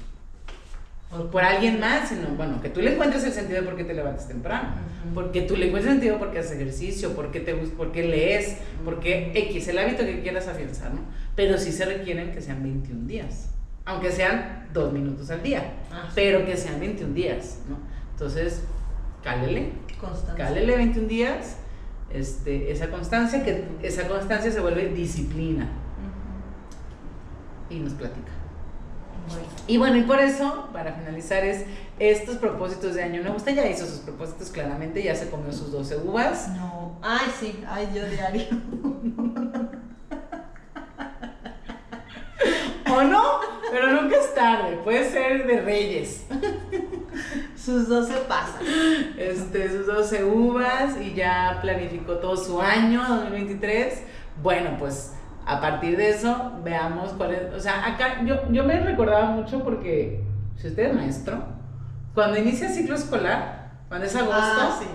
por 1.09 1.41
alguien 1.41 1.79
más, 1.79 2.09
sino, 2.09 2.27
bueno, 2.35 2.61
que 2.61 2.69
tú 2.69 2.81
le 2.81 2.93
encuentres 2.93 3.23
el 3.23 3.31
sentido 3.31 3.61
de 3.61 3.67
por 3.67 3.77
qué 3.77 3.85
te 3.85 3.93
levantas 3.93 4.27
temprano, 4.27 4.71
porque 5.13 5.41
tú 5.41 5.55
le 5.55 5.67
encuentres 5.67 5.93
el 5.93 5.99
sentido 5.99 6.19
porque 6.19 6.39
haces 6.39 6.53
ejercicio, 6.53 7.13
porque 7.15 7.39
te 7.39 7.53
porque 7.53 8.03
lees, 8.03 8.57
porque 8.83 9.31
X, 9.33 9.69
el 9.69 9.79
hábito 9.79 10.05
que 10.05 10.21
quieras 10.21 10.47
afianzar, 10.47 10.93
¿no? 10.93 11.01
Pero 11.35 11.57
sí 11.57 11.71
se 11.71 11.85
requieren 11.85 12.33
que 12.33 12.41
sean 12.41 12.61
21 12.61 13.07
días, 13.07 13.49
aunque 13.85 14.11
sean 14.11 14.67
dos 14.73 14.91
minutos 14.91 15.29
al 15.31 15.41
día, 15.43 15.75
ah, 15.91 16.09
pero 16.13 16.45
que 16.45 16.57
sean 16.57 16.79
21 16.79 17.13
días, 17.13 17.59
¿no? 17.69 17.77
Entonces, 18.11 18.63
cálele, 19.23 19.71
cálele 20.35 20.75
21 20.75 21.07
días, 21.07 21.57
este, 22.09 22.71
esa 22.71 22.89
constancia, 22.89 23.43
que 23.43 23.63
esa 23.81 24.07
constancia 24.09 24.51
se 24.51 24.59
vuelve 24.59 24.89
disciplina. 24.89 25.69
Y 27.69 27.79
nos 27.79 27.93
platica. 27.93 28.31
Y 29.67 29.77
bueno, 29.77 29.97
y 29.97 30.03
por 30.03 30.19
eso, 30.19 30.69
para 30.71 30.93
finalizar, 30.93 31.43
es 31.43 31.65
estos 31.99 32.37
propósitos 32.37 32.95
de 32.95 33.03
año 33.03 33.21
nuevo. 33.21 33.37
Usted 33.37 33.55
ya 33.55 33.67
hizo 33.67 33.85
sus 33.85 33.99
propósitos 33.99 34.49
claramente, 34.49 35.03
ya 35.03 35.15
se 35.15 35.29
comió 35.29 35.51
sus 35.51 35.71
12 35.71 35.97
uvas. 35.97 36.47
No, 36.49 36.97
ay, 37.01 37.27
sí, 37.39 37.63
ay, 37.67 37.89
yo 37.93 38.07
diario. 38.07 38.45
o 42.91 43.03
no, 43.03 43.39
pero 43.71 44.01
nunca 44.01 44.17
es 44.17 44.33
tarde, 44.33 44.77
puede 44.83 45.09
ser 45.09 45.47
de 45.47 45.61
Reyes. 45.61 46.25
sus 47.57 47.89
12 47.89 48.13
pasas. 48.29 48.61
Este, 49.17 49.69
sus 49.69 49.87
12 49.87 50.23
uvas 50.23 50.95
y 51.01 51.13
ya 51.13 51.59
planificó 51.61 52.19
todo 52.19 52.37
su 52.37 52.61
año 52.61 53.05
2023. 53.07 54.03
Bueno, 54.41 54.77
pues 54.79 55.11
a 55.47 55.61
partir 55.61 55.95
de 55.95 56.09
eso, 56.09 56.59
veamos 56.63 57.11
cuál 57.13 57.33
es. 57.33 57.53
O 57.53 57.59
sea, 57.59 57.87
acá 57.87 58.21
yo, 58.25 58.51
yo 58.51 58.65
me 58.65 58.79
recordaba 58.81 59.31
mucho 59.31 59.63
porque, 59.63 60.21
si 60.57 60.67
usted 60.67 60.89
es 60.89 60.93
maestro, 60.93 61.41
cuando 62.13 62.37
inicia 62.37 62.67
el 62.67 62.73
ciclo 62.73 62.95
escolar, 62.95 63.71
cuando 63.87 64.05
es 64.05 64.15
agosto, 64.15 64.35
ah, 64.35 64.77
sí. 64.77 64.87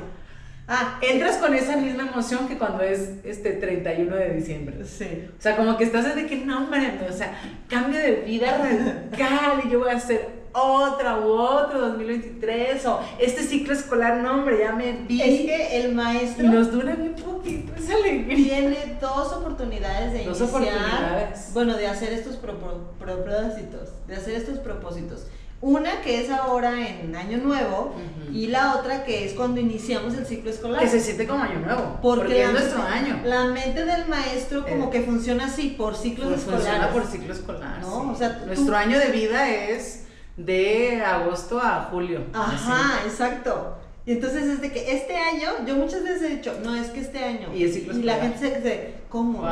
ah, 0.69 0.99
entras 1.01 1.39
con 1.39 1.55
esa 1.55 1.77
misma 1.79 2.03
emoción 2.03 2.47
que 2.49 2.59
cuando 2.59 2.83
es 2.83 3.25
este 3.25 3.53
31 3.53 4.15
de 4.15 4.35
diciembre. 4.35 4.85
Sí. 4.85 5.31
O 5.39 5.41
sea, 5.41 5.57
como 5.57 5.79
que 5.79 5.85
estás 5.85 6.05
desde 6.05 6.27
que 6.27 6.45
no, 6.45 6.65
hombre, 6.65 7.01
o 7.09 7.13
sea, 7.13 7.33
cambio 7.69 7.99
de 7.99 8.17
vida 8.27 8.59
radical 8.59 9.63
y 9.65 9.71
yo 9.71 9.79
voy 9.79 9.89
a 9.89 9.97
hacer 9.97 10.42
otra 10.53 11.19
u 11.21 11.31
otro 11.33 11.81
2023 11.81 12.85
o 12.87 13.01
este 13.19 13.43
ciclo 13.43 13.73
escolar, 13.73 14.19
no 14.19 14.33
hombre, 14.33 14.59
ya 14.61 14.73
me 14.73 14.93
vi. 14.93 15.23
Es 15.23 15.41
que 15.47 15.81
el 15.83 15.95
maestro 15.95 16.47
nos 16.49 16.71
dura 16.71 16.95
bien 16.95 17.15
poquito 17.15 17.73
esa 17.75 17.95
alegría. 17.95 18.37
Tiene 18.37 18.97
dos 19.01 19.33
oportunidades 19.33 20.13
de 20.13 20.25
dos 20.25 20.39
iniciar, 20.41 20.49
oportunidades. 20.63 21.51
bueno, 21.55 21.77
de 21.77 21.87
hacer 21.87 22.13
estos 22.13 22.37
propósitos, 22.37 23.89
de 24.07 24.17
hacer 24.17 24.35
estos 24.35 24.59
propósitos. 24.59 25.27
Una 25.61 26.01
que 26.01 26.21
es 26.21 26.29
ahora 26.29 26.89
en 26.89 27.15
Año 27.15 27.39
Nuevo 27.39 27.95
y 28.33 28.49
la 28.49 28.75
otra 28.75 29.05
que 29.05 29.25
es 29.25 29.33
cuando 29.35 29.61
iniciamos 29.61 30.15
el 30.15 30.27
ciclo 30.27 30.51
escolar. 30.51 30.81
Que 30.81 30.89
se 30.89 30.99
siente 30.99 31.25
como 31.29 31.45
año 31.45 31.61
nuevo. 31.61 31.99
Porque, 32.03 32.43
es 32.43 32.51
nuestro 32.53 32.83
año. 32.83 33.21
La 33.25 33.45
mente 33.45 33.85
del 33.85 34.09
maestro 34.09 34.67
como 34.67 34.87
Eh. 34.87 34.91
que 34.91 35.03
funciona 35.03 35.45
así, 35.47 35.69
por 35.79 35.95
ciclos 35.95 36.27
Pues 36.31 36.41
escolares. 36.41 36.67
funciona 36.67 36.93
por 36.93 37.07
ciclo 37.07 37.33
escolar. 37.33 37.79
No, 37.81 38.03
sí. 38.03 38.09
o 38.11 38.17
sea, 38.17 38.41
tú- 38.41 38.47
Nuestro 38.47 38.77
año 38.77 38.99
de 38.99 39.07
vida 39.13 39.49
es 39.51 40.07
de 40.37 41.03
agosto 41.05 41.61
a 41.61 41.89
julio. 41.91 42.21
Ajá, 42.33 43.01
exacto. 43.05 43.77
Y 44.05 44.13
entonces 44.13 44.45
es 44.45 44.61
de 44.61 44.73
que 44.73 44.93
este 44.97 45.17
año, 45.17 45.65
yo 45.65 45.77
muchas 45.77 46.03
veces 46.03 46.23
he 46.23 46.29
dicho, 46.37 46.53
no, 46.65 46.75
es 46.75 46.89
que 46.89 47.01
este 47.01 47.23
año. 47.23 47.49
Y 47.55 47.63
el 47.63 47.73
ciclo 47.73 47.95
la 48.03 48.17
gente 48.17 48.39
se 48.39 48.57
dice, 48.57 48.95
¿cómo? 49.09 49.45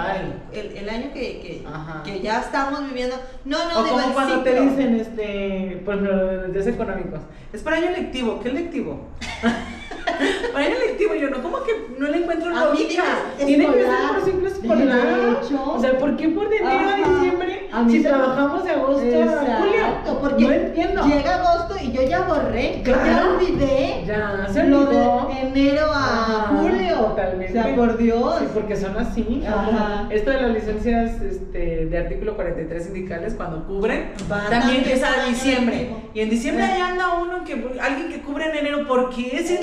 El, 0.53 0.77
el 0.77 0.89
año 0.89 1.13
que, 1.13 1.41
que, 1.41 1.65
que 2.05 2.21
ya 2.21 2.41
estamos 2.41 2.85
viviendo. 2.85 3.15
No, 3.45 3.59
no, 3.69 3.79
O 3.79 3.85
digo, 3.85 4.01
como 4.01 4.13
cuando 4.15 4.43
te 4.43 4.51
ciclo. 4.51 4.71
dicen, 4.71 4.95
este, 4.97 5.83
por 5.85 5.95
ejemplo, 5.95 6.33
los 6.43 6.53
días 6.53 6.67
económicos, 6.67 7.21
es 7.53 7.63
para 7.63 7.77
año 7.77 7.91
lectivo, 7.91 8.41
¿qué 8.41 8.53
lectivo? 8.53 9.07
para 10.53 10.67
año 10.67 10.75
lectivo, 10.87 11.15
yo 11.15 11.31
no, 11.31 11.43
como 11.43 11.63
que 11.63 11.73
no 11.99 12.07
le 12.09 12.19
encuentro 12.19 12.51
lógica. 12.51 13.03
Tiene 13.45 13.67
que 13.67 13.73
ser 13.83 14.35
por 14.35 14.49
escolar. 14.49 15.39
hecho. 15.43 15.73
O 15.73 15.81
sea, 15.81 15.99
¿por 15.99 16.17
qué 16.17 16.29
por 16.29 16.49
de 16.49 16.57
enero 16.57 16.89
a 16.91 16.97
diciembre 17.09 17.69
A 17.73 17.89
si 17.89 18.03
trabajamos 18.03 18.65
de 18.65 18.71
agosto 18.71 19.23
a 19.23 19.57
julio? 19.59 20.19
Porque 20.21 20.45
no 20.45 20.53
entiendo. 20.53 21.07
llega 21.07 21.35
agosto 21.37 21.75
y 21.83 21.93
yo 21.93 22.03
ya 22.03 22.21
borré, 22.23 22.83
yo 22.85 22.93
ya 22.93 23.03
Claro. 23.03 23.37
olvidé 23.37 24.05
Ya, 24.07 24.47
se 24.53 24.65
lo 24.65 24.81
olvidó. 24.81 25.29
de 25.29 25.41
enero 25.41 25.87
a 25.93 26.05
Ajá, 26.05 26.57
julio. 26.57 26.97
Totalmente. 26.97 27.59
O 27.59 27.63
sea, 27.63 27.75
por 27.77 27.97
Dios. 27.99 28.35
Sí, 28.41 28.45
porque 28.55 28.77
son 28.77 28.97
así. 28.99 29.43
Ajá. 29.47 30.07
Esto 30.11 30.31
de 30.31 30.41
las 30.43 30.51
licencias 30.53 31.21
este, 31.23 31.87
de 31.87 31.99
artículo 31.99 32.35
43 32.35 32.85
sindicales, 32.85 33.35
cuando 33.35 33.65
cubren, 33.67 34.13
Van 34.29 34.51
también 34.51 34.85
para 35.01 35.23
a 35.23 35.27
diciembre. 35.27 35.91
Y 36.15 36.21
en 36.21 36.31
diciembre 36.31 36.65
Eh. 36.65 36.69
ahí 36.73 36.81
anda 36.81 37.15
uno, 37.21 37.45
que 37.45 37.53
alguien 37.81 38.09
que 38.11 38.21
cubre 38.21 38.47
en 38.51 38.57
enero. 38.57 38.87
¿Por 38.87 39.11
qué? 39.11 39.37
Es, 39.37 39.51
Eh. 39.51 39.61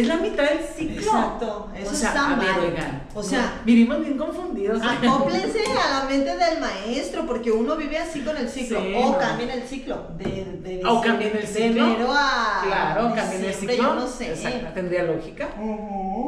Es 0.00 0.06
la 0.08 0.16
mitad 0.16 0.44
del 0.44 0.60
ciclo. 0.76 1.00
Exacto, 1.00 1.70
eso 1.76 1.90
o 1.90 1.94
sea, 1.94 2.08
está 2.08 2.32
a 2.32 2.36
ver, 2.36 2.50
mal. 2.50 2.60
oigan. 2.60 3.02
O 3.14 3.22
sea, 3.22 3.40
no, 3.42 3.64
vivimos 3.64 4.00
bien 4.00 4.16
confundidos. 4.18 4.80
Acóplense 4.82 5.60
a 5.66 6.00
la 6.00 6.08
mente 6.08 6.36
del 6.36 6.60
maestro, 6.60 7.26
porque 7.26 7.50
uno 7.50 7.76
vive 7.76 7.98
así 7.98 8.20
con 8.20 8.36
el 8.36 8.48
ciclo. 8.48 8.80
Sí, 8.80 8.92
o 8.96 9.12
no. 9.12 9.18
cambien 9.18 9.50
el 9.50 9.62
ciclo. 9.62 10.08
De, 10.16 10.44
de, 10.62 10.82
O 10.86 11.00
cambien 11.00 11.32
el 11.34 11.40
de 11.42 11.46
ciclo. 11.46 11.86
enero 11.86 12.12
a. 12.12 12.62
Claro, 12.66 13.14
cambien 13.14 13.44
el 13.44 13.54
ciclo. 13.54 13.74
Yo 13.76 13.94
no 13.94 14.06
sé. 14.06 14.30
Exacto, 14.30 14.68
tendría 14.74 15.02
lógica. 15.04 15.48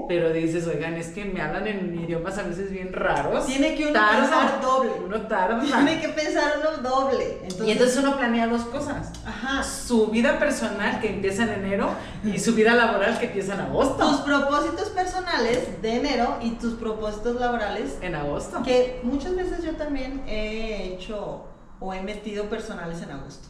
Pero 0.09 0.33
dices, 0.33 0.67
oigan, 0.67 0.95
es 0.95 1.09
que 1.09 1.25
me 1.25 1.41
hablan 1.41 1.67
en 1.67 1.99
idiomas 2.01 2.37
a 2.39 2.43
veces 2.43 2.71
bien 2.71 2.93
raros. 2.93 3.47
Tiene 3.47 3.75
que 3.75 3.87
uno 3.87 3.93
pensar 3.93 4.61
doble. 4.61 4.91
Uno 5.05 5.21
tarda. 5.23 5.61
Tiene 5.61 6.01
que 6.01 6.09
pensar 6.09 6.55
uno 6.61 6.89
doble. 6.89 7.39
Entonces, 7.43 7.67
Y 7.67 7.71
entonces 7.73 7.97
uno 7.99 8.17
planea 8.17 8.47
dos 8.49 8.63
cosas. 8.63 9.13
Ajá. 9.25 9.63
Su 9.63 10.09
vida 10.09 10.39
personal 10.39 11.01
que 11.01 11.09
empieza 11.09 11.45
en 11.45 11.51
enero 11.65 11.91
y 12.25 12.39
su 12.39 12.55
vida 12.55 12.75
laboral 12.75 13.19
que 13.19 13.27
empieza 13.27 13.52
en 13.53 13.59
Tus 13.59 13.67
agosto. 13.69 14.25
propósitos 14.25 14.89
personales 14.91 15.81
de 15.83 15.97
enero 15.97 16.39
y 16.43 16.53
tus 16.53 16.75
propósitos 16.75 17.37
laborales 17.41 17.97
En 18.01 18.15
agosto. 18.15 18.63
que 18.63 19.01
muchas 19.03 19.35
veces 19.37 19.63
yo 19.65 19.73
también 19.77 20.23
he 20.27 20.93
hecho 20.95 21.45
o 21.81 21.93
he 21.95 22.03
metido 22.03 22.45
personales 22.47 23.03
en 23.03 23.11
agosto. 23.11 23.49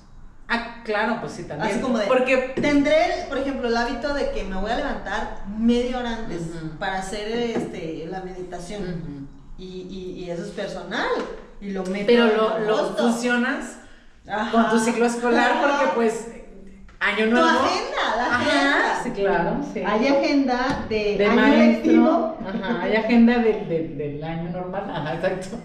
Ah, 0.48 0.82
claro, 0.84 1.18
pues 1.20 1.32
sí, 1.32 1.44
también. 1.44 1.70
Así 1.72 1.80
como 1.80 1.98
de- 1.98 2.06
Porque 2.06 2.52
Tendré, 2.60 3.26
por 3.28 3.38
ejemplo, 3.38 3.68
el 3.68 3.76
hábito 3.76 4.12
de 4.12 4.32
que 4.32 4.44
me 4.44 4.56
voy 4.56 4.70
a 4.70 4.76
levantar 4.76 5.44
media 5.58 5.98
hora 5.98 6.16
antes 6.16 6.40
Ujú. 6.42 6.78
para 6.78 6.98
hacer 6.98 7.28
este, 7.28 8.06
la 8.10 8.20
meditación. 8.20 8.82
Ujú. 8.82 9.22
y, 9.58 9.64
y- 9.64 10.24
y 10.24 10.30
eso 10.30 10.42
es 10.44 10.50
personal. 10.50 11.06
Y 11.60 11.70
lo 11.70 11.84
meto 11.84 12.06
Pero 12.06 12.26
en 12.28 12.36
lo, 12.36 12.58
lo 12.60 12.96
fusionas 12.96 13.76
Ajá. 14.28 14.50
con 14.50 14.70
tu 14.70 14.78
ciclo 14.80 15.06
escolar 15.06 15.60
porque 15.60 15.92
pues 15.94 16.26
año 17.02 17.24
Tu 17.24 17.30
nuevo. 17.30 17.48
agenda, 17.48 18.16
la 18.16 18.26
Ajá, 18.26 18.36
agenda. 18.38 19.00
sí, 19.02 19.10
claro, 19.10 19.56
sí. 19.72 19.82
Hay 19.84 20.06
agenda 20.06 20.84
de, 20.88 21.16
de 21.18 21.26
año 21.26 21.34
maestro. 21.40 21.66
lectivo, 21.66 22.36
Ajá, 22.48 22.82
hay 22.82 22.96
agenda 22.96 23.38
del- 23.38 23.68
del- 23.68 23.98
del 23.98 24.24
año 24.24 24.50
normal. 24.50 24.84
Ajá, 24.94 25.14
exacto. 25.14 25.56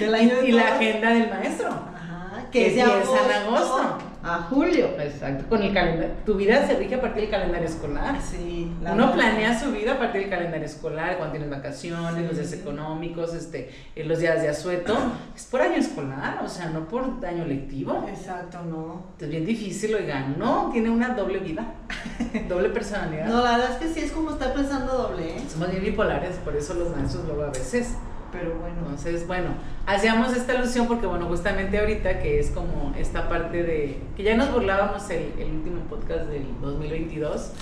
del 0.00 0.14
año 0.14 0.36
de 0.36 0.48
y 0.48 0.52
la 0.52 0.62
agenda 0.74 1.08
del 1.10 1.30
maestro. 1.30 1.68
Ajá, 1.68 2.44
que 2.50 2.58
que 2.58 2.66
es 2.68 2.74
de 2.74 2.80
empieza 2.82 3.00
en 3.24 3.46
agosto, 3.46 3.76
agosto. 3.76 3.98
A 4.24 4.38
julio. 4.48 4.88
Exacto, 4.98 5.44
con 5.48 5.62
el 5.62 5.74
calendario. 5.74 6.14
Tu 6.24 6.34
vida 6.34 6.66
se 6.66 6.76
rige 6.76 6.94
a 6.94 7.00
partir 7.00 7.22
del 7.22 7.30
calendario 7.30 7.68
escolar. 7.68 8.18
Sí, 8.22 8.72
Uno 8.80 8.90
verdad. 8.90 9.12
planea 9.12 9.60
su 9.60 9.70
vida 9.70 9.92
a 9.92 9.98
partir 9.98 10.22
del 10.22 10.30
calendario 10.30 10.64
escolar, 10.64 11.18
cuando 11.18 11.32
tienes 11.32 11.50
vacaciones, 11.50 12.26
los 12.26 12.36
días 12.36 12.52
económicos, 12.54 13.34
este, 13.34 13.70
eh, 13.94 14.04
los 14.04 14.18
días 14.18 14.40
de 14.40 14.48
asueto. 14.48 14.96
Es 15.36 15.44
por 15.46 15.60
año 15.60 15.76
escolar, 15.76 16.40
o 16.44 16.48
sea, 16.48 16.70
no 16.70 16.88
por 16.88 17.04
año 17.26 17.44
lectivo. 17.44 18.06
Exacto, 18.08 18.62
no. 18.62 19.02
Es 19.20 19.28
bien 19.28 19.44
difícil, 19.44 19.94
oigan. 19.94 20.36
No, 20.38 20.70
tiene 20.72 20.90
una 20.90 21.08
doble 21.10 21.40
vida, 21.40 21.74
doble 22.48 22.70
personalidad. 22.70 23.26
No, 23.26 23.42
la 23.42 23.58
verdad 23.58 23.72
es 23.72 23.76
que 23.78 23.92
sí 23.92 24.00
es 24.06 24.12
como 24.12 24.30
estar 24.30 24.54
pensando 24.54 24.92
doble, 24.92 25.36
¿eh? 25.36 25.42
Somos 25.48 25.70
bien 25.70 25.82
bipolares, 25.82 26.36
por 26.36 26.56
eso 26.56 26.74
los 26.74 26.96
maestros 26.96 27.24
luego 27.26 27.42
a 27.42 27.50
veces. 27.50 27.94
Pero 28.34 28.54
bueno. 28.56 28.74
Entonces, 28.80 29.26
bueno, 29.26 29.50
hacíamos 29.86 30.36
esta 30.36 30.54
alusión 30.54 30.88
porque, 30.88 31.06
bueno, 31.06 31.26
justamente 31.26 31.78
ahorita 31.78 32.20
que 32.20 32.40
es 32.40 32.50
como 32.50 32.92
esta 32.98 33.28
parte 33.28 33.62
de, 33.62 33.98
que 34.16 34.22
ya 34.22 34.36
nos 34.36 34.52
burlábamos 34.52 35.08
el, 35.10 35.32
último 35.38 35.80
podcast 35.88 36.26
del 36.26 36.44
2022, 36.60 37.52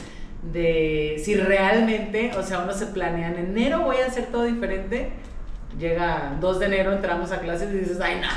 de 0.53 1.21
si 1.23 1.35
realmente, 1.35 2.33
o 2.37 2.43
sea, 2.43 2.61
uno 2.61 2.73
se 2.73 2.87
planea 2.87 3.29
en 3.29 3.37
enero 3.37 3.83
voy 3.83 3.97
a 3.97 4.07
hacer 4.07 4.27
todo 4.27 4.45
diferente, 4.45 5.13
llega 5.79 6.37
2 6.41 6.59
de 6.59 6.67
enero, 6.67 6.93
entramos 6.93 7.31
a 7.33 7.41
clases 7.41 7.73
y 7.73 7.79
dices, 7.79 8.01
ay, 8.01 8.21
no, 8.21 8.29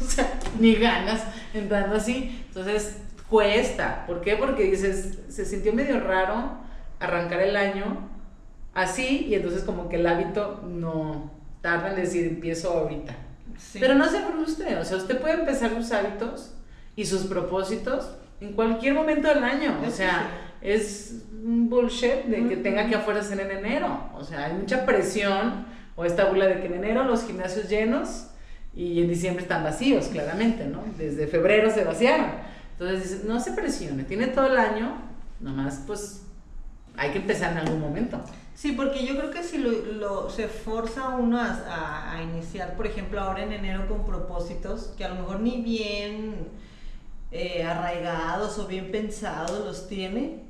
o 0.04 0.08
sea, 0.08 0.40
ni 0.58 0.74
ganas 0.74 1.24
entrando 1.54 1.96
así. 1.96 2.44
Entonces, 2.48 3.02
cuesta. 3.28 4.04
¿Por 4.06 4.20
qué? 4.22 4.36
Porque 4.36 4.64
dices, 4.64 5.18
se 5.28 5.44
sintió 5.44 5.72
medio 5.72 6.00
raro 6.00 6.58
arrancar 6.98 7.40
el 7.40 7.56
año 7.56 8.08
así 8.74 9.26
y 9.28 9.34
entonces 9.34 9.62
como 9.62 9.88
que 9.88 9.96
el 9.96 10.06
hábito 10.06 10.62
no 10.66 11.35
tarda 11.66 11.90
en 11.90 11.96
decir 11.96 12.24
empiezo 12.26 12.70
ahorita. 12.70 13.16
Sí. 13.58 13.80
Pero 13.80 13.94
no 13.94 14.08
se 14.08 14.20
frustre, 14.20 14.76
o 14.76 14.84
sea, 14.84 14.98
usted 14.98 15.20
puede 15.20 15.34
empezar 15.34 15.74
sus 15.74 15.90
hábitos 15.90 16.52
y 16.94 17.04
sus 17.04 17.22
propósitos 17.22 18.08
en 18.40 18.52
cualquier 18.52 18.94
momento 18.94 19.26
del 19.26 19.42
año. 19.42 19.76
O 19.84 19.90
sea, 19.90 20.28
es 20.60 21.24
un 21.44 21.68
bullshit 21.68 22.26
de 22.26 22.48
que 22.48 22.56
tenga 22.58 22.86
que 22.86 22.94
a 22.94 23.00
fuerza 23.00 23.24
ser 23.24 23.40
en 23.40 23.50
enero. 23.50 24.10
O 24.14 24.22
sea, 24.22 24.46
hay 24.46 24.52
mucha 24.52 24.86
presión 24.86 25.66
o 25.96 26.04
esta 26.04 26.26
bula 26.26 26.46
de 26.46 26.60
que 26.60 26.66
en 26.66 26.74
enero 26.74 27.02
los 27.02 27.24
gimnasios 27.26 27.68
llenos 27.68 28.28
y 28.72 29.02
en 29.02 29.08
diciembre 29.08 29.42
están 29.42 29.64
vacíos, 29.64 30.06
claramente, 30.06 30.66
¿no? 30.66 30.84
Desde 30.96 31.26
febrero 31.26 31.68
se 31.70 31.82
vaciaron. 31.82 32.30
Entonces 32.78 33.24
no 33.24 33.40
se 33.40 33.52
presione, 33.52 34.04
tiene 34.04 34.28
todo 34.28 34.46
el 34.46 34.56
año, 34.56 34.98
nomás 35.40 35.82
pues 35.84 36.25
hay 36.96 37.10
que 37.10 37.18
empezar 37.18 37.52
en 37.52 37.58
algún 37.58 37.80
momento. 37.80 38.20
Sí, 38.54 38.72
porque 38.72 39.04
yo 39.06 39.16
creo 39.18 39.30
que 39.30 39.42
si 39.42 39.58
lo, 39.58 39.70
lo- 39.70 40.30
se 40.30 40.48
forza 40.48 41.10
uno 41.10 41.38
a, 41.38 41.46
a- 41.68 42.16
a 42.16 42.22
iniciar, 42.22 42.74
por 42.74 42.86
ejemplo, 42.86 43.20
ahora 43.20 43.42
en 43.42 43.52
enero 43.52 43.86
con 43.86 44.04
propósitos 44.06 44.92
que 44.96 45.04
a 45.04 45.08
lo 45.10 45.16
mejor 45.16 45.40
ni 45.40 45.60
bien 45.60 46.48
eh, 47.32 47.62
arraigados 47.64 48.58
o 48.58 48.66
bien 48.66 48.90
pensados 48.90 49.64
los 49.64 49.88
tiene. 49.88 50.44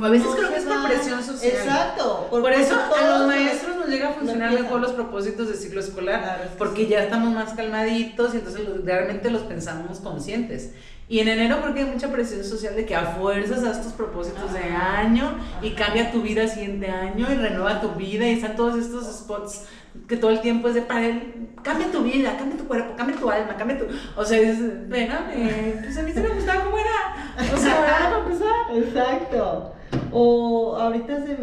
O 0.00 0.02
a 0.02 0.08
veces 0.08 0.26
no 0.28 0.36
creo 0.36 0.48
que 0.48 0.56
es 0.56 0.64
por 0.64 0.86
presión 0.86 1.22
social. 1.22 1.52
Exacto. 1.52 2.28
Por, 2.30 2.50
eso 2.52 2.74
a 2.76 3.18
los 3.18 3.26
maestros 3.26 3.76
nos 3.76 3.88
llega 3.88 4.08
a 4.08 4.12
funcionar 4.14 4.52
mejor 4.52 4.80
los 4.80 4.92
propósitos 4.92 5.48
de 5.48 5.54
ciclo 5.54 5.80
escolar, 5.80 6.22
Claro, 6.22 6.44
es 6.44 6.50
que 6.52 6.56
porque 6.56 6.84
sí. 6.84 6.88
ya 6.88 7.02
estamos 7.02 7.34
más 7.34 7.52
calmaditos 7.52 8.32
y 8.32 8.38
entonces 8.38 8.62
realmente 8.84 9.28
los 9.30 9.42
pensamos 9.42 9.98
conscientes. 10.00 10.72
Y 11.12 11.20
en 11.20 11.28
enero 11.28 11.58
creo 11.60 11.74
que 11.74 11.80
hay 11.80 11.90
mucha 11.90 12.10
presión 12.10 12.42
social 12.42 12.74
de 12.74 12.86
que 12.86 12.96
a 12.96 13.02
fuerzas 13.04 13.62
haz 13.64 13.82
tus 13.82 13.92
propósitos 13.92 14.50
de 14.54 14.60
año 14.60 15.34
y 15.60 15.72
cambia 15.72 16.10
tu 16.10 16.22
vida 16.22 16.44
el 16.44 16.48
siguiente 16.48 16.90
año 16.90 17.30
y 17.30 17.34
renueva 17.34 17.82
tu 17.82 17.90
vida 17.90 18.26
y 18.26 18.32
están 18.32 18.56
todos 18.56 18.78
estos 18.78 19.04
spots 19.18 19.66
que 20.08 20.16
todo 20.16 20.30
el 20.30 20.40
tiempo 20.40 20.68
es 20.68 20.74
de 20.74 20.80
para 20.80 21.04
él, 21.04 21.50
cambia 21.62 21.92
tu 21.92 22.02
vida, 22.02 22.34
cambia 22.38 22.56
tu 22.56 22.66
cuerpo, 22.66 22.96
cambia 22.96 23.14
tu 23.14 23.30
alma, 23.30 23.54
cambia 23.58 23.78
tu... 23.78 23.84
O 24.16 24.24
sea, 24.24 24.38
es, 24.40 24.56
pues 24.88 25.98
a 25.98 26.02
mí 26.02 26.12
se 26.12 26.22
me 26.22 26.28
gustaba 26.30 26.64
cómo 26.64 26.78
era. 26.78 27.52
O 27.52 27.58
sea, 27.58 27.76
para 28.00 28.18
empezar. 28.20 28.74
Exacto. 28.74 29.74
O 30.12 30.76
ahorita 30.80 31.26
se, 31.26 31.36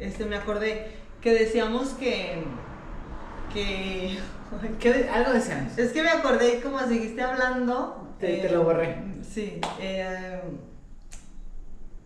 este, 0.00 0.24
me 0.24 0.34
acordé 0.34 0.88
que 1.20 1.34
decíamos 1.34 1.90
que, 1.90 2.42
que, 3.54 4.18
¿Qué 4.80 4.92
de- 4.92 5.08
algo 5.08 5.32
decíamos. 5.32 5.78
es 5.78 5.92
que 5.92 6.02
me 6.02 6.10
acordé 6.10 6.60
como 6.62 6.80
seguiste 6.80 7.22
hablando. 7.22 8.05
Te- 8.20 8.38
te 8.38 8.50
lo 8.50 8.64
borré. 8.64 8.96
Sí. 9.22 9.60
eh, 9.80 10.40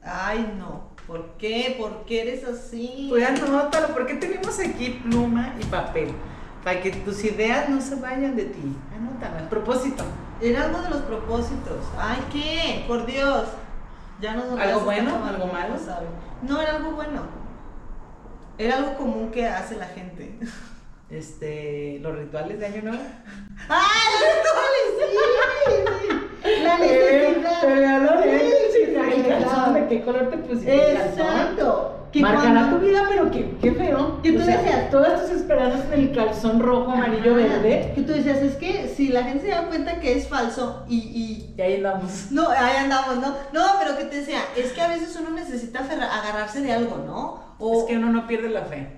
ay, 0.03 0.55
no. 0.59 0.91
¿Por 1.07 1.37
qué? 1.39 1.75
¿Por 1.79 2.05
qué 2.05 2.23
eres 2.23 2.45
así? 2.45 3.07
Pues 3.09 3.27
anótalo, 3.29 3.89
porque 3.89 4.15
tenemos 4.15 4.59
aquí 4.61 5.01
pluma 5.05 5.55
y 5.61 5.65
papel. 5.65 6.13
Para 6.63 6.81
que 6.83 6.91
tus 6.93 7.25
ideas 7.25 7.69
no 7.69 7.81
se 7.81 7.97
vayan 7.97 8.37
de 8.37 8.45
ti. 8.45 8.77
Anótalo, 8.95 9.49
propósito. 9.49 10.05
Era 10.41 10.65
algo 10.65 10.81
de 10.83 10.91
los 10.91 11.03
propósitos. 11.03 11.85
Ay, 11.99 12.19
¿qué? 12.33 12.85
Por 12.87 13.07
Dios. 13.07 13.49
Ya 14.21 14.35
no 14.35 14.57
¿Algo 14.59 14.81
bueno? 14.81 15.25
¿Algo 15.25 15.47
malo? 15.47 15.75
No, 16.43 16.61
era 16.61 16.77
algo 16.77 16.93
bueno. 16.93 17.23
Era 18.59 18.77
algo 18.77 18.97
común 18.97 19.31
que 19.31 19.47
hace 19.47 19.77
la 19.77 19.87
gente. 19.87 20.39
Este, 21.11 21.99
los 22.01 22.17
rituales 22.17 22.61
de 22.61 22.67
Año 22.67 22.83
Nuevo. 22.83 23.03
¡Ah, 23.69 23.83
los 24.13 24.23
rituales! 24.37 25.11
Sí, 25.67 25.75
sí. 26.45 26.63
La 26.63 26.79
necesidad. 26.79 27.61
Te 27.61 29.17
el 29.17 29.27
calzón. 29.29 29.75
¿de 29.75 29.89
qué 29.89 30.03
color 30.03 30.31
te 30.31 30.37
pusiste? 30.39 30.93
Exacto. 30.93 31.97
Que 32.13 32.21
Marcará 32.23 32.53
cuando- 32.53 32.77
tu 32.79 32.87
vida, 32.87 33.05
pero 33.09 33.31
qué, 33.31 33.57
qué 33.63 33.73
feo. 33.73 34.21
Que 34.23 34.33
tú 34.33 34.41
O 34.41 34.45
sea, 34.45 34.57
decías- 34.59 34.91
todas 34.91 35.21
tus 35.23 35.31
esperanzas 35.31 35.85
en 35.93 36.01
el 36.01 36.13
calzón 36.13 36.59
rojo, 36.61 36.91
amarillo, 36.91 37.35
Ajá. 37.37 37.59
verde. 37.59 37.93
Que 37.95 38.03
tú 38.03 38.13
decías, 38.13 38.39
es 38.39 38.57
que 38.57 38.89
si 38.97 39.09
la 39.09 39.23
gente 39.25 39.45
se 39.45 39.51
da 39.51 39.69
cuenta 39.69 40.01
que 40.01 40.17
es 40.17 40.27
falso 40.29 40.85
y, 40.89 40.97
y 40.99 41.55
Y 41.57 41.63
ahí 41.63 41.75
andamos. 41.77 42.31
No, 42.33 42.49
ahí 42.49 42.77
andamos, 42.79 43.17
¿no? 43.19 43.29
No, 43.53 43.67
pero 43.79 43.97
que 43.97 44.05
te 44.05 44.17
decía, 44.17 44.41
es 44.57 44.73
que 44.73 44.81
a 44.81 44.89
veces 44.89 45.17
uno 45.21 45.31
necesita 45.31 45.81
agarrarse 45.81 46.61
de 46.63 46.73
algo, 46.73 46.97
¿no? 47.07 47.43
O, 47.59 47.79
Es 47.81 47.85
que 47.85 47.97
uno 47.97 48.09
no 48.11 48.27
pierde 48.27 48.49
la 48.49 48.63
fe. 48.63 48.89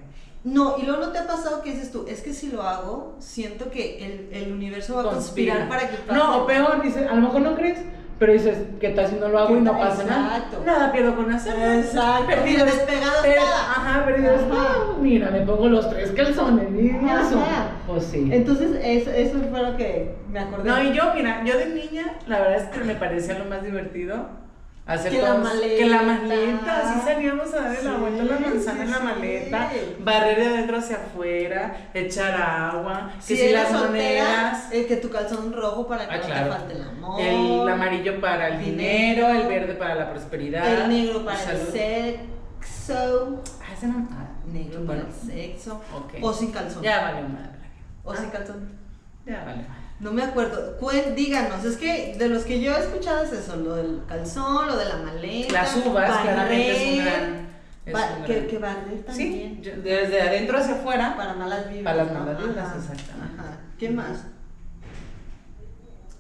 No, 0.45 0.77
y 0.77 0.83
luego 0.83 1.01
no 1.07 1.13
te 1.13 1.19
ha 1.19 1.27
pasado 1.27 1.63
que 1.63 1.71
dices 1.71 1.93
tú, 1.93 2.05
es 2.09 2.21
que 2.21 2.33
si 2.33 2.51
lo 2.51 2.63
hago, 2.63 3.17
siento 3.21 3.71
que 3.71 4.05
el, 4.05 4.29
el 4.33 4.53
universo 4.53 4.97
va 4.97 5.03
a 5.03 5.05
conspirar 5.15 5.69
para 5.69 5.89
que 5.89 5.97
pase. 5.99 6.19
No, 6.19 6.39
o 6.43 6.47
peor, 6.47 6.83
dices, 6.83 7.09
a 7.09 7.15
lo 7.15 7.21
mejor 7.23 7.43
no 7.43 7.55
crees, 7.55 7.79
pero 8.19 8.33
dices, 8.33 8.59
¿qué 8.81 8.91
tal 8.91 9.09
si 9.09 9.17
no 9.17 9.29
lo 9.29 9.39
hago 9.39 9.57
y 9.57 9.61
no 9.61 9.73
pasa 9.73 10.03
Exacto. 10.03 10.59
nada? 10.65 10.79
Nada 10.79 10.93
pierdo 10.93 11.15
con 11.17 11.33
hacerlo. 11.33 11.65
Exacto. 11.81 12.27
Perdido. 12.27 12.65
Despegado 12.65 13.23
per-. 13.23 13.39
Ajá, 13.39 14.05
perdido 14.05 14.35
Ajá. 14.35 14.43
está. 14.43 15.01
Mira, 15.01 15.31
me 15.31 15.41
pongo 15.41 15.69
los 15.69 15.89
tres 15.91 16.11
calzones. 16.11 16.69
eso. 16.73 17.43
Pues 17.87 18.05
sí. 18.05 18.29
Entonces, 18.31 18.79
eso, 18.83 19.11
eso 19.11 19.39
fue 19.51 19.63
lo 19.63 19.77
que 19.77 20.15
me 20.31 20.41
acordé. 20.41 20.69
No, 20.69 20.83
y 20.83 20.93
yo, 20.93 21.13
mira, 21.15 21.43
yo 21.45 21.57
de 21.57 21.67
niña, 21.67 22.17
la 22.27 22.41
verdad 22.41 22.57
es 22.57 22.69
que 22.69 22.85
me 22.85 22.95
parecía 22.95 23.39
lo 23.39 23.45
más 23.47 23.63
divertido. 23.63 24.27
Hacer 24.85 25.13
Que 25.13 25.23
la 25.23 25.35
maleta. 25.35 25.77
Que 25.77 25.87
la 25.87 26.03
maleta, 26.03 26.81
así 26.81 27.01
salíamos 27.05 27.55
a 27.55 27.61
darle 27.61 27.83
la 27.85 27.93
vuelta 27.99 28.23
a 28.23 28.25
la 28.27 28.39
manzana 28.41 28.83
en 28.83 28.91
la 28.91 28.99
maleta, 28.99 29.71
sí. 29.73 29.97
barrer 30.01 30.39
de 30.41 30.47
adentro 30.47 30.77
hacia 30.79 30.97
afuera, 30.97 31.77
echar 31.95 32.35
agua, 32.41 33.13
que 33.27 33.37
si 33.37 33.51
las 33.53 33.71
monedas. 33.73 34.73
eh, 34.73 34.87
que 34.87 34.97
tu 34.97 35.09
calzón 35.09 35.53
rojo 35.53 35.87
para 35.87 36.09
que 36.09 36.15
Ah, 36.15 36.19
no 36.19 36.25
claro. 36.25 36.45
te 36.47 36.51
falte 36.59 36.75
el 36.75 36.83
amor. 36.83 37.21
El 37.21 37.69
amarillo 37.69 38.21
para 38.21 38.49
el 38.49 38.59
dinero, 38.65 39.29
el 39.29 39.47
verde 39.47 39.75
para 39.75 39.95
la 39.95 40.11
prosperidad. 40.11 40.67
El 40.67 40.89
negro 40.89 41.25
para 41.25 41.39
el 41.53 41.59
sexo. 41.69 43.43
Ah, 43.63 43.73
ese 43.77 43.87
no. 43.87 44.09
Ah, 44.11 44.27
Negro 44.53 44.85
para 44.85 45.01
el 45.03 45.13
sexo. 45.13 45.81
O 46.21 46.33
sin 46.33 46.51
calzón. 46.51 46.83
Ya 46.83 47.03
valió 47.03 47.29
madre. 47.29 47.51
O 48.05 48.11
Ah, 48.13 48.17
sin 48.17 48.31
calzón. 48.31 48.69
Ya 49.25 49.45
vale 49.45 49.63
madre. 49.63 49.82
No 50.03 50.13
me 50.13 50.23
acuerdo. 50.25 50.77
Díganos, 51.15 51.65
es 51.65 51.77
que 51.77 52.15
de 52.19 52.29
los 52.29 52.43
que 52.45 52.61
yo 52.61 52.77
he 52.77 52.81
escuchado 52.81 53.23
es 53.25 53.33
eso, 53.33 53.57
lo 53.57 53.77
del 53.77 54.03
calzón, 54.09 54.67
lo 54.67 54.77
de 54.77 54.85
la 54.87 54.97
maleta. 54.97 55.53
Las 55.53 55.77
uvas, 55.77 56.21
claramente 56.23 56.71
es 56.73 56.99
un 56.99 57.05
gran. 57.05 57.49
es 57.87 57.93
ba- 57.93 58.17
un 58.19 58.25
que, 58.25 58.35
gran- 58.35 58.47
que 58.49 58.59
barrer 58.59 58.97
Sí, 58.99 59.03
también. 59.07 59.63
yo- 59.63 59.73
desde 59.83 60.21
adentro 60.23 60.59
hacia 60.59 60.75
afuera. 60.75 61.15
Para 61.17 61.35
malas 61.35 61.69
vibras. 61.69 61.85
Para 61.85 62.05
las 62.05 62.13
malas 62.13 62.39
vibras, 62.45 62.77
exactamente. 62.77 63.41
Ajá. 63.41 63.59
¿Qué 63.79 63.91
más? 63.91 64.25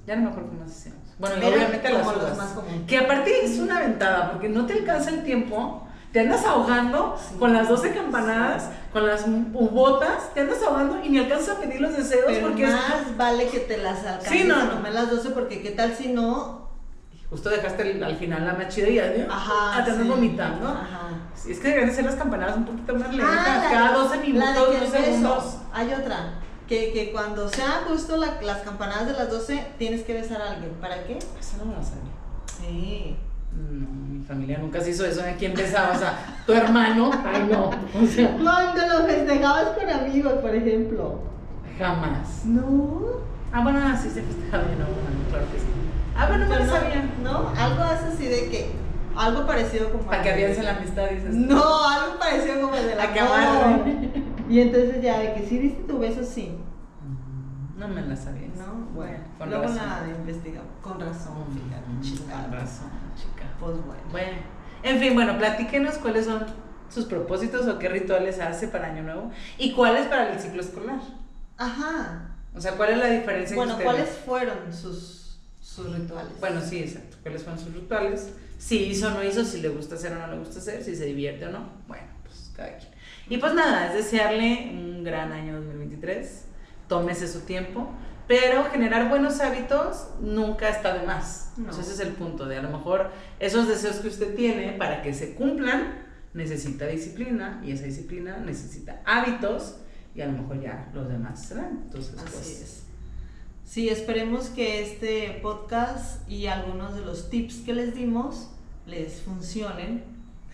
Ya 0.07 0.17
no 0.17 0.23
me 0.23 0.29
acuerdo 0.31 0.51
qué 0.51 0.57
más 0.59 0.71
hacíamos. 0.71 1.03
Bueno, 1.19 1.37
y 1.37 1.39
Eran 1.41 1.53
obviamente 1.55 1.93
las 1.93 2.07
uvas. 2.07 2.37
más. 2.37 2.55
Que 2.87 2.99
aparte 2.99 3.45
es 3.45 3.59
una 3.59 3.81
ventada, 3.81 4.33
porque 4.33 4.49
no 4.49 4.67
te 4.67 4.73
alcanza 4.75 5.11
el 5.11 5.23
tiempo. 5.25 5.82
Te 6.13 6.21
andas 6.21 6.45
ahogando 6.45 7.17
Sí. 7.19 7.37
con 7.39 7.53
las 7.55 7.69
12 7.69 7.93
campanadas, 7.95 8.69
con 8.93 9.07
las 9.07 9.25
ubotas, 9.55 10.33
te 10.35 10.41
andas 10.41 10.63
ahogando 10.63 11.03
y 11.03 11.09
ni 11.09 11.19
alcanzas 11.19 11.57
a 11.57 11.61
pedir 11.61 11.81
los 11.81 11.97
deseos 11.97 12.25
Pero 12.27 12.49
porque 12.49 12.65
es- 12.65 12.71
más 12.71 13.17
vale 13.17 13.47
que 13.49 13.61
te 13.61 13.79
las 13.79 13.99
alcances 14.05 14.31
Sí, 14.31 14.45
no, 14.45 14.57
a 14.57 14.65
no. 14.65 14.91
las 14.91 15.11
12 15.11 15.31
porque 15.31 15.63
qué 15.63 15.71
tal 15.71 15.95
si 15.95 16.09
no... 16.09 16.69
justo 17.31 17.49
dejaste 17.49 17.93
el- 17.93 18.05
al 18.05 18.17
final 18.17 18.45
la 18.47 18.53
más 18.53 18.69
chida 18.69 18.89
y 18.91 18.97
ya 18.97 19.27
Ajá. 19.31 19.53
ah, 19.81 19.83
te 19.85 19.91
andas 19.93 20.05
sí. 20.05 20.11
vomitando. 20.11 20.69
Ajá. 20.69 21.09
Sí, 21.35 21.53
es 21.53 21.59
que 21.61 21.69
deberían 21.69 21.89
de 21.89 21.95
ser 21.97 22.05
las 22.05 22.17
campanadas 22.17 22.57
un 22.59 22.67
poquito 22.67 22.95
más 22.95 23.09
lentas, 23.15 23.39
Ah, 23.49 23.69
cada 23.71 23.89
de- 23.93 23.95
12 23.99 24.17
la 24.17 24.23
minutos, 24.23 24.55
de 24.55 24.55
que 24.55 24.63
2 24.67 24.75
el 24.75 24.93
beso. 24.93 25.05
segundos. 25.07 25.57
Hay 25.73 25.93
otra. 25.95 26.35
Que, 26.69 26.93
que 26.93 27.11
cuando 27.11 27.49
sea 27.49 27.85
justo 27.89 28.19
la- 28.19 28.39
las 28.43 28.59
campanadas 28.59 29.07
de 29.07 29.13
las 29.15 29.31
12 29.31 29.67
tienes 29.79 30.03
que 30.03 30.13
besar 30.13 30.43
a 30.43 30.51
alguien. 30.53 30.73
¿Para 30.81 31.05
qué? 31.05 31.17
Eso 31.17 31.57
no 31.59 31.65
me 31.65 31.75
lo 31.77 31.83
sabía. 31.83 32.13
Sí. 32.61 33.17
No, 33.55 34.02
familia 34.33 34.59
nunca 34.59 34.81
se 34.81 34.91
hizo 34.91 35.05
eso. 35.05 35.23
¿A 35.23 35.33
quién 35.39 35.55
besaba? 35.55 35.93
O 35.95 35.99
sea, 35.99 36.19
tu 36.47 36.53
hermano. 36.53 37.11
Ay, 37.25 37.49
no. 37.51 37.67
O 37.69 38.07
sea, 38.07 38.37
Cuando 38.37 38.87
lo 38.99 39.07
festejabas 39.07 39.69
con 39.79 39.89
amigos, 39.91 40.33
por 40.35 40.55
ejemplo. 40.55 41.21
jamás. 41.79 42.45
No. 42.47 43.03
Ah, 43.53 43.63
bueno, 43.63 43.81
ah, 43.83 43.95
sí 43.97 44.09
se 44.09 44.23
festejaba 44.23 44.65
bien, 44.65 44.79
no, 44.79 44.87
bueno, 44.87 45.29
claro 45.29 45.45
que 45.53 45.59
sí. 45.59 45.67
Ah, 46.17 46.27
bueno, 46.29 46.45
no 46.47 46.51
me 46.51 46.65
lo 46.65 46.67
sabía. 46.73 47.05
No, 47.23 47.49
algo 47.59 47.83
así 47.83 48.27
de 48.27 48.49
que. 48.51 48.71
Algo 49.15 49.47
parecido 49.47 49.91
como. 49.93 50.05
Para 50.05 50.23
que 50.23 50.33
aviance 50.33 50.63
la 50.63 50.77
amistad, 50.77 51.11
dices. 51.11 51.35
No, 51.35 51.63
algo 51.89 52.19
parecido 52.19 52.63
como 52.63 52.75
de 52.75 52.95
la 52.95 53.03
A 53.05 53.13
que 53.13 53.21
amarre. 53.21 54.11
Y 54.49 54.61
entonces 54.61 55.03
ya 55.03 55.19
de 55.19 55.35
que 55.35 55.47
sí 55.47 55.59
diste 55.59 55.83
tu 55.85 55.99
beso, 55.99 56.23
sí. 56.25 56.57
Mm, 57.03 57.79
No 57.79 57.89
me 57.89 58.01
la 58.03 58.17
sabía. 58.17 58.49
¿No? 58.57 58.87
Bueno, 58.95 59.19
con 59.39 59.49
luego 59.51 59.65
razón. 59.65 59.79
la 59.87 60.09
investigamos. 60.19 60.69
Con 60.83 60.99
razón, 61.01 61.45
fíjate, 61.53 61.83
Mm. 61.89 62.43
Con 62.43 62.53
razón. 62.53 62.91
Pues 63.63 63.77
bueno. 63.87 64.03
Bueno, 64.11 64.39
en 64.83 64.99
fin, 64.99 65.15
bueno, 65.15 65.39
platíquenos 65.39 65.95
cuáles 65.99 66.25
son 66.25 66.45
sus 66.89 67.05
propósitos 67.05 67.69
o 67.69 67.79
qué 67.79 67.89
rituales 67.89 68.41
hace 68.41 68.67
para 68.69 68.89
Año 68.89 69.05
Nuevo 69.05 69.31
y 69.57 69.73
cuáles 69.73 70.07
para 70.07 70.33
el 70.33 70.41
ciclo 70.41 70.61
escolar. 70.61 71.01
Ajá. 71.57 72.35
O 72.55 72.61
sea, 72.61 72.73
¿cuál 72.73 72.91
es 72.91 72.99
la 72.99 73.07
diferencia 73.07 73.57
Bueno, 73.57 73.79
que 73.79 73.85
¿cuáles 73.85 74.09
fueron 74.11 74.73
sus, 74.73 75.39
sus 75.61 75.97
rituales? 75.97 76.33
Bueno, 76.41 76.61
sí, 76.61 76.81
exacto. 76.81 77.17
¿Cuáles 77.23 77.45
fueron 77.45 77.63
sus 77.63 77.73
rituales? 77.73 78.33
Si 78.59 78.79
hizo 78.85 79.09
o 79.09 79.11
no 79.11 79.23
hizo, 79.23 79.45
si 79.45 79.61
le 79.61 79.69
gusta 79.69 79.95
hacer 79.95 80.13
o 80.13 80.19
no 80.19 80.27
le 80.27 80.39
gusta 80.39 80.59
hacer, 80.59 80.83
si 80.83 80.97
se 80.97 81.07
divierte 81.07 81.47
o 81.47 81.51
no. 81.51 81.69
Bueno, 81.87 82.07
pues 82.25 82.53
cada 82.57 82.77
quien. 82.77 82.91
Y 83.29 83.39
pues 83.39 83.55
nada, 83.55 83.87
es 83.87 83.95
desearle 83.95 84.71
un 84.73 85.05
gran 85.05 85.33
año 85.33 85.55
2023. 85.55 86.45
Tómese 86.89 87.29
su 87.29 87.41
tiempo. 87.41 87.91
Pero 88.29 88.65
generar 88.65 89.09
buenos 89.09 89.41
hábitos 89.41 90.09
nunca 90.21 90.69
está 90.69 90.97
de 90.97 91.07
más. 91.07 91.53
No. 91.57 91.73
Sea, 91.73 91.83
ese 91.83 91.93
es 91.93 92.01
el 92.01 92.13
punto 92.13 92.47
de 92.47 92.57
a 92.59 92.63
lo 92.63 92.71
mejor 92.71 93.11
esos 93.41 93.69
deseos 93.69 93.97
que 93.97 94.09
usted 94.09 94.35
tiene 94.35 94.73
para 94.73 95.03
que 95.03 95.13
se 95.13 95.35
cumplan 95.35 96.03
necesita 96.35 96.87
disciplina 96.87 97.61
y 97.65 97.73
esa 97.73 97.85
disciplina 97.85 98.39
necesita 98.39 99.03
hábitos 99.05 99.77
y 100.15 100.21
a 100.21 100.27
lo 100.27 100.33
mejor 100.33 100.61
ya 100.61 100.91
los 100.95 101.09
demás 101.09 101.47
se 101.47 101.55
dan. 101.57 101.81
Entonces, 101.85 102.15
Así 102.19 102.33
pues, 102.33 102.63
es. 102.63 102.83
Sí, 103.65 103.89
esperemos 103.89 104.49
que 104.49 104.83
este 104.83 105.39
podcast 105.43 106.29
y 106.29 106.47
algunos 106.47 106.95
de 106.95 107.03
los 107.03 107.31
tips 107.31 107.61
que 107.65 107.75
les 107.75 107.95
dimos 107.95 108.51
les 108.87 109.21
funcionen. 109.23 110.05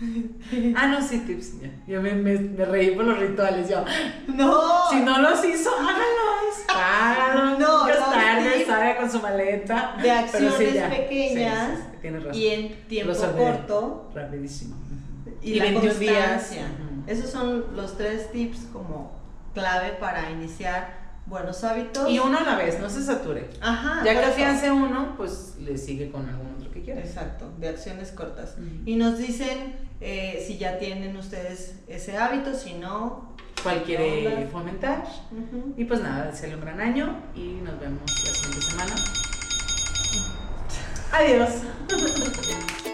Ah, 0.76 0.86
no, 0.86 1.02
sí, 1.02 1.18
tips. 1.26 1.54
Yo 1.88 2.00
me, 2.00 2.12
me, 2.12 2.38
me 2.38 2.64
reí 2.64 2.92
por 2.94 3.04
los 3.04 3.18
rituales. 3.18 3.68
Yo, 3.68 3.84
No, 4.28 4.88
si 4.88 5.00
no 5.00 5.20
los 5.20 5.44
hizo, 5.44 5.70
hágalos. 5.74 6.27
Hágalos. 6.68 7.58
No, 7.58 7.78
Nunca 7.86 7.94
los 7.94 8.10
tarde, 8.12 8.66
salga 8.66 8.96
con 8.98 9.10
su 9.10 9.20
maleta. 9.20 9.96
de 10.00 10.10
acciones 10.10 10.54
sí, 10.58 10.70
ya. 10.74 10.88
pequeñas 10.88 11.70
Sí, 11.78 11.82
sí, 11.92 11.98
tienes 12.00 12.22
razón. 12.24 12.40
y 12.40 12.46
en 12.48 12.88
tiempo 12.88 13.12
corto 13.36 14.10
Rapidísimo. 14.14 14.76
y, 15.42 15.52
Y 15.52 15.54
la 15.58 15.64
21 15.64 15.94
días. 15.94 16.14
constancia. 16.28 16.62
Ujú. 16.66 17.10
Esos 17.10 17.30
son 17.30 17.76
los 17.76 17.96
tres 17.96 18.30
tips 18.32 18.66
como 18.72 19.12
clave 19.54 19.92
para 19.98 20.30
iniciar 20.30 20.98
buenos 21.26 21.64
hábitos. 21.64 22.08
Y 22.10 22.18
uno 22.20 22.38
a 22.38 22.42
la 22.42 22.56
vez, 22.56 22.78
no 22.80 22.88
se 22.88 23.02
sature. 23.02 23.50
Ajá. 23.60 24.02
ya 24.04 24.12
que 24.12 24.24
afiance 24.26 24.70
uno, 24.70 25.14
pues 25.16 25.56
le 25.60 25.76
sigue 25.78 26.10
con 26.10 26.28
algún 26.28 26.54
otro 26.58 26.70
que 26.70 26.82
quiera. 26.82 27.00
Exacto, 27.00 27.50
de 27.58 27.68
acciones 27.68 28.12
cortas. 28.12 28.54
Ujú. 28.56 28.82
Y 28.86 28.96
nos 28.96 29.18
dicen 29.18 29.74
eh, 30.00 30.42
si 30.46 30.58
ya 30.58 30.78
tienen 30.78 31.16
ustedes 31.16 31.76
ese 31.88 32.16
hábito, 32.18 32.54
si 32.54 32.74
no. 32.74 33.36
¿Cuál 33.62 33.82
quiere 33.82 34.48
fomentar? 34.52 35.04
Y 35.76 35.84
pues 35.84 36.00
nada, 36.00 36.26
desearle 36.26 36.56
un 36.56 36.60
gran 36.62 36.80
año 36.80 37.16
y 37.34 37.60
nos 37.64 37.78
vemos 37.80 38.02
la 38.06 38.32
siguiente 38.32 38.60
semana. 38.62 38.94
Adiós. 41.12 41.50